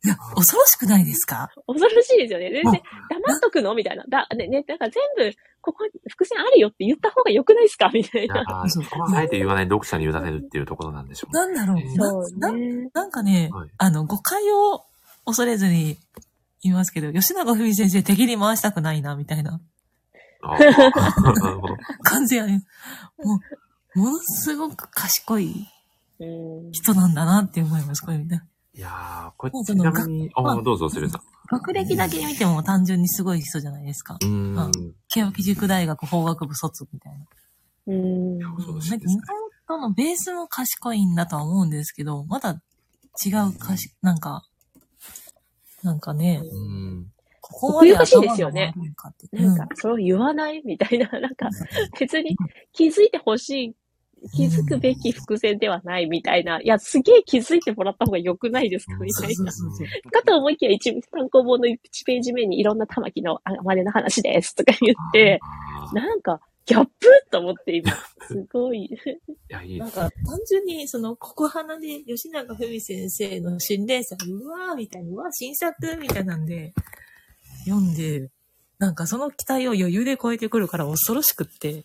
[0.03, 1.49] いや、恐ろしくないですか？
[1.65, 2.51] 恐ろしいですよね。
[2.51, 3.73] 全然黙っとくの？
[3.73, 4.03] みたいな。
[4.09, 7.89] だ、ね、ね、なんか全部、ここ伏線あるよって言った方が良くないですか？
[7.93, 8.43] みたいな。
[8.65, 11.53] ーそこはあえて言わない読者に委ねるっていうところなんでしょうね。
[11.55, 11.95] なんだろう。
[11.95, 12.89] そうななね。
[12.93, 14.83] なんかね、はいあの、誤解を
[15.25, 15.97] 恐れずに
[16.63, 19.61] 言いますけど、吉永文先生敵に回したくないな、みたいな
[20.43, 21.77] あーなるほど。
[22.03, 22.63] 感じがね、
[23.23, 23.39] も
[23.95, 25.67] う、ものすごく賢い
[26.19, 26.25] う
[26.69, 26.71] ん。
[26.71, 28.45] 人なんだなって思います、これみたいな。
[28.73, 31.21] いやー、これちなみに、あまあーどうぞ、セルさん。
[31.49, 34.17] 学歴だけ見ても単純にすごい人じゃないですか。
[34.21, 34.57] うーん。
[34.59, 34.71] あ
[35.09, 37.25] 慶塾大学法学部卒みたいな。
[37.87, 38.39] うん。
[38.63, 39.33] そうですねなんか
[39.67, 42.61] 元々のベースも賢いんだとは思うんですけど、まだ
[43.25, 44.43] 違うかし、なんか、
[45.83, 47.11] なんかね、うん。
[47.51, 48.73] ここまで奥ゆかしいですよね。
[49.31, 51.49] なんか、それを言わないみたいな、なんか、
[51.99, 52.35] 別に
[52.73, 53.75] 気づいてほしい、
[54.35, 59.45] 気づくべき伏線ではないみたいな、いや、すげえ気づいてもらった方が良くないですかうんみたいな。
[59.45, 65.39] かと思いきや、一単行本の1ページ目にいろんな玉木のあまれの話ですとか言って、
[65.93, 66.91] なんか、ギャップ
[67.31, 67.91] と思って今、
[68.27, 68.85] すごい。
[68.85, 68.89] い
[69.49, 76.73] や、いいですなんか、単純に、その、ここ花で吉永文先生の新連載、うわーみたいに、うわー新作みたいなんで、
[77.65, 78.29] 読んで、
[78.79, 81.83] なんかその期待を余裕で超えてくるから恐ろしくって、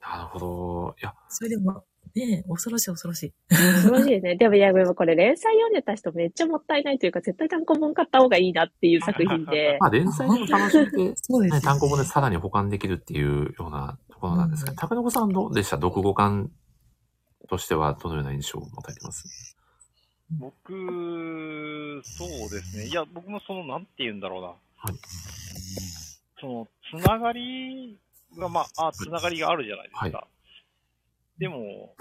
[0.00, 0.94] なるほど。
[1.00, 1.84] いや、それでも、
[2.14, 3.32] ねえ恐ろしい恐ろしい。
[3.48, 4.36] 恐ろしいですね。
[4.38, 9.78] でも、いや、でもこれ連載読んでた人めっちゃもったいないというか、絶対単行本買った方がいいなっていう作品で。
[9.82, 15.76] まあ、連載の楽しみで、そうね、単行本でさらに保管できるっていうようなところなんですが、うん高野さんどうでした？
[15.76, 16.52] 読後感
[17.48, 19.56] としてはどのような印象を持たれてます？
[20.38, 20.72] 僕、
[22.04, 22.86] そうですね。
[22.86, 24.54] いや、僕もその、なんて言うんだろうな。
[24.84, 24.94] はい
[26.40, 27.98] その、つながり
[28.36, 30.28] が、まあ、あ、つながりがあるじゃないですか。
[31.38, 31.94] でも、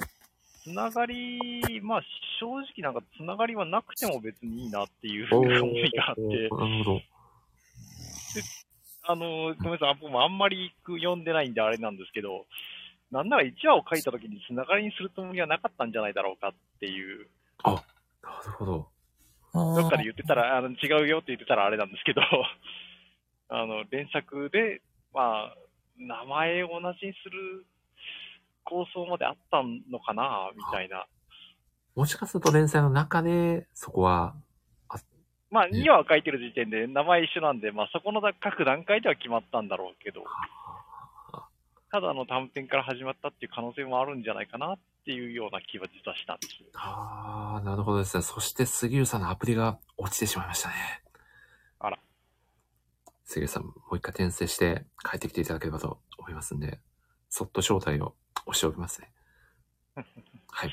[0.64, 2.01] つながり、まあ、
[2.39, 7.01] 正直なんかつながりはなくても別にいいなっていう思いがあって、なるほど。
[9.05, 12.45] あの、ごめんなさい、僕もあんまり読んでないんであれなんですけど、
[13.11, 17.27] なんなら1話を書いた時につながりにするつもりはなかったんじゃないだろうかっていう、
[18.23, 18.93] なるほど。
[19.53, 22.21] どっかで言ってたら、あの違うよって言ってたらあれなんですけど、
[23.49, 24.81] あの、連作で、
[25.13, 25.55] まあ、
[25.97, 27.65] 名前を同じにする
[28.63, 29.61] 構想まであった
[29.91, 31.05] のかな、みたいな。
[31.95, 34.34] もしかすると連載の中で、そこは、
[35.51, 40.23] まあ、ね2話書いてる時点で名前一緒なんで、まあ、そこの各段階では決まったんだろうけど、
[41.91, 46.53] ただの短編から始まったっていう可能性もあるんじゃないかなっていうような気は実はしたんです。
[46.75, 48.23] ああ、なるほどですね。
[48.23, 50.75] そして杉浦さんのアプリが落ちてしまいましたね。
[51.80, 51.99] あら。
[53.25, 56.80] 杉浦さん、もう一回転生して帰ってきていただければと思いますんで、
[57.30, 58.15] そっと招待を
[58.45, 59.11] 押しておきますね。
[60.49, 60.71] はい。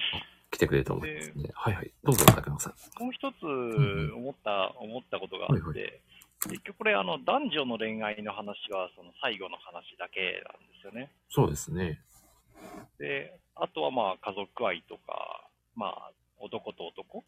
[0.51, 1.51] 来てくれると思いますね。
[1.55, 1.93] はいはい。
[2.03, 3.03] どうぞ、中野さん。
[3.03, 5.91] もう一つん思った、思ったことがあって、はいは
[6.49, 11.13] 結局これあの男女の恋愛の話はその最後の話だけなんですよね。
[11.29, 12.01] そうですね。
[12.99, 15.47] で、あとはまあ家族愛とか、
[15.77, 17.25] まあ男と男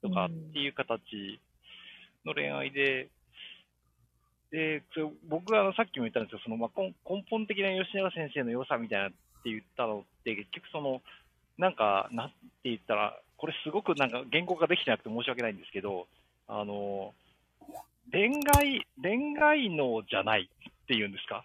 [0.00, 1.40] とかっていう形
[2.24, 3.08] の恋愛で、
[4.50, 9.16] で、それ僕はさっきも言ったんですけど、そのまあ根根本的な吉永先生の良さみたいなって
[9.50, 11.02] 言ったのって、結局その、
[11.58, 16.06] なんか、なんて言ったら、これすごくなんか原稿ができてなくて申し訳ないんですけど、
[16.48, 17.14] あの、
[18.12, 21.44] 恋愛、恋愛能じゃないっていうんですか？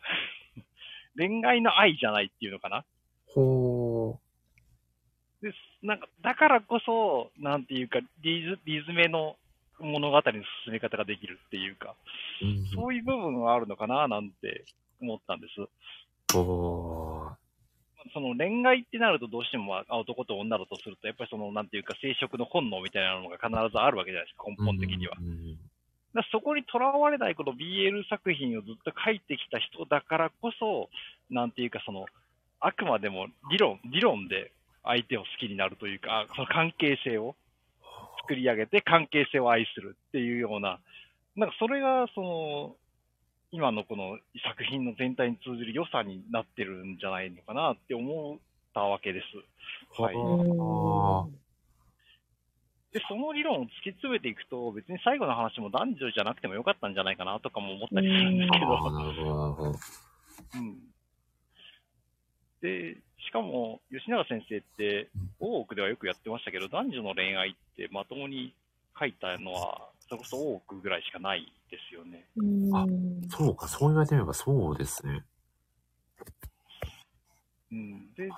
[1.17, 2.83] 恋愛の愛じゃないっていうのかな？
[3.27, 3.66] ほう。
[5.41, 5.53] で、
[5.83, 9.35] なんか、だからこそ、なんていうか、リズ、リズメの
[9.79, 10.23] 物語の
[10.65, 11.95] 進め方ができるっていうか、
[12.41, 12.45] う。
[12.45, 14.65] うんそういう部分があるのかな、なんて
[15.01, 16.35] 思ったんです。
[16.37, 17.35] おー。
[18.13, 25.17] その恋愛ってなるとどうしてもあ男と女だとすると、やっぱりその、なんていうか生殖の本能みたいなのが必ずあるわけじゃないですか、根本的には。
[25.19, 25.59] うんうん
[26.13, 30.89] だそこにとらわれないこの BL 作品をずっと書いてきた人だからこそ、
[31.29, 32.05] なんていうかその、
[32.59, 34.51] あくまでも理論、理論で
[34.87, 37.35] 相手を好きになるというか、その関係性を
[38.21, 40.79] 作り上げて関係性を愛するっていうような、
[41.35, 42.75] なんかそれがその、
[43.51, 48.37] 今のこの作品の全体に通じる良さになってるんじゃないのかなって思っ
[48.73, 50.01] たわけです。
[50.01, 50.15] はい。
[50.15, 51.27] は
[52.93, 59.75] で、その理論を突き詰めていくと、別に最後の話も男女じゃなくてもよかったんじゃないかなとかも思ったりするんですけど。
[60.55, 60.96] うん。
[62.61, 62.97] で、
[63.27, 65.09] しかも、吉永先生って、
[65.39, 68.53] 大奥ではよくやってましたけど、男女の恋愛ってまともに
[68.99, 72.25] 書いたのは、それこそ大奥ぐらいしかないですよね。
[72.73, 72.85] あ
[73.29, 75.23] そうか、そう言われてみればそうですね。
[77.71, 78.13] うん。
[78.15, 78.29] で、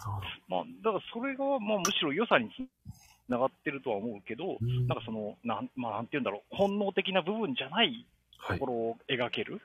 [0.47, 8.05] まあ、だからそれが、まあ、むしろ良さにつながってるとは思うけど、うんなんかその、なん、まあ、なんて言うんだろう、本能的な部分じゃない
[8.47, 8.65] とこ。
[8.65, 9.61] ろを描ける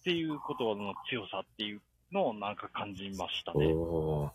[0.00, 1.80] っていうことの強さっていう
[2.14, 3.66] のをなんか感じましたね。
[3.74, 4.30] おー。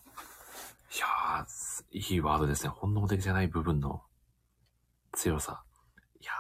[0.92, 1.46] いや
[1.92, 2.70] いいワードですね。
[2.70, 4.02] 本能的じゃない部分の
[5.14, 5.64] 強さ。
[6.20, 6.32] いや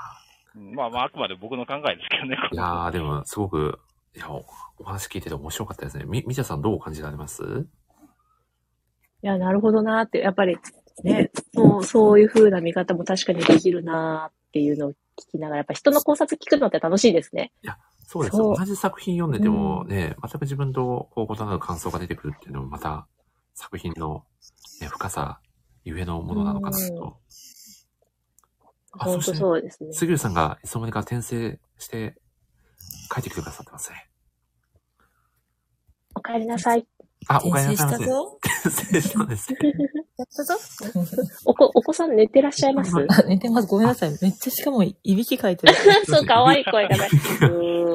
[0.56, 2.38] うんまあまあ、あくまで僕の考えですけどね。
[2.52, 3.80] ー、いやーでも、すごく、
[4.16, 4.44] いや、お
[4.80, 6.06] お話聞いてて面白かったですね。
[6.06, 7.68] み、みちゃさんどう感じられます？
[9.22, 10.57] いや、なるほどなーって、やっぱり
[11.03, 14.95] ね、そう、そういう風な見方も確かにできるなーっていうのを聞
[15.32, 17.52] きながら、やっぱ人の考察聞くのって楽しいですね。
[18.11, 18.38] そうです。
[18.38, 23.07] そう同じ作品読んでてもね、全く自分とこう異なる感想が出てくるっていうのもまた
[23.53, 24.26] 作品の、
[24.81, 25.40] ね、深さ
[25.84, 27.19] ゆえのものなのかなと。
[28.94, 29.94] あそしてそうですね。
[29.94, 32.15] 杉浦さんがいつの間にか転生して
[33.14, 34.10] 帰ってきてくださってますね。
[36.15, 36.88] お帰りなさい。
[37.28, 38.06] あ、お転生した帰りなさいませ。
[38.06, 38.40] ぞ。
[38.44, 39.60] 転生したんですね。
[40.18, 40.56] やったぞ。
[41.46, 42.91] お子、お子さん寝てらっしゃいます？
[42.98, 43.68] あ寝てます。
[43.68, 44.18] ごめんなさい。
[44.22, 45.74] めっちゃしかもいびきかいてる。
[46.08, 47.08] そう、かわいい声がね。
[47.41, 47.46] う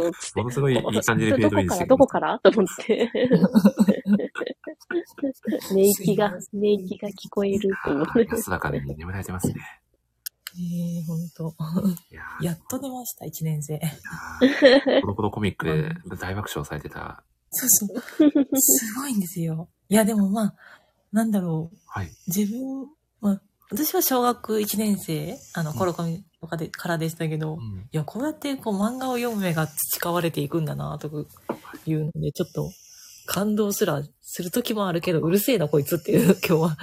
[0.04, 2.52] ーんつってものすごいいい感じでフェードインしてどこからどこから？
[2.52, 3.10] と思って。
[5.74, 8.26] 寝息が、寝息が聞こえると思って。
[8.30, 9.54] 安らかに眠られてますね。
[10.56, 10.60] え
[11.00, 11.52] えほんと。
[12.40, 13.80] いやっと出ました、一年生。
[15.00, 15.88] コロコロコミックで
[16.20, 17.24] 大爆笑されてた。
[17.54, 18.46] そうそう。
[18.58, 19.68] すごいんですよ。
[19.88, 20.54] いや、でもまあ、
[21.12, 21.76] なんだろう。
[21.86, 22.10] はい。
[22.26, 22.88] 自分、
[23.20, 31.28] まあ、私は小学1年生、あの、コロコミとかで、からでしたけど、いうんや、こうやってこう漫画を読む目が培われていくんだな、とか
[31.86, 32.70] いうので、ちょっと
[33.26, 36.78] 感動すらする時もあるけど、うるせえな、こいつっていう、今日は。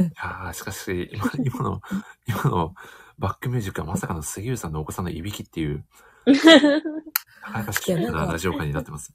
[0.00, 1.80] いやーしかし、今、今の、
[2.26, 2.74] 今の
[3.18, 5.84] バックミュージックはまさかの杉浦さんのお子さんのいびきっていう、
[6.26, 9.12] なかなかシュールなラジオ会になってます。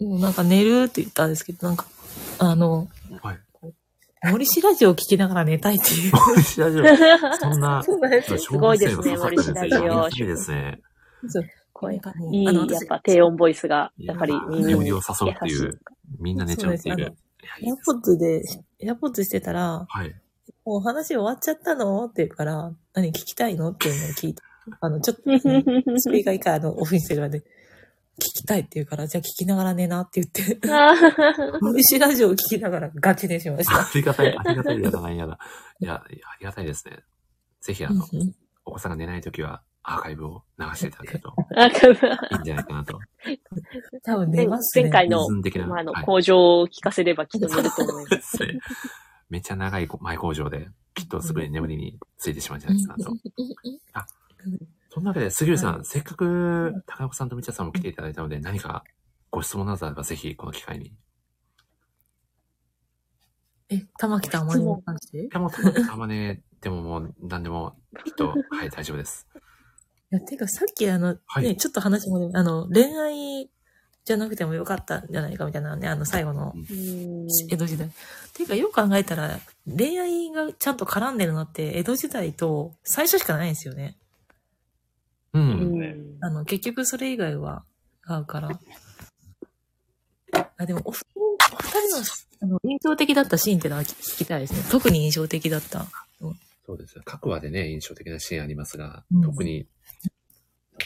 [0.00, 1.86] もうなんか寝るって言ったんですけど、なんか、
[2.38, 2.88] あの、
[3.22, 3.38] はい。
[4.30, 6.12] 森氏ラジオを聞きながら寝たいっていう。
[6.28, 6.84] 森氏ラジオ、
[7.36, 10.80] そんな、 そうなんですよすごいですね森氏ラジオいいですね。
[11.28, 15.80] そう声がいい、あのやっぱ低音ボイスが、いやっぱり耳にを誘うっていう、
[16.20, 16.96] みんな寝ちゃうっていう。
[16.96, 18.42] そうですいやいいですエアポッツで、
[18.78, 20.14] エアポッツしてたら、はい。
[20.64, 22.06] もう話終わっちゃったの？
[22.06, 23.72] って言うから、何聞きたいの？
[23.72, 24.42] っていうのを聞いて、
[24.80, 25.42] あの、ちょっと、ス
[26.10, 27.42] ピーカー以下のオフィスではね、
[28.18, 33.80] 聞きたいって言うから、じゃあ聞きながら寝なって言って、あー 森氏ラジオを聞きながらガチ寝しました。
[33.80, 35.38] ありがたい、ありがたい、やだな、やだ。
[35.80, 37.00] いや、いやありがたいですね。
[37.60, 38.34] ぜひ、あの、うん
[38.66, 42.98] お子さんが寝ないときは、アーカイブを流していただけるとなんかいいんじゃないかなと。
[44.02, 44.84] 多分寝ますね。
[44.84, 45.28] 前回の。
[45.28, 48.08] まあ、あの、はい工場を聞かせればきっと寝ると思いま。
[48.16, 48.58] ですすね。
[49.28, 53.12] めっちゃ長い前工場で、きっとすぐに眠りについてしまうんじゃないですかなと。
[54.94, 58.84] そんなわけで、杉浦さん、はせっかく高岡さんとみちゃさんも来ていただいたので、何か
[59.30, 60.86] ご質問などあれば、ぜひこの機会に。
[60.86, 60.92] い
[63.70, 69.26] え、玉木とあまりに関していや、もう、たまね、でももう、何でも、きっと、はい、大丈夫です。
[70.14, 73.50] や、てかさっきあの、はいね、ちょっと話も、あの、恋愛
[74.04, 76.54] じゃなくてもよかったんじゃないかみたいなね、あの、最後の
[77.50, 77.90] 江戸時代。
[78.32, 83.96] ていうか、よく考えたら、恋愛がちゃんと絡んでるのって、江戸時代と最初しかないんですよね。
[85.34, 85.38] う。
[85.38, 87.64] うんんあの、結局それ以外は
[88.06, 88.48] 合うから。
[90.56, 92.04] あ、でも、お二人、お二人の、
[92.40, 94.64] あの、印象的だったシーンってのは聞きたいですね。
[94.70, 95.86] 特に印象的だった。
[96.66, 96.98] そうです。
[97.04, 99.66] 各話でね、印象的なシーンありますが、うん特に、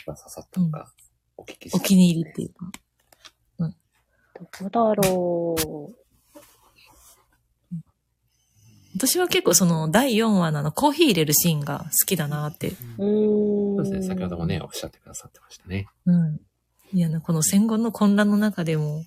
[0.04, 0.92] 刺さったのか、
[1.36, 2.70] お聞きしお気に入りっていうか。
[4.38, 5.92] どこだろ
[8.98, 12.72] 私は結構その、第4話のあの、コーヒー入れるシーンが好きだなって。
[12.96, 15.86] そうですね、先ほどもね、おっしゃってくださってましたね。
[16.04, 16.40] うん。
[16.92, 19.04] いやな、この戦後の混乱の中でも、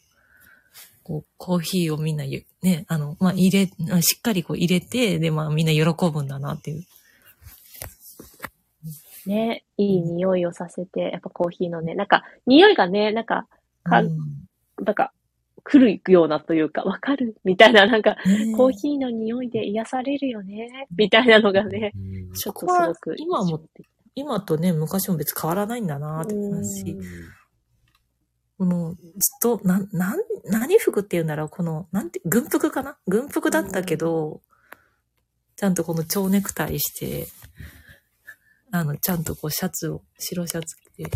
[1.04, 6.84] こう、コーヒーをみんなゆ、ね、あの、まあ、入れ、あしっかりこう入れて、で、まあ、みんな喜ぶんだなっていう。
[9.26, 13.46] ね、いい匂いをさせて、やっぱコーヒーのね、なんか、匂いがね、なんか、
[13.84, 14.18] かうん
[14.84, 15.12] なんか、
[15.64, 17.36] 来るようなというか、わかる。
[17.44, 18.54] みたいな、なんか、ね。
[18.56, 22.34] コーヒーの匂いで癒されるよね、みたいなのがね、うん。
[22.34, 23.62] ちょっとすごく今も
[24.16, 27.02] 今とね、昔も別に変わらないんだなって思いますしうん、
[28.58, 29.00] この、ずっ
[29.42, 32.98] と、なん、なん、何服って言うんだろうこの、なんて、軍服かな？
[33.08, 34.42] 軍服だったけど、
[35.56, 37.28] ちゃんとこの蝶ネクタイして、
[38.72, 41.12] あの、ちゃんとこうシャツを、白シャツ着て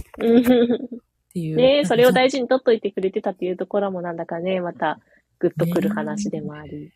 [1.35, 1.57] ていう。
[1.57, 4.99] ねそれを大事事に取っといてくれてたっていうところもなんだかね、 また、
[5.39, 6.91] グッとくる話でもあり。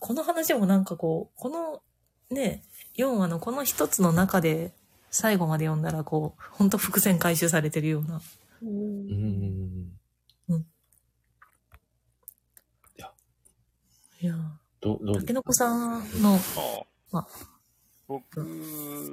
[0.00, 1.82] この話もなんかこう、この
[2.30, 2.62] ね、
[2.96, 4.72] 4話のこの一つの中で
[5.10, 8.20] 最後まで読んだらこう、ほんと伏線回収されてるような。
[8.62, 9.88] うん
[10.48, 10.66] うん。
[14.20, 14.36] いや
[14.80, 16.38] ど、どうたけのこさんの、
[17.12, 17.51] ああ
[18.08, 18.40] 僕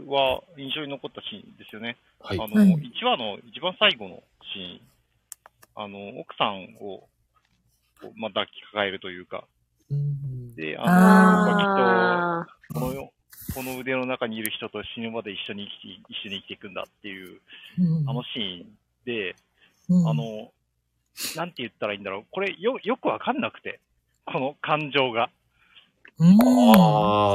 [0.07, 1.97] は印象に残ったシーンですよね。
[2.19, 2.47] はいあ。
[2.47, 4.81] の、はい1話の一番最後のシーン、
[5.75, 7.07] あの、奥さんを、
[8.15, 9.45] まあ、抱きかかえるというか、
[9.91, 13.11] うんで、ああの、この、
[13.55, 17.39] この腕の中にいる人と死ぬまで一緒に生きて、一緒に生きていくんだっていう、
[17.79, 18.67] うんあのシーン
[19.05, 19.35] で、
[19.89, 20.51] うんあの、
[21.35, 22.25] なんて言ったらいいんだろう。
[22.31, 23.79] これ、よ、よくわかんなくて、
[24.25, 25.29] この感情が。
[26.17, 26.37] うん。
[26.41, 27.28] あ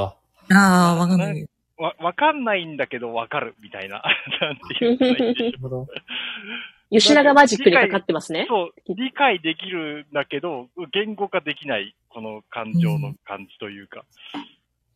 [0.55, 1.47] ああ、わかんない。
[1.77, 4.03] わ、わかんないんだけどわかる、みたいな。
[4.41, 5.83] なんていうなるほど。
[5.83, 5.87] ー。
[6.91, 8.47] 吉永マジックにかかってますね。
[8.49, 14.05] そう、理解できるんだけど、言語化できない、この感情の感じというか、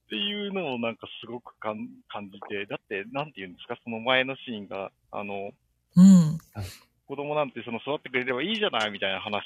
[0.06, 5.50] っていうのをなんかすごくかん感じて、だって、なんて言うんですか、その前のシーンが、あの、
[5.96, 6.38] うん。
[7.08, 9.42] 子供なんてその育ってくれればいいじゃないみたいな話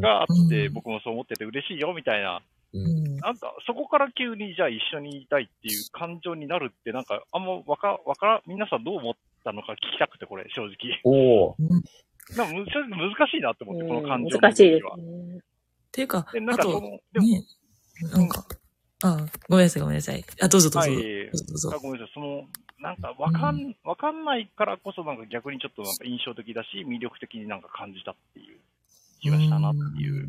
[0.00, 2.78] があって、うん僕もそう思ってて嬉しいよみたいな、う。
[2.78, 3.16] うんん。
[3.16, 9.14] なんかそこから急にじゃあ一緒にいたいっていう感情になるって、なんかあんまわか、わから、皆さんどう思っ
[9.44, 11.00] たのか聞きたくて、これ、正直。
[11.04, 11.56] おお。
[12.36, 14.96] なんかむ正直難しいなって思って、この感情の難しいですは。
[14.96, 15.04] ね。
[15.36, 15.40] っ
[15.92, 17.44] ていうか、で、なんあと、かその、でも、ね、
[18.12, 18.44] なんか、
[19.02, 20.24] あごめんなさい、ごめんなさい。
[20.40, 20.90] あ、どうぞどうぞ。
[20.90, 22.44] はいどうぞごめんなさい、その、
[22.78, 28.60] なんかわかん、わかんないからこそなんか逆にちょっとなんか印象的だし、魅力的になんか感じたっていう
[29.20, 30.28] 気がしたなっていう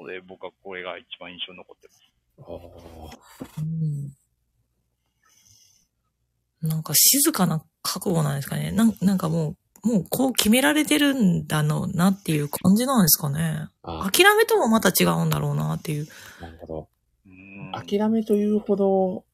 [0.00, 2.10] ので、僕はこれが一番印象に残ってます。
[3.58, 4.12] うん
[6.62, 8.70] なんか静かな覚悟なんですかね。
[8.70, 13.68] なんなんかもう、もうこう決められてるんだろうなっていう感じなんですかね。
[13.82, 16.06] あ諦めともまた違うんだろうなっていう。
[16.40, 16.88] なるほど。
[17.26, 19.24] うん諦めというほど、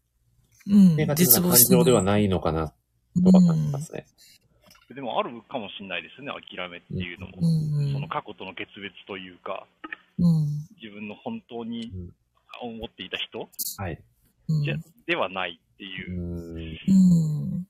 [0.68, 0.96] うん。
[0.96, 2.74] ネガティブな感情ではないのかな、と
[3.24, 4.06] は感じますね。
[4.94, 7.32] でもあるかもしれないですね、諦めっていうのも。
[7.40, 7.92] うん。
[7.92, 10.05] その過去との決別というか、うん。
[10.18, 12.10] 自分の本当にうん
[12.62, 14.02] 思っていた人はい。
[14.48, 14.62] うん。
[14.62, 14.76] じゃ
[15.06, 16.56] ではないってういう、ん。
[16.56, 16.60] う
[17.56, 17.66] ん。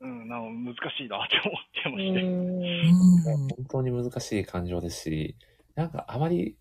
[0.00, 2.22] うん、な難しいなって思ってまうして。
[2.22, 3.48] うん。
[3.48, 5.36] 本当に難しい感情ですし、
[5.76, 6.56] なんかあまり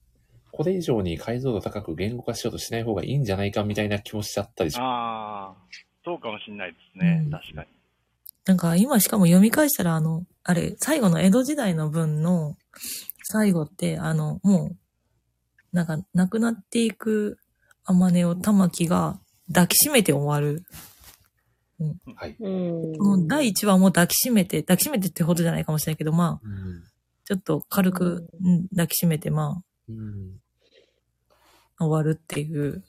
[0.52, 4.84] これ以上に解像度高く言語化しようとしない方がいいんじゃないかみたいな気もしちゃったりします。
[4.84, 5.56] ああ、
[6.04, 7.68] そうかもしれないですね、うん確かに。
[8.46, 12.58] なんか今しかも読み返したらあの、あれ、最後の江戸時代の文の
[13.24, 14.78] 最後って、あの、もう、
[15.72, 17.38] なんか亡くなっていく
[17.86, 20.64] 天音を玉木が抱きしめて終わる。
[22.16, 22.36] はい。
[22.40, 22.50] う
[22.94, 22.98] ん。
[22.98, 26.84] この第1話も抱きしめて、抱きしめてってほどじゃないかもしれないけど、まあ、うん。
[27.26, 30.40] ちょっと軽くうん抱きしめて、まうん。
[31.78, 32.84] あ、終わるっていう。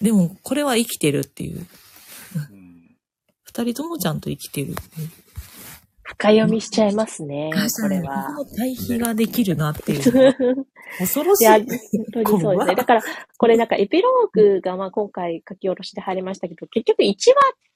[0.00, 1.66] でも、これは生きてるっていう。
[2.36, 2.96] うん、
[3.42, 5.10] 二人ともちゃんと生きてるっていう。
[6.16, 7.50] 深読みしちゃいますね、
[7.80, 8.36] これは。
[8.56, 10.66] 対比ができるなってい う。
[10.98, 11.44] 恐ろしい。
[11.44, 11.66] いや、本
[12.12, 12.74] 当にそうですね。
[12.74, 13.02] だから、
[13.38, 17.16] これなんかエピローグがまあ今回書き下ろしで入りましたけど、結局1話っ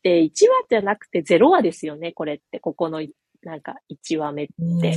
[0.02, 0.32] て1話
[0.68, 2.58] じゃなくて0話ですよね、これって。
[2.60, 3.00] ここの
[3.42, 4.46] なんか1話目っ
[4.80, 4.96] て。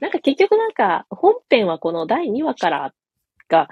[0.00, 2.94] なんか結局なんか本編はこの第2話から
[3.48, 3.68] が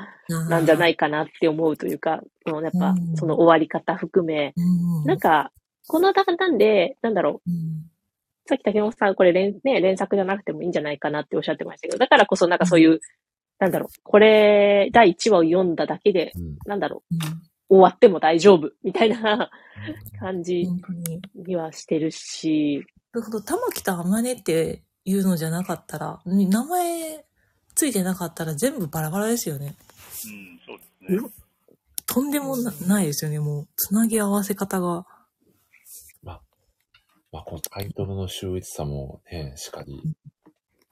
[0.49, 5.53] なんじゃないかなって思うというか、そのやっぱうんその終わり方含め、うんなんか、
[5.87, 7.94] この段なんで、なんだろう、うん
[8.47, 13.01] さっき竹本さん、これ連,、ね、連作じゃなくてもいいんじゃないかなっておっしゃってましたけど、だからこそなんかそういう、
[13.59, 16.57] なんだろう、これ、第1話を読んだだけで、うん。
[16.67, 17.15] なんだろう
[17.69, 19.51] 終わっても大丈夫、みたいな
[20.21, 20.83] 感じに。
[21.35, 27.25] にはしてるし、なるほど、玉木と天音っていうのじゃなかったら、に名前
[27.75, 29.77] ついてなかったら全部バラバラですよね。
[30.27, 31.31] うん、そうですね。
[32.07, 33.69] とんでもなないですよね、もう。
[33.77, 35.07] つなぎ合わせ方が。
[37.35, 40.01] まあ、このタイトルの秀逸さもね、しかり。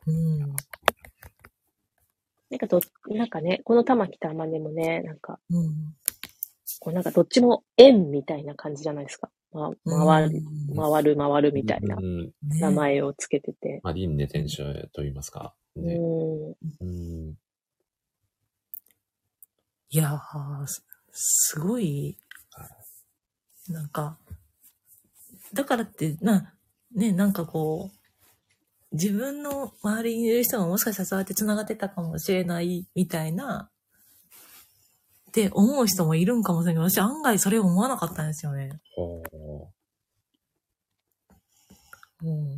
[0.08, 0.40] うん。
[0.40, 0.46] な
[2.56, 5.94] んかど、なんかね、この玉木玉ねもね、なんか、うん。
[6.80, 9.30] こうなんかどっちも円みたいな感じじゃないですか。
[9.52, 11.96] ま、回る、うん回る回るみたいな
[12.42, 13.80] 名前をつけてて。
[13.84, 15.54] まあ、輪廻転生と言いますか。
[15.76, 15.94] うね。
[15.94, 16.00] ん。
[16.00, 17.34] うん。
[19.90, 22.18] いやー、すすごい、
[23.68, 24.18] なんか、
[25.54, 26.54] だからって、な、
[26.94, 33.70] ね、なんかこう、自分の周りにいる人がもしかしたらそうやって繋がってたかもしれないみたいな、
[35.28, 38.80] って思う人もいるんかもしれないけど、私案外それを思わなかったんですよね。
[38.94, 39.22] ほ
[42.22, 42.48] うん。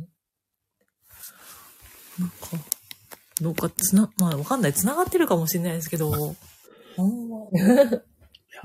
[2.19, 2.47] なんか、
[3.41, 4.73] どうかつな、まあわかんない。
[4.73, 6.35] 繋がってるかもしれないですけど、
[6.97, 7.47] あんま、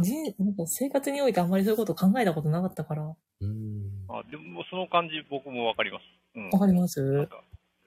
[0.00, 3.02] 人なんか生活においてあんまりそういうこと考えたことなかったから。
[3.02, 3.46] わう。
[3.46, 3.90] うん。
[4.08, 6.02] あでも、その感じ僕もわかります。
[6.34, 6.50] うん。
[6.50, 7.00] かります？
[7.00, 7.42] なんか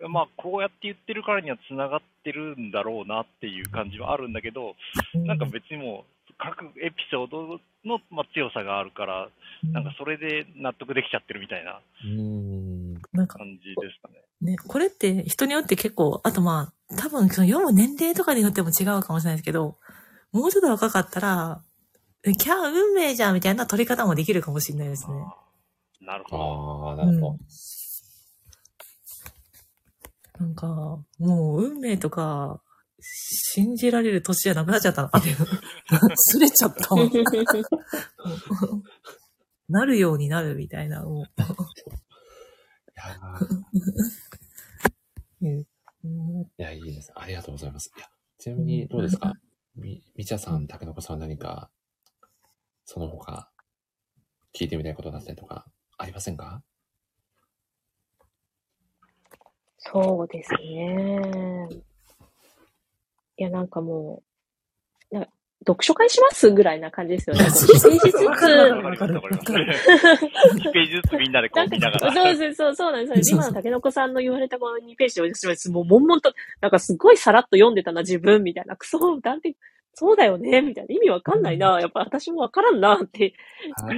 [0.10, 4.76] まあ、こうやって言ってるからには繋がってるんだろうなっていう感じはあるんだけど、
[5.14, 9.30] なんか別にもう、各エピソードの、まあ、強さがあるから、
[9.72, 12.94] なんかそれで納得できちゃってるみたいなうん。
[13.14, 14.16] なんか感じですかね。
[14.42, 19.78] ね、これって人によって結構、あとまあ、多分その読む年齢とかによっても違うかもしれないですけど、
[20.34, 21.73] もうちょっと若かったら、え
[22.24, 25.16] キャー運命じゃんみたいな取り方もできるかもしれないですね。
[26.02, 26.44] なるほど。
[26.44, 27.38] ああ、なるほど。
[30.40, 30.68] なんか、
[31.20, 32.62] もう運命とか、
[33.02, 35.36] 信じられる年じゃなくなっちゃったなっていう。
[36.16, 37.02] すれちゃったわ。
[39.70, 41.04] なるようになるみたいな。
[41.04, 41.28] もい
[42.96, 43.46] やー
[45.42, 45.68] う
[46.06, 47.12] うんいや、いいです。
[47.16, 47.92] ありがとうございます。
[47.98, 49.34] いや、ちなみにどうですか？
[49.76, 51.70] み、みちゃさん、たけのこさん何か、
[52.86, 53.50] その他、
[54.54, 55.66] 聞いてみたいことだったりとか、
[55.98, 56.62] ありませんか？
[59.78, 61.68] そうですね。
[63.38, 64.24] いや、なんかも
[65.12, 65.30] う、なんか
[65.66, 67.44] 読書会しますぐらいな感じですよね。
[67.52, 69.66] そうそう一ページずわかるわわかるかるわかるわかる。
[70.60, 72.12] 1ページずつみんなでこう見ながら。
[72.14, 78.76] そうそうそう、そうなんです今の竹の子さんの言われたこの2ページを私はもう悶々と、なんかすごいさらっと読んでたな、自分、みたいな。
[78.76, 79.56] クソ、なんて、
[79.94, 80.96] そうだよね、みたいな。
[80.96, 81.80] 意味わかんないな。
[81.80, 83.34] やっぱ私もわからんな、って、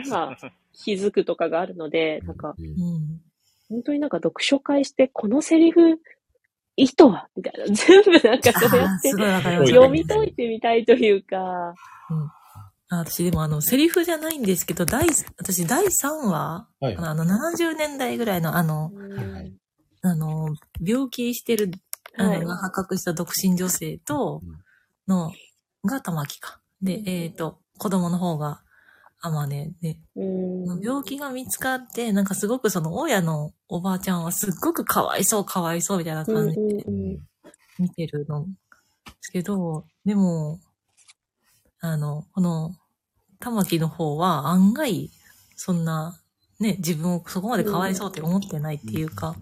[0.06, 0.36] 今、
[0.74, 2.56] 気づくとかがあるので、なんか。
[3.70, 6.00] 本当になんか読書会して、このセリフ、
[6.76, 7.30] 意図は？
[7.36, 7.66] みたいな。
[7.74, 9.10] 全部なんかそうやって。
[9.10, 11.74] 読み解いてみたいというか、
[12.10, 15.08] あ私でもあの、セリフじゃないんですけど、第、
[15.38, 16.96] 私第3話、はい。
[16.98, 19.54] あの、70年代ぐらいのあの、はいはい
[20.02, 20.56] あの、
[20.86, 21.72] 病気してる、
[22.18, 24.60] あはいの、が発覚した独身女性とうん、
[25.08, 25.32] の、
[25.86, 26.60] が玉木か。
[26.82, 28.62] で、えっ、と、子供の方が、
[29.22, 30.82] あまね、で、うん。
[30.82, 36.86] 病気が見つかって、なんかすごくその、親のおばあちゃんはすっごくかわいそう、かわいそうみたいなうん感じで
[37.80, 38.46] 見てるの。
[38.46, 38.52] で
[39.22, 40.60] すけど、でも、
[41.80, 42.76] あの、この、
[43.40, 45.10] 玉木の方は案外、
[45.56, 46.20] そんな、
[46.60, 49.36] ね、自分をそこまでかわいそうって思ってないっていうか、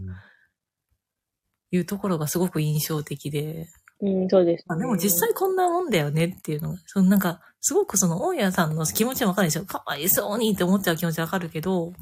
[1.71, 3.67] いうところがすごく印象的で、
[4.01, 9.65] うん、そうです、あでも実際こんなもんだよねっていうのが、そのなんか、すごくその大家さんの気持ちはわかるでしょ。
[9.65, 11.93] かわいそうにって思っちゃう気持ちわかるけど、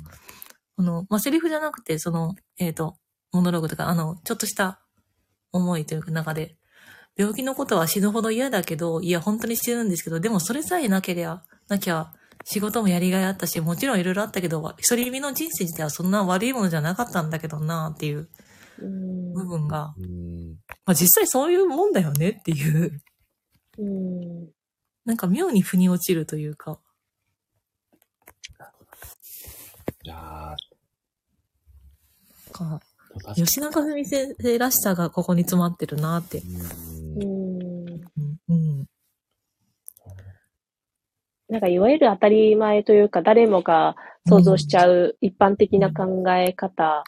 [0.76, 2.96] この、まあ、セリフじゃなくて、その、えっ、と、
[3.32, 4.82] モノローグとか、あの、ちょっとした
[5.52, 6.56] 思いというか中で、
[7.16, 12.12] 病気のことは死ぬほど嫌だけど、いや、本当に死ぬんですけど、でもそれさえなけりゃ、なきゃ、
[12.44, 18.30] 仕事もやりがいあったし、もちろんいろいろあったけど、一人身の人生自体はそんな悪いものじゃなかったんだけどなっていう
[19.34, 20.56] 部分が、うん。
[20.86, 23.02] まあ実際そういうもんだよねっていう、
[23.78, 24.50] うん。
[25.06, 26.80] なんか妙に腑に落ちるというか、
[30.04, 30.56] いや
[32.52, 32.82] か
[33.36, 36.42] 吉永文先生らしさがここに詰まってるなって。
[37.18, 37.62] うん。
[38.50, 38.86] うん。
[41.50, 47.04] なんか、いわゆる当たり前というか、誰もが想像しちゃう一般的な考え方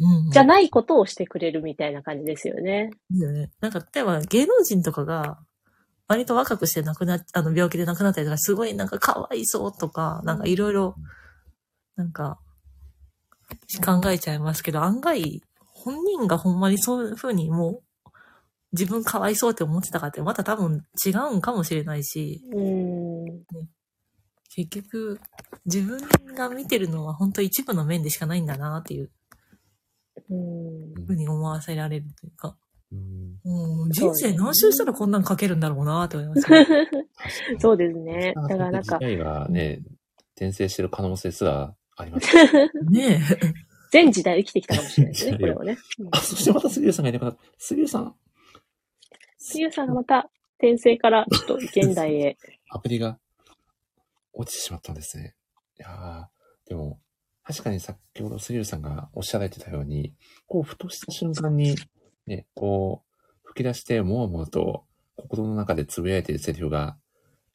[0.00, 0.30] うん。
[0.30, 2.90] じゃないことをしてくれるみたいな感じですよね。
[3.10, 3.50] よね。
[3.60, 5.38] なんか、例えば芸能人とかが、
[6.06, 10.94] 割と若くして亡くなっ、あの、病気で亡くなったりとか、すごいなんかかわいそうとか、なんかいろいろ、
[11.96, 12.38] なんか、
[13.84, 15.42] 考えちゃいますけど、案外、
[15.74, 18.10] 本人がほんまにそういうふうにもう、
[18.72, 23.44] 自分かわいそうって思ってたかって、また多分違うんかもしれないし、うん。
[24.54, 25.20] 結局、
[25.66, 26.00] 自分
[26.34, 29.10] が見てるのは本当一部の面でしかないんだなっていう
[30.30, 31.04] うん。
[31.06, 32.56] ふうに思わせられるというか、
[32.92, 36.66] うんうん、人生何周したらこんなん書けるんだろうなって思いますね。
[37.60, 38.32] そうですね。
[38.34, 39.82] だからなんか時、代がね、
[40.36, 42.34] 転生してる可能性すらあります。
[42.90, 43.20] ね
[43.90, 45.76] 全時代生きてきたかもしれないですね、 これをね。
[45.98, 47.40] うんあ、そしてまた杉浦さんがいなくなった。
[47.58, 48.14] 杉浦さん、
[49.38, 52.36] 杉浦さんがまた転生からちょっと現代へ。
[52.70, 53.18] アプリが
[54.32, 55.34] 落ちてしまったんですね。
[55.78, 57.00] いやーでも、
[57.48, 60.12] 確かに先ほど杉浦さんがおっしゃられてたように、
[60.46, 61.76] こう、ふとした瞬間に、
[62.26, 64.84] ね、こう、吹き出して、もわもわと
[65.16, 66.98] 心の中でつぶやいているセリフが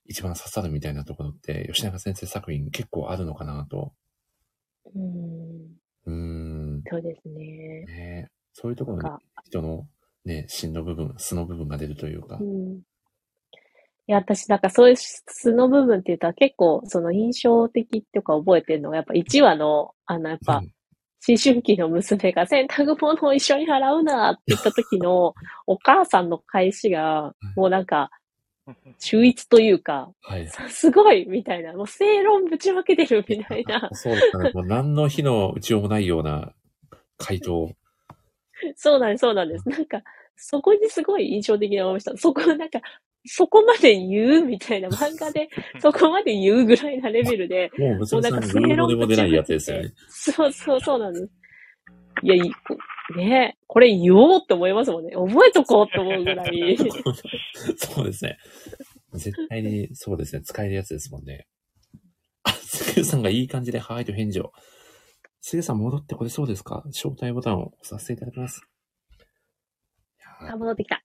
[0.06, 3.94] 一番刺さるみたいなところって、吉永先生作品結構あるのかなと。
[4.96, 6.84] うん、うーん。
[6.90, 7.86] そうですね。
[7.86, 9.10] ねそういうところに
[9.46, 9.88] 人の
[10.26, 12.44] ね、芯の部分、素の部分が出るというかう。
[12.44, 12.82] ん。
[14.08, 20.74] いや、私、なんかそういう素の部分って言ったら結構、その印象的っていうか覚えてるのが、やっぱ1話の、あの、やっぱ、うん
[21.26, 25.34] 思春期の娘が洗濯物を一緒に洗うなって言った時の
[25.66, 28.12] お母さんの返しが、もうなんか、
[29.00, 30.48] 秀逸というか、はい。
[30.48, 34.52] さすごいみたいな、もう正論ぶちまけてるみたいな、 そうですね。
[34.54, 36.54] もう何の火の打ちようもないような
[37.18, 37.72] 回答。
[38.76, 39.70] そうなんです、そうなんです。
[39.70, 40.02] なんか、
[40.36, 42.18] そこにすごい印象的に思いました。
[42.18, 42.82] そこ、なんか、
[43.26, 44.46] そこまで言う？
[44.46, 49.94] みたいな、漫画で そこまで言うぐらいなレベルで、もう娘さんもうなんかにルーモでも出ないやつですよね。
[50.10, 51.30] そうそうそうなんです。
[52.22, 52.42] いや、い
[53.18, 55.12] ねこれ言おうって思いますもんね。
[55.16, 56.78] 覚えとこうって思うぐらい。
[57.78, 58.38] そうですね。
[59.14, 60.42] 絶対にそうですね。
[60.42, 61.48] 使えるやつですもんね。
[62.44, 64.52] あ、杉浦さんがいい感じでハワイと返事を。
[65.42, 66.84] 杉浦さん戻ってこれそうですか？
[66.88, 68.62] 招待ボタンを押させていただきます。
[70.50, 71.04] あ、戻ってきた。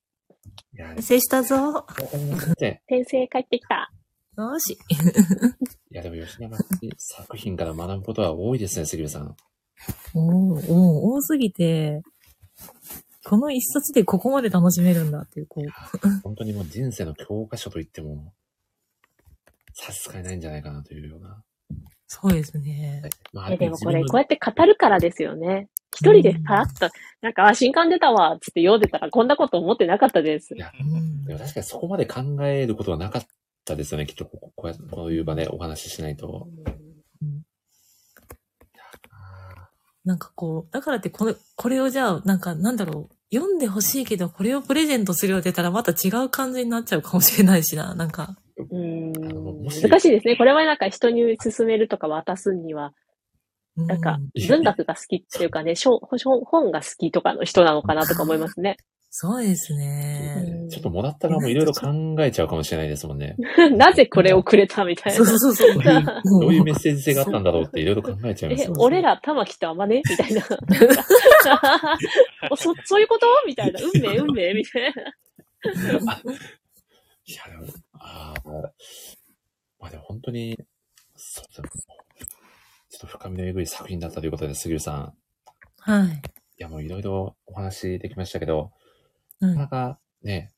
[0.77, 1.87] ーいや成したぞ。
[2.59, 3.91] で転生帰ってきた。
[4.37, 4.79] よし。
[5.91, 6.57] いやでも吉永
[6.97, 9.37] 作品から学ぶことは多いですね、杉浦さん。
[10.15, 12.03] おーおー多すぎて、
[13.25, 15.69] この一冊でここまで楽しめるんだっていう、こう。
[16.23, 18.33] 本当にもう人生の教科書と言っても、
[19.75, 21.43] 差し支えないんじゃないかなというような。
[22.07, 23.03] そうですね。
[23.33, 25.69] まあえ、でもこれ、こうやって語るからですよね。
[25.95, 26.89] 一人でパラッと、
[27.23, 30.59] なんか、あ、新刊出たわ、つって読んでたら、こんなこと思ってなかったですい。
[30.59, 33.27] や、うんでも確かにそこまで考えることはなかっ
[33.65, 36.49] たですよね、きっとこここうやこういう場でお話ししないと。
[39.11, 39.69] あ
[40.05, 47.95] なんかこう、だからってこれ、これをじゃあ、なんかなんだろう、読んでほしいけど、これをプレゼントするよって言ったらまた違う感じになっちゃうかもしれないしな。
[47.95, 48.37] なんか、
[48.71, 49.13] うん
[49.65, 50.37] 難しいですね。
[50.37, 53.08] これはなんか人に勧めるとか渡すには、う
[53.87, 54.19] なんか
[54.49, 58.77] 文学が好きっていうかね、本が好きとかの人なのかなとか思いますね。
[59.11, 60.67] そうですーね。
[60.71, 61.89] ちょっともらった側もいろいろ考
[62.21, 63.37] えちゃうかもしれないですもんね。
[63.73, 65.39] なぜこれをくれたみたいそうな。
[65.39, 65.83] そうそうそう。
[66.41, 70.03] どういうメッセージ性があったんだろうって いろいろ考えちゃいますね。、俺ら玉木とあまね？
[70.09, 70.45] みたいな。
[72.51, 73.27] おそ、そういうこと？
[73.47, 73.81] みたいな。
[73.81, 74.53] 運命、運命？
[74.55, 74.89] みたいな。
[74.91, 74.93] い
[77.35, 78.41] や、でも、ああ、
[79.79, 80.59] まあでも本当に、
[81.17, 81.98] そうですね。
[82.99, 85.15] ちょっと深みのえぐい作品だったということで、杉浦さん。
[85.79, 86.09] はい。
[86.17, 86.21] い
[86.57, 88.73] や、もういろいろお話できましたけど、
[89.41, 90.53] うんなかなかね、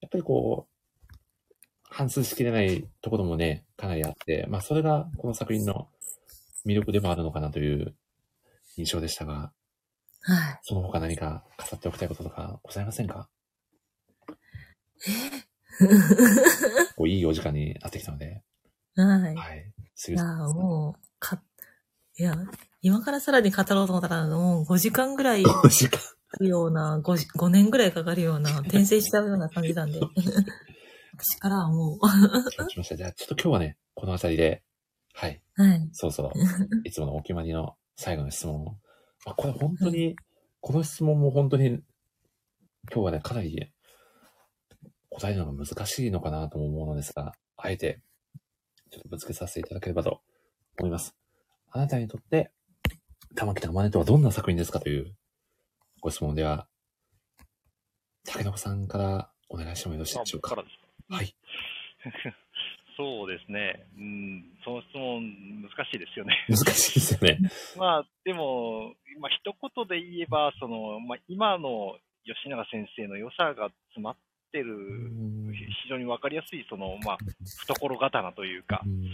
[0.00, 0.72] やっぱりこう、
[1.82, 5.90] 反数しきれないところもね、かなりあって、まあそれがこの作品の
[6.64, 7.94] 魅力でもあるのかなという
[8.78, 9.52] 印象でしたが、
[10.22, 10.58] はい。
[10.62, 13.28] その他何か語っておきたいこととかございませんか？
[16.96, 18.42] こういいお時間になってきたので、
[18.96, 19.34] はい。
[19.36, 19.70] はい。
[19.94, 20.54] 杉いや浦さん。
[20.54, 21.42] もう、か、
[22.18, 22.36] いや、
[22.82, 26.00] 今からさらに語ろうと思ったら、もう5時間ぐらいかお時間。
[26.40, 30.00] ような、5, 5年ぐらいかかるような、 転生しちゃうような感じなんで。
[31.14, 31.98] 私からはも
[32.50, 32.96] 承知しました。
[32.96, 34.62] じゃあちょっと今日はね、この辺りで、
[35.12, 35.42] はい。
[35.58, 35.88] う、はい。
[35.92, 36.32] そろそろ、
[36.84, 38.64] いつものお決まりの最後の質問を。
[39.24, 40.16] まあ、これ本当に、
[40.60, 41.82] この質問も本当に、今
[42.94, 43.72] 日はね、かなり
[45.10, 48.00] 答えるのが難しいのかなとも思うのですが、あえて、
[48.90, 50.22] ちょっとぶつけさせていただければと
[50.78, 51.14] 思います。
[51.74, 52.50] あなたにとって、
[53.34, 55.14] 玉木たまねとはどんな作品ですかという
[56.02, 56.66] ご質問では、
[58.26, 60.54] 竹野さんからお願いしてもよろしいあでしょうか。
[60.54, 61.34] 僕かはい。
[62.94, 63.86] そうですね。
[63.96, 66.44] うん、その質問難しいですよね。
[66.46, 67.38] 難しいですよね。
[67.78, 71.96] まあ、でも、まあ、一言で言えば、その、まあ、今の
[72.26, 74.16] 吉永先生の良さが詰まっ
[74.52, 75.10] てる、
[75.82, 77.18] 非常にわかりやすい、その、まあ、
[77.66, 79.08] 懐刀というかう、ん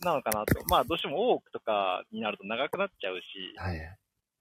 [0.00, 0.62] なのかなと。
[0.68, 3.22] まあ、どうしても多くとかになると長くなっちゃうし、
[3.56, 3.78] はい。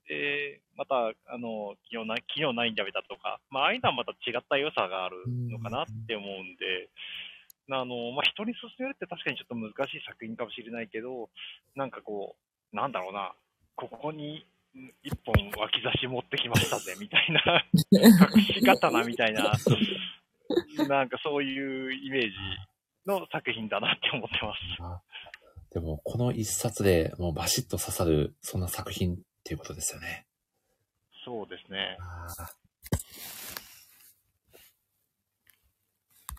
[0.08, 0.96] で、また、
[1.26, 6.90] あの、昨日な、昨日ないんだべたとか、まあ、ああいうのはまた違った良さがあるのかなって思うんで、
[7.72, 11.30] あの、まあ、人に勧めるって確かにちょっと難しい作品かもしれないけど、
[11.76, 12.36] なんかこ
[12.74, 13.34] う、なんだろうな、
[13.76, 14.46] ここに
[14.78, 19.54] ん一本脇差し持ってきましたぜ、 みたいな、隠し刀みたいな、
[20.88, 22.36] なんかそういうイメージ
[23.08, 24.60] の作品だなって思ってます。
[25.76, 30.26] あでも、この一冊でもうバシッと刺さる、そんな作品っていうことですよね。
[31.26, 31.98] そうですね。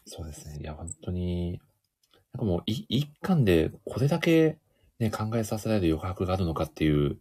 [0.06, 0.58] そうですね。
[0.60, 1.60] いや、本当に、
[2.32, 4.58] なんかもう、い一巻でこれだけ
[4.98, 7.18] ね、考えさせられる余白があるのかっていう、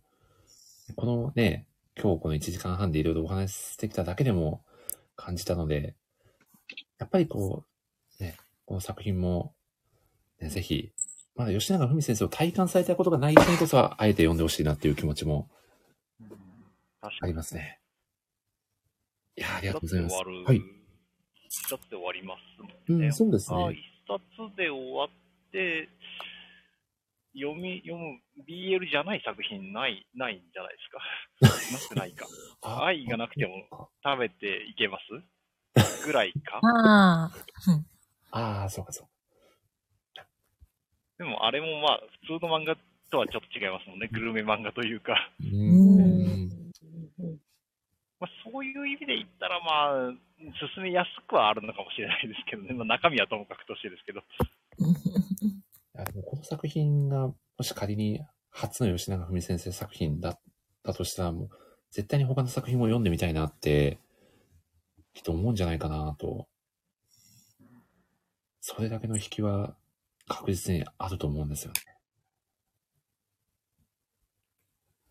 [0.96, 1.66] このね、
[2.02, 4.64] 今日この1時間半でいろいろお話ししてきただけでも
[5.16, 5.96] 感じたので、
[6.98, 7.66] やっぱりこ
[8.20, 9.54] う、ね、この作品も、
[10.40, 10.92] ね、ぜひ、
[11.36, 15.50] まだ吉永文先生を体感されたことがない人にこそは、あえて読んでほしいなっていう気持ちも
[16.22, 16.30] あり
[17.02, 17.34] 確かに。
[17.34, 17.80] ますね。
[19.38, 20.16] いや、ありがとうございます。
[20.16, 20.58] はい。
[20.58, 20.64] 一
[21.70, 23.12] 冊で終わりますもうんん、ね。
[23.12, 23.80] そうですあ、ね一。
[24.08, 25.10] 冊で終わっ
[25.52, 25.90] て、
[27.34, 28.18] 読み、読む
[28.48, 30.90] BL じゃない作品ない、ないんじゃないです
[31.52, 31.76] か？
[31.76, 32.26] なくないか？
[32.62, 36.06] あ愛がなくても食べていけます？
[36.06, 36.62] ぐらいか？
[36.64, 37.30] あ
[38.32, 38.60] あ。
[38.62, 39.12] ああ、そうかそうか。
[41.18, 42.76] でもあれもまあ、普通の漫画
[43.10, 44.10] とはちょっと違いますもんね。
[44.12, 45.16] グルメ漫画というか。
[48.20, 50.14] まあ、そういう意味で言ったら、まあ、
[50.76, 52.74] 進めやすくはあるのかもしれないですけどね。
[52.76, 54.24] まあ、中身はともかくとしてですけど。
[56.26, 60.40] この作品が、もし仮に初の吉永文先生作品だっ
[60.84, 61.50] たとしたら、もう
[61.92, 64.00] 絶対に他の作品も読んでみたいなって、
[65.14, 66.48] きっと思うんじゃないかなと。
[68.60, 69.78] それだけの引きは
[70.28, 71.82] 確実にあると思うんですよね。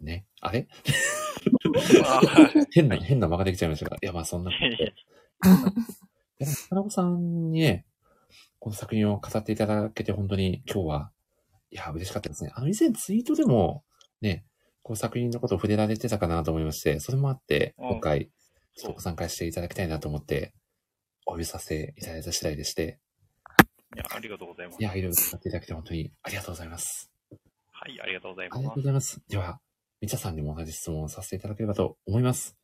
[0.01, 0.27] ね？
[0.41, 0.69] あれ？
[2.73, 3.97] 変な、変な間ができちゃいましたが。
[4.01, 4.85] いや、まあそんなことで。
[4.85, 4.87] い
[6.39, 7.87] や、でも、金子さんにね、
[8.59, 11.13] この作品を語っていただけて本当に今日は、
[11.71, 12.51] いや、嬉しかったですね。
[12.55, 13.85] あの、以前ツイートでも、
[14.21, 14.47] ね、
[14.83, 18.31] この作品のことを触れられてたかなと思いまして、それもあって、うん今回、
[18.77, 20.55] ちょっとご参加していただきたいなと思って、
[21.27, 22.99] お呼びさせていただいた次第でして、
[23.95, 24.77] いや、ありがとうございます。
[24.81, 27.11] いや、いろいろ使っていただきて本当にありがとうございます。
[27.71, 28.77] はい、ありがとうございありがとうます。
[28.77, 29.23] ございます。
[29.29, 29.61] では、
[30.01, 32.57] みちゃさんにも同じ質問をさせていただければと思います。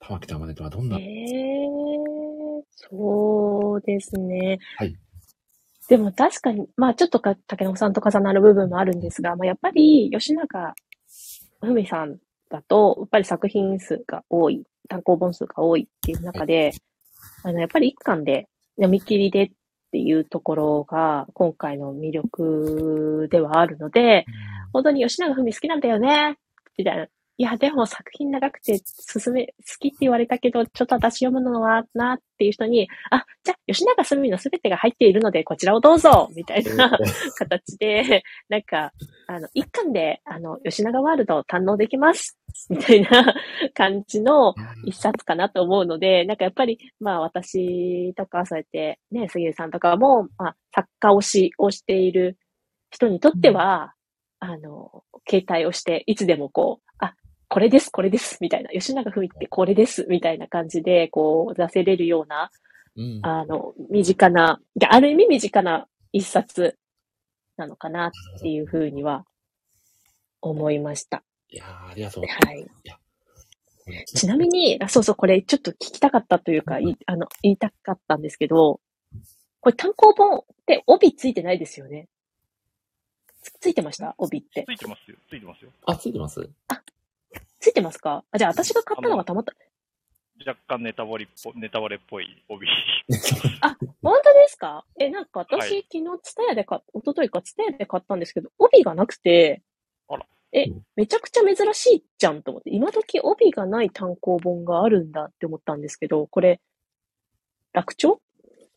[0.00, 4.58] 玉木と天音とはどんな、えー、そうですね。
[4.76, 4.96] はい。
[5.88, 10.74] でも確かに、まあちょっとか、竹野さんと重なる部分もあるんですが、まあやっぱり吉永
[11.60, 12.18] 文さん
[12.48, 16.72] だと、やっぱり作品数が多い、単行本数が多いっていう中で、
[17.44, 19.52] あの、やっぱり一巻で読み切りで
[19.90, 24.24] っていうところが今回の魅力ではあるので、
[24.72, 26.38] 本当に吉永文好きなんだよね、
[26.78, 27.08] みたいな。
[27.40, 36.98] いや、でも作品長くて進め、好きって言われたけど、ちょっと私読むのはなっていう人に、あ、じゃあ吉永文のすべてが入っているので、こちらをどうぞみたいな
[37.38, 38.92] 形で、なんか、
[39.26, 42.38] あの、一巻で、あの、吉永ワールドを堪能できます
[42.68, 43.34] みたいな
[43.72, 44.54] 感じの
[44.84, 52.36] 一冊かなと思うので、なんかやっぱり、まあ私とか、そうやって、ね、杉浦さんとかも、まあ、作家推しをしている
[52.90, 53.94] 人にとっては、
[54.40, 57.14] あの、携帯をして、いつでもこう、あ、
[57.50, 62.52] これです、これです、みたいな、吉永文ってこれです、みたいな感じで、こう、出せれるような、
[62.96, 63.20] うん。
[63.22, 66.78] あの、身近な、ある意味身近な一冊
[67.56, 68.10] なのかなっ
[68.40, 69.26] ていうふうには
[70.40, 71.24] 思いました。
[71.50, 72.46] いやーありがとうございます。
[72.46, 72.60] はい。
[72.60, 78.80] いやちなみに、あそうそう、これちょっと聞きたかったというか、いあの、言いたかったんですけど、
[79.60, 82.08] これ単行本って帯ついてないですよね？
[83.42, 84.14] つついてました？
[84.18, 84.64] 帯って。
[84.68, 85.16] ついてますよ。
[85.28, 85.70] ついてますよ。
[85.86, 86.48] あ、ついてます？
[87.58, 88.24] ついてますか？
[88.30, 89.52] あ、じゃあ私が買ったのがたまた、
[90.46, 92.66] 若干ネタバレっぽネタバレっぽい帯。
[94.02, 94.84] 本当ですか？
[94.98, 95.86] え、なんか私、はい。
[95.92, 99.62] 昨日ツタヤで買っ、一昨日かツタヤで買ったんですけど、帯がなくて、
[100.08, 100.26] あら。
[100.52, 106.60] えうん、めちゃくちゃ珍しいじゃんと思って、今時帯がない単行本があるんだって思ったんですけど、これ、
[107.72, 108.20] 楽調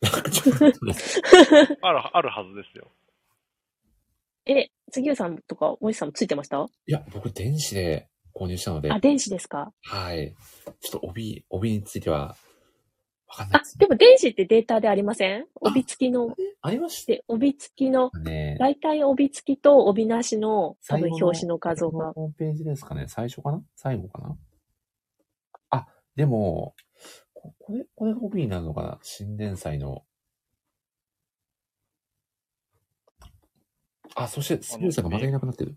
[0.02, 2.92] ある、 あるはずですよ。
[4.46, 6.64] え、杉浦さんとか、森さんもついてました？
[6.86, 9.72] いや、僕、電子で購入したので、あ、電子ですか？
[9.82, 10.34] はい。
[10.80, 12.36] ちょっと帯、帯については、
[13.28, 15.46] わかんないあです、でも電子ってデータでありません？
[15.60, 18.56] 帯付きの、ありましで、帯付きの、たね。
[18.58, 22.12] 大体帯付きと帯なしの多分表紙の画像が。
[22.12, 23.06] ホームページですかね。
[23.08, 23.62] 最初かな？
[23.76, 24.36] 最後かな？
[25.70, 25.86] あ、
[26.16, 26.74] でも、
[27.34, 28.98] ここれ、これが帯になるのかな？
[29.02, 30.04] 新連載の。
[34.16, 35.76] あ、そして、杉浦さんがまたいなくなってる。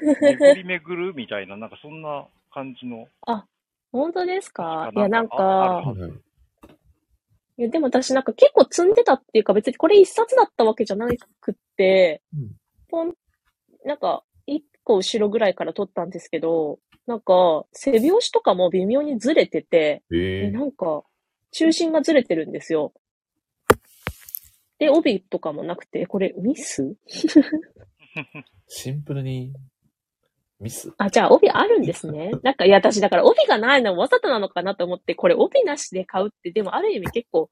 [0.00, 3.06] 巡り巡るみたいな、なんかそんな感じの。
[3.92, 4.90] 本当ですか？
[4.94, 5.82] いや、なんか
[7.56, 11.08] いや、でも私なんか結構積んでたっていうか別にこれ一冊だったわけじゃな
[11.40, 12.50] くって、うん
[12.90, 13.14] ポン、
[13.84, 21.02] なんか一個後ろぐらいから撮ったんですけど、なんか背表紙とかも微妙にずれてて、ええなんか
[21.50, 22.92] 中心がずれてるんですよ。
[24.78, 26.94] で、帯とかもなくて、これミス？
[28.68, 29.52] シンプルに、
[30.60, 30.92] ミス？
[30.98, 32.32] あ、じゃあ帯あるんですね。
[32.42, 37.50] なんか、いや、私だから帯がないのわざとなのかなと思って、これ帯なしで買うって、でもある意味結構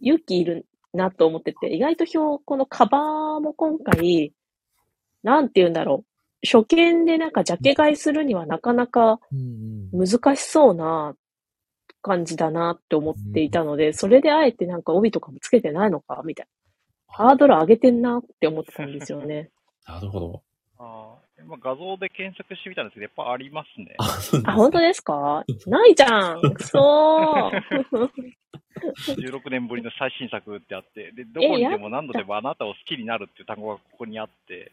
[0.00, 4.32] 勇気いるなと思ってて、意外と表、このカバーも今回、
[5.22, 6.08] なんて言うんだろう。
[6.46, 9.20] 初見でなんかジャケ買いするにはなかなか。
[9.92, 11.16] 難しそうな
[12.00, 16.46] 感じだなって思っていたので、それであえてなんか帯とかもつけてないのかみたい
[17.08, 17.14] な。
[17.14, 19.50] ハードル上げてんなって思ってたんですよね。
[19.86, 20.42] なるほど。
[20.78, 23.94] あーまあ、画像で検索してみたんですけど、やっぱありますね。
[24.44, 25.44] あ、本当ですか？
[25.66, 28.10] ないじゃんくそー
[29.16, 34.72] 16年ぶりの最新作ってあって、で、どこにでも何度でもあなたを好きになるっていう単語がここにあって、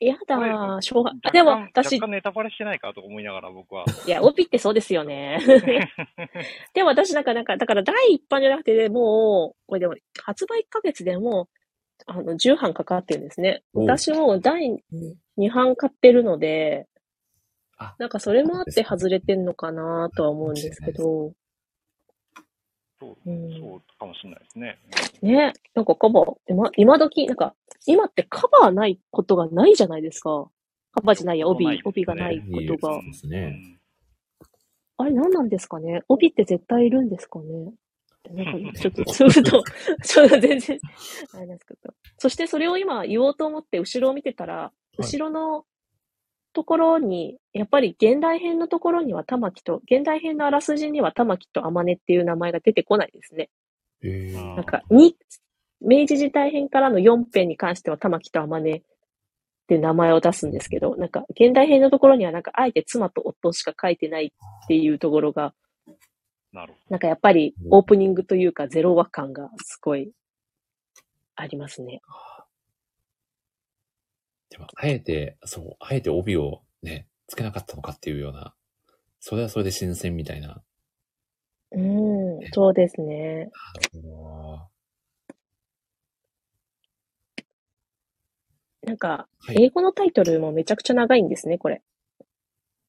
[0.00, 3.84] やだー、しょうが、あでも私若、干ネタバレしてないかと思いながら僕は。
[4.06, 5.38] いや、帯ってそうですよね。
[6.74, 11.48] でも私なんか、なんか、だから第一版じゃなくて、もう、これでも、発売1ヶ月でもう、
[12.06, 13.62] あの、10版かかってるんですね。
[13.72, 14.82] 私も第
[15.38, 16.86] 2版買ってるので
[17.78, 21.32] あ、なんかそれもあって外れてんのかなとは思うんですけど、
[23.00, 24.78] そう、うんそうかもしれないですね。
[25.22, 27.54] ね、なんかカバー、今、今時、なんか、
[27.86, 30.48] 今ってカバーないことがないじゃないですか。
[30.92, 33.04] カバーじゃないや、帯帯がないことがそう。
[33.04, 33.46] ですうね。
[33.48, 33.80] ん
[34.98, 36.02] あれ何なんですかね？
[36.08, 37.74] 帯って絶対いるんですかね？
[38.32, 39.42] なんか、ちょっと、ちょっと、
[40.02, 40.78] ちょっと全然、
[41.32, 41.94] あれなんですけど。
[42.18, 45.64] そしてそれを今言おうと思って後ろを見てたら、い後ろの
[46.56, 53.50] ところに、やっぱり現代編のところには玉木と、現代編のあらすじには玉木と天音っていう名前が出てこないですね。
[54.02, 54.54] へえ。
[54.54, 55.16] なんか、に、
[55.82, 58.80] 明治時代編からの4編に関しては玉木と天音っ
[59.68, 65.52] て名前を出すんですけど、なんか、現代編のところにはなんか、あえて妻と夫しか書いてないっていうところが、
[66.52, 70.12] なるほなんかやっぱりオープニングというかゼロ話感がすごい
[71.34, 72.00] ありますね。
[74.48, 78.54] でも、あえて、そう、あえて帯をね、つけなかったのかっていうような、
[79.20, 80.62] それはそれで新鮮みたいな。
[81.72, 83.50] うん、そうですね。
[83.92, 84.58] なるほ
[88.82, 91.82] なんか、はい英語のタイトルもめちゃくちゃ長いんですね、これ。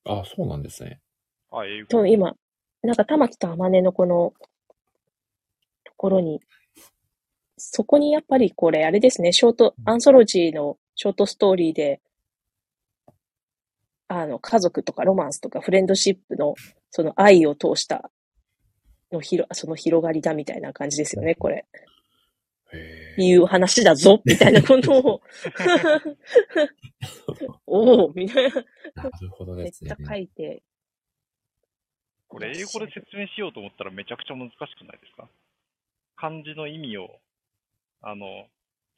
[0.06, 0.22] ど。
[0.22, 1.02] あ、そうなんですね。
[1.52, 1.60] ど。
[1.60, 1.88] あ、英語。
[1.88, 2.36] と、今、
[2.88, 4.34] なんか玉木と天音のこの、
[5.84, 6.39] ところに、
[7.57, 11.99] そこにやっぱりこれ、あれですね、ショート、アンソロジーのショートストーリーで、
[14.07, 16.55] あの、家族とかロマンスとかフレンドシップの、
[16.89, 18.09] その愛を通した、
[19.11, 21.65] のひろ、その広がりだみたいな感じですよね、これ。
[23.18, 25.22] いう話だぞ、 みたいなことを、
[27.68, 28.64] おおみたいな、
[28.95, 29.93] なるほどですね。
[29.97, 30.15] めっちゃ。
[30.15, 30.64] 書いて、
[32.28, 35.30] これ英語で説明しようと思ったらめちゃくちゃ難しくないですか？
[36.18, 37.20] 漢字の意味を、
[38.02, 38.26] あの、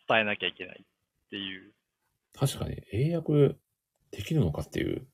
[0.07, 0.85] 伝えなきゃいけないっ
[1.29, 1.73] ていう。
[2.33, 3.55] 確かに、英訳
[4.11, 5.05] できるのかっていう。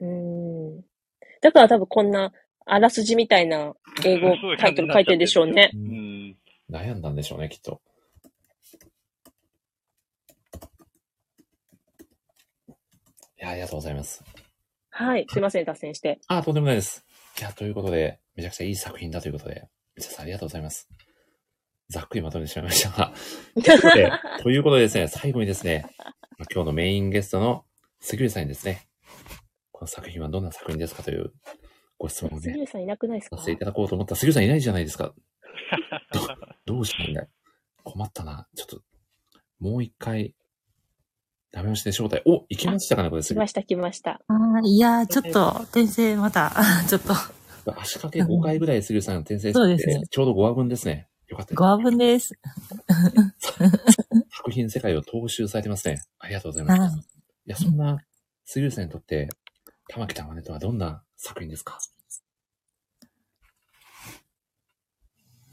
[0.00, 0.84] うーん。
[1.40, 2.32] だから多分こんな、
[2.64, 3.74] あらすじみたいな
[4.04, 5.70] 英語タイトル書いてるでしょうね。
[5.74, 6.36] ううんん。
[6.70, 7.82] 悩んだんでしょうね、きっと。
[13.38, 14.24] いや、ありがとうございます。
[14.90, 15.26] はい。
[15.28, 16.20] すいません、脱線して。
[16.28, 17.04] あ、とんでもないです。
[17.38, 20.88] いや、ということで、めちゃくちゃいい作品だということで、皆さんありがとうございます。
[21.88, 23.12] ざっくりまとめてしまいましたが。
[23.54, 24.10] ということで、
[24.42, 25.84] ということでですね、最後にですね、
[26.38, 27.64] まあ今日のメインゲストの
[28.00, 28.86] 杉浦さんにですね、
[29.72, 31.32] この作品はどんな作品ですかという
[31.98, 33.36] ご質問をね、杉浦さんいなくないですか？
[33.38, 35.14] させていただこうと思ったら、杉浦さんいないじゃないですか。
[36.12, 37.26] どどうしたんだ
[37.84, 38.48] 困ったな。
[38.56, 38.82] ちょっと、
[39.58, 40.34] もう一回、
[41.52, 42.22] ダメ押しで招待。
[42.24, 44.20] お、行きましたかねこれ、杉浦来ました、来ました。
[44.26, 46.50] あーいやー、ちょっと、転生また、
[46.88, 47.12] ちょっと、
[47.78, 51.08] 足掛け5回ぐらい杉浦さんが転生そうですねちょうど5話分ですね。
[51.28, 52.34] よかったです分です。
[54.30, 56.02] 作品世界を踏襲されてますね。
[56.18, 56.80] ありがとうございます。
[56.80, 56.90] はい
[57.44, 57.98] いや、そんな、
[58.44, 59.28] 杉浦さんにとって、
[59.88, 61.78] 玉木玉ねとはどんな作品ですか？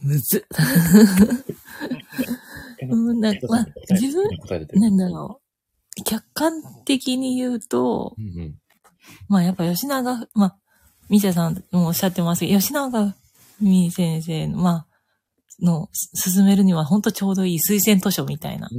[0.02, 0.42] むずっ。
[2.82, 3.66] えうんなんかまあ
[4.00, 4.80] 自分答えてる。
[4.82, 5.49] なんだろう。
[6.04, 8.56] 客観的に言うと、うんうん。
[9.28, 10.58] まあやっぱ吉永、まあ、
[11.10, 13.16] みちゃさんもおっしゃってますけど、吉永
[13.62, 14.86] 美先生の、まあ、
[15.62, 18.70] の、す進めるには本当ちょうどいい推薦図書みたいな。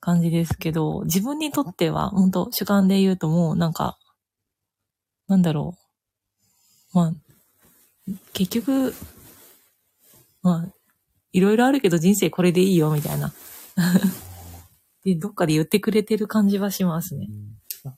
[0.00, 3.98] 感じですけど、自分にとっては本当主観で言うともうなんか、
[5.28, 5.76] なんだろ
[6.94, 6.98] う。
[6.98, 7.12] まあ、
[8.32, 8.94] 結局、
[10.42, 10.74] まあ、
[11.32, 13.32] いろいろあるけど人生これでいいよみたいな。
[15.04, 17.28] で、どっかで言ってくれてる感じはしますね。
[17.84, 17.94] あ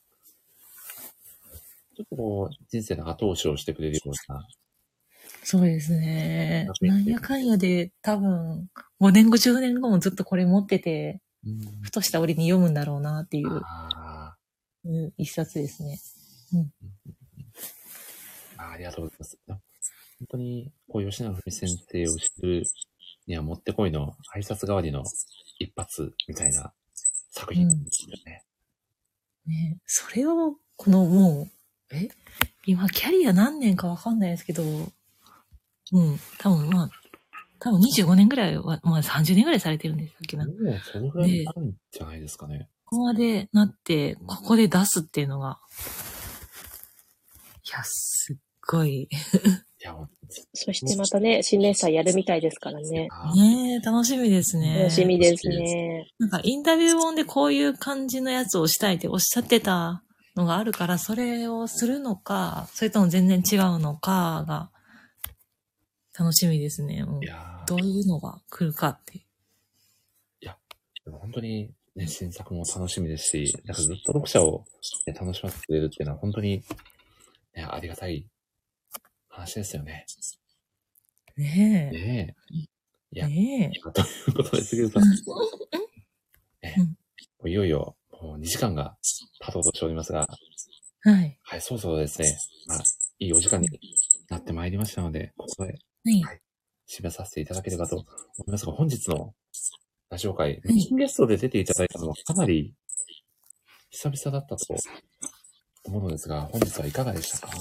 [1.96, 4.46] ちょっとこう、人生の後押しをしてくれるような。
[5.46, 8.68] そうですねなんやかんやで多分、
[9.00, 14.34] 5年後、10年後もずっとこれ持ってて、うんふとした折に読むんだろうなっていうあ
[14.84, 16.00] うん一冊ですね。
[18.56, 19.38] あありがとうございます。
[19.46, 19.58] 本
[20.30, 22.64] 当に、こう、吉永文先生を知る
[23.26, 25.04] にはもってこいの挨拶代わりの
[25.58, 26.72] 一発みたいな
[27.34, 28.44] 作品ですよね。
[29.46, 31.48] ねそれを、このも
[31.90, 32.08] う、え？
[32.66, 36.90] 今、キャリア何年かわかんないですけど、うん、多分まあ、
[37.58, 40.46] 多分25年ぐらいは、まあ30年ぐらいされてるんですっけな。
[40.46, 42.68] こもうそのぐらいになるんじゃないですかね。
[42.84, 45.58] こまでなって、ここで出すっていうのが、
[47.64, 48.36] いや、すっ
[48.68, 49.08] ごい。
[49.84, 49.96] いや、
[50.54, 53.08] そしてまたね、新年祭やるみたいですからね。
[53.34, 54.78] ねえ、楽しみですね。
[54.78, 56.10] 楽しみですね。
[56.18, 60.02] なんかインタビュー本でこういう感じのやつをしたいっておっしゃってた
[60.36, 64.70] のがあるから、それをするのか、それとも全然違うのかが、
[66.18, 67.04] 楽しみですね。
[67.04, 69.24] もういやーどういうのが来るかって。
[71.04, 74.64] でも本当にね、新作も楽しみですし、なんかずっと読者を、
[75.06, 76.62] ね、楽しませてくれるっていうのは本当に、
[77.54, 78.26] ね、ありがたい
[79.34, 80.06] 話ですよね。
[81.36, 82.54] ねねえ。
[82.54, 83.20] いえ。
[83.20, 83.80] や、ねえ。
[83.80, 84.02] とい
[84.32, 85.10] うことで、杉浦さん、
[86.62, 86.74] ね
[87.42, 88.96] うんいよいよ、もう2時間が
[89.40, 90.26] 経とうとしておりますが、
[91.02, 91.38] はい。
[91.42, 92.82] はい、そろそろですね、まあ、
[93.18, 93.68] いいお時間に
[94.30, 95.74] なってまいりましたので、ここで
[96.22, 96.40] はい。
[96.88, 98.06] 締めさせていただければと思
[98.46, 99.34] いますが、本日の
[100.10, 102.74] ラジオ会、メインゲストで出ていただいたのはかなり
[103.90, 104.74] 久々だったと
[105.84, 107.52] 思うのですが、本日はいかがでしたか？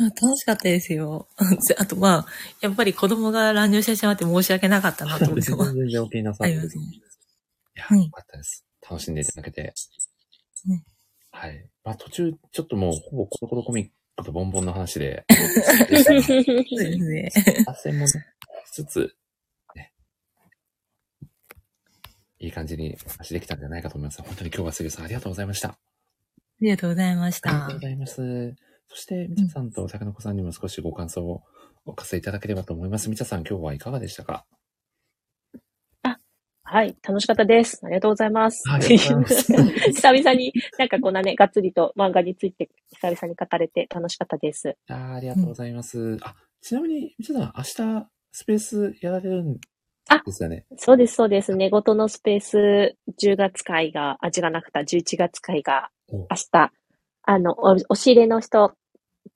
[0.00, 1.28] まあ、楽しかったですよ。
[1.76, 2.26] あと、まあ、
[2.62, 5.50] やっぱり子供が乱入してしまって申し訳なかったなと思ってす。
[5.54, 6.58] 然お気になさあってい。
[6.58, 8.64] や、うんよかったです。
[8.82, 9.74] 楽しんでいただけて。
[10.68, 10.82] うん
[11.32, 11.68] はい。
[11.84, 17.30] まあ途中、ちょっともう、ほぼコロコロコミックとボンボンの話で、 そうですね。
[17.66, 18.10] 脱線もね、
[18.66, 19.16] しつつ、
[19.76, 19.92] ね、
[22.40, 24.20] いい感じに話できたんじゃないかと思います。
[24.22, 25.68] 本当に今日は杉浦さんありがとうございました。
[25.68, 25.78] あ
[26.60, 27.80] りがとうございましたありがとうご。
[27.80, 28.69] ざいます。
[28.92, 31.42] そして、みちゃさんと竹の子さんにも少しご感想を
[31.86, 33.08] お貸せいただければと思います。
[33.08, 34.44] みちゃさん、今日はいかがでしたか？
[36.62, 37.80] はい、楽しかったです。
[37.84, 38.62] ありがとうございます。
[38.68, 44.76] 久々になんかこんなね、がっつりと漫画について久々に語れて楽しかったです。
[44.88, 46.18] あーありがとうございます。
[46.22, 49.60] あ、ちなみに、みちゃさん、明日、スペースやられるんで
[50.32, 50.64] すよね？
[50.76, 51.56] そうです、そうです。
[51.56, 56.72] 寝言のスペース10月会が、あ、違なくた、11月会がお明日、
[57.22, 58.74] あの、お、押し入れの人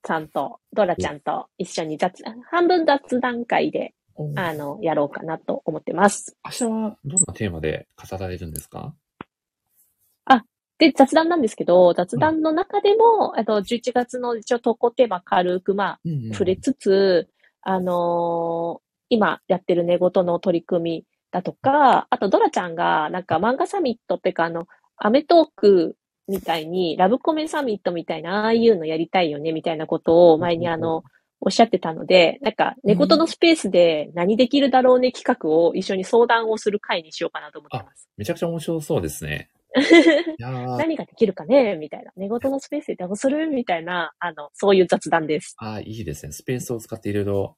[0.07, 6.37] さんと、ドラちゃんと一緒に雑、半分雑談会で、おあの、やろうかなと思ってます。
[6.45, 8.95] 明日はどんなテーマで語られるんですか？
[10.77, 16.33] で、雑談なんですけど、雑談の中でも、あと、11月の一応投稿テーマ軽く、まあ、うんうん。
[16.33, 17.29] 触れつつ、
[17.63, 24.67] あのー今やってる寝言の取り組みだとか、あとドラちゃんがなんか漫画サミットっていうかあの、
[24.97, 25.97] アメトーク
[26.29, 31.05] みたいに、ラブコメサミットみたいな、ああいうのやりたいよねみたいなことを前にあの、
[31.41, 38.09] おっしゃってたので、なんか寝言のスペースで何できるだろうね企画を一緒に相談をする会にしようかなと思ってます。
[38.17, 39.51] めちゃくちゃ面白そうですね。
[40.39, 42.13] 何ができるかねみたいな。
[42.17, 43.49] 寝言のスペースでどうする？
[43.49, 45.55] みたいな、あの、そういう雑談です。
[45.59, 46.33] あーいいですね。
[46.33, 47.57] スペースを使っていろいろ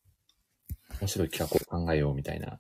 [1.01, 2.59] 面白い企画を考えようみたいな。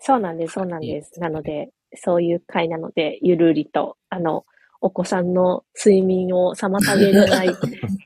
[0.00, 1.18] そうなんです、そうなんです。
[1.20, 4.44] なので、そういう会なので、ゆるりと、あの、
[4.82, 7.48] お子さんの睡眠を妨げない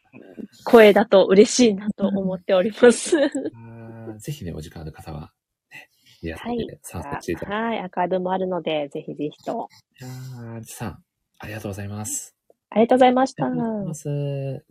[0.65, 3.17] 声だと嬉しいなと思っております。
[4.19, 5.33] ぜひね、お時間ある方は、
[5.73, 5.91] ね、
[6.23, 9.69] リアルで参加していただはい、アーカもあるので、ぜひぜひと。
[10.01, 11.03] いやー、じさん、
[11.39, 12.37] ありがとうございます。
[12.69, 13.57] ありがとうございましたあり。
[13.57, 14.65] がとうございます。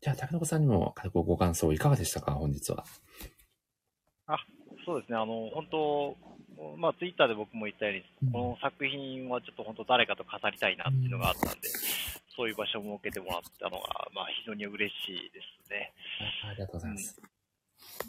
[0.00, 2.84] じゃあ、竹の子さんにも軽くご感想いかがでしたか、本日は。
[4.86, 6.16] そうですね、あの、本当、
[6.76, 11.68] まあ、ツイッターで僕も言ったように、うんこの作品はちょっと本当誰かと語りたいなっていうのがあったんで、
[12.34, 15.92] そういう場所を設けてもらったのが、まあ、非常に嬉しいですね。
[16.44, 17.20] あありがとうございます。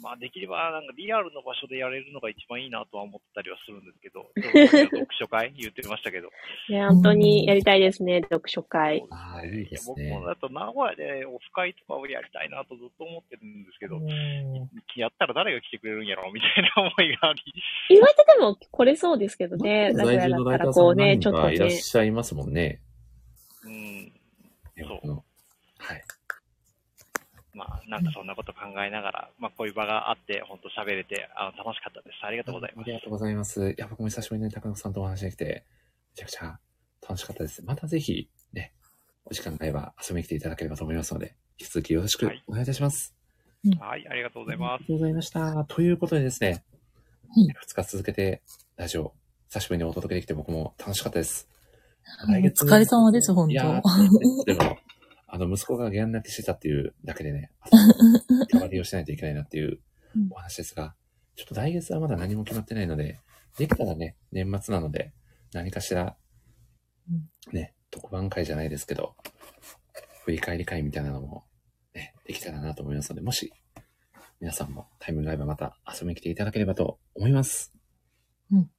[0.02, 4.30] まあ、できれば、なんかリアルの場所でやれるのが一番いいなとは思ったりはするんですけど、
[4.90, 6.30] 読書会言ってましたけど、
[6.68, 9.04] ね、本当にやりたいですね、読書会。
[9.10, 10.10] ああ、いいです僕ね。
[10.10, 17.42] もだと名古屋でオフ会とかをやりたいなとずっと思ってるんですけど、うんやったら誰が来てくれるんやろみたいな思いがあり、
[17.88, 21.74] 意外とでも来れそうですけどね、名古屋だったらこうね、ちょっといらっね。
[21.76, 22.80] しゃいますもんね。
[23.64, 24.12] うん、
[24.78, 25.24] そう。
[27.60, 32.24] まあ、なんかそんなこと考えながら、まあ、こういう場があって、本当喋れて、あの、楽しかったです。
[32.24, 32.92] ありがとうございますあり。
[32.94, 33.70] がとうございます。
[33.70, 35.66] いや、僕も久しぶりにね高野さんとお話できて、
[36.16, 36.58] めちゃくちゃ
[37.06, 37.62] 楽しかったです。
[37.64, 38.72] またぜひ、ね、
[39.26, 43.14] お時間があれば遊びに来ていただければと思いますので、引き続きよろしくはいお願いいたします。
[43.78, 44.86] はい、ありがとうございますありが。
[44.86, 45.64] とうございました。
[45.66, 46.64] ということでですね、
[47.36, 48.42] うん2日続けて
[48.76, 49.12] ラジオ、
[49.50, 51.46] 久しぶりにお届けできて僕も楽しかったです。
[52.26, 54.78] 来月お疲れ様です、本いや当ーでも、
[55.32, 57.52] あの、息子がギャン泣きしてたっていうだけでね、
[58.50, 59.80] 代わりをしないといけないなっていう
[60.30, 60.96] お話ですが、
[61.36, 63.20] ちょっと来月はまだ何も決まってないので、
[63.56, 65.12] できたらね、年末なので、
[65.52, 66.16] 何かしら、
[67.52, 69.16] ね、特番会じゃないですけど、
[70.24, 71.44] 振り返り会みたいなのも、
[71.94, 73.52] ね、できたらなと思いますので、もし、
[74.40, 77.72] 皆さんもタイムライブまた遊びに来ていただければと思います。
[78.50, 78.70] うん。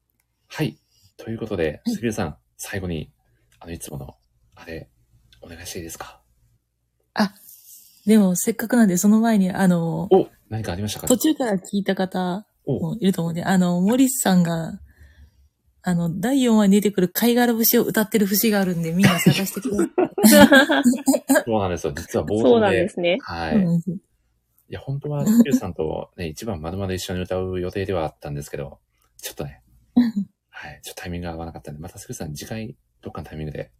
[0.47, 0.77] はい。
[1.17, 3.13] ということで、すびるさん、最後に、
[3.59, 4.17] あの、いつもの、
[4.55, 4.89] あれ、
[5.41, 6.20] お願いしていいですか？
[7.13, 7.33] あ、
[8.05, 11.07] でもせっかくなんで、その前に、あの、お何かありましたか？
[11.07, 14.79] 途中から聞いた方おもいると思うんで、あの、モリスさんが、
[15.83, 19.89] あの、第4話に出てくる貝殻節を歌ってる節があるんで、みんな探してください。
[21.45, 21.93] そうなんですよ。
[21.93, 22.77] 実は冒そう頭で。
[22.77, 23.17] なんですね。
[23.21, 23.57] はい。
[23.57, 28.79] いや、本当は、スビルさんとね、一番まるまる一緒に歌う予定ではあったんですけど、
[29.17, 29.63] ちょっとね、
[30.49, 30.79] はい。
[30.83, 33.71] ちょっとタイミングが合わなかったんで、またスビルさん次回、どっかのタイミングで。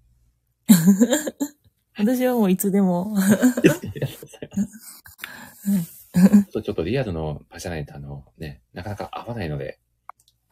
[1.98, 3.16] 私はもういつでも。
[3.18, 3.22] あ
[3.64, 6.10] りがとうございます。
[6.14, 9.80] ちょっとちょっとリアルの場じゃないと、あの、ね、なかなか合わないので、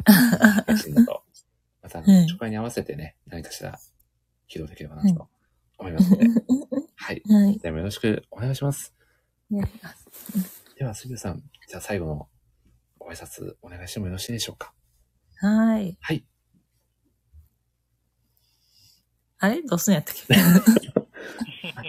[0.06, 1.24] 難しいのと、
[1.82, 3.78] また、はい初回に合わせてね、何かしら、
[4.50, 5.30] 披露できればなと
[5.78, 6.28] 思いますので、
[6.96, 7.22] はい。
[7.28, 7.60] はい。
[7.60, 8.94] でもよろしくお願いします。
[9.50, 9.64] ね
[10.78, 12.30] では、すぐさん、じゃあ最後の
[12.98, 14.74] ご挨拶お願いしてもよろしいでしょうか。
[15.38, 15.98] はい。
[16.00, 16.26] はい。
[19.40, 19.62] あれ？
[19.64, 20.99] どうすんやったっけ？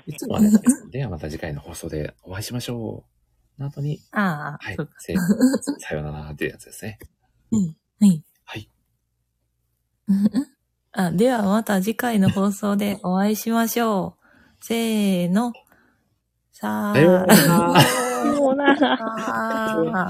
[0.06, 0.51] いつもはね、
[0.90, 3.10] ではまた次回の放送でお会いしましょう。
[3.60, 5.14] の後に、ああ、はいせ
[5.80, 6.98] さようならっていうやつですね。
[8.01, 8.24] はい。
[8.44, 8.70] はい。
[10.92, 14.64] あ、ではまた次回の放送でお会いしましょう。
[14.64, 15.52] せーの。
[16.52, 17.26] ささようあ。
[17.26, 17.80] なら。
[18.36, 18.98] そうなら。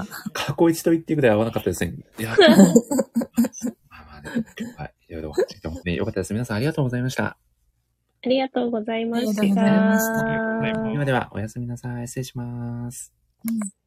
[0.01, 1.95] あ過去一と言ってくらい合わなかったですね。
[2.17, 2.35] いや、
[3.89, 4.45] まあまあね、
[4.77, 6.33] はいろいろお話ししてね、よかったです。
[6.33, 6.57] 皆さん。
[6.57, 7.37] ありがとうございました。
[8.23, 12.07] ありがとうございましたではでは、おやすみなさい。
[12.07, 13.11] 失礼します。
[13.45, 13.80] うん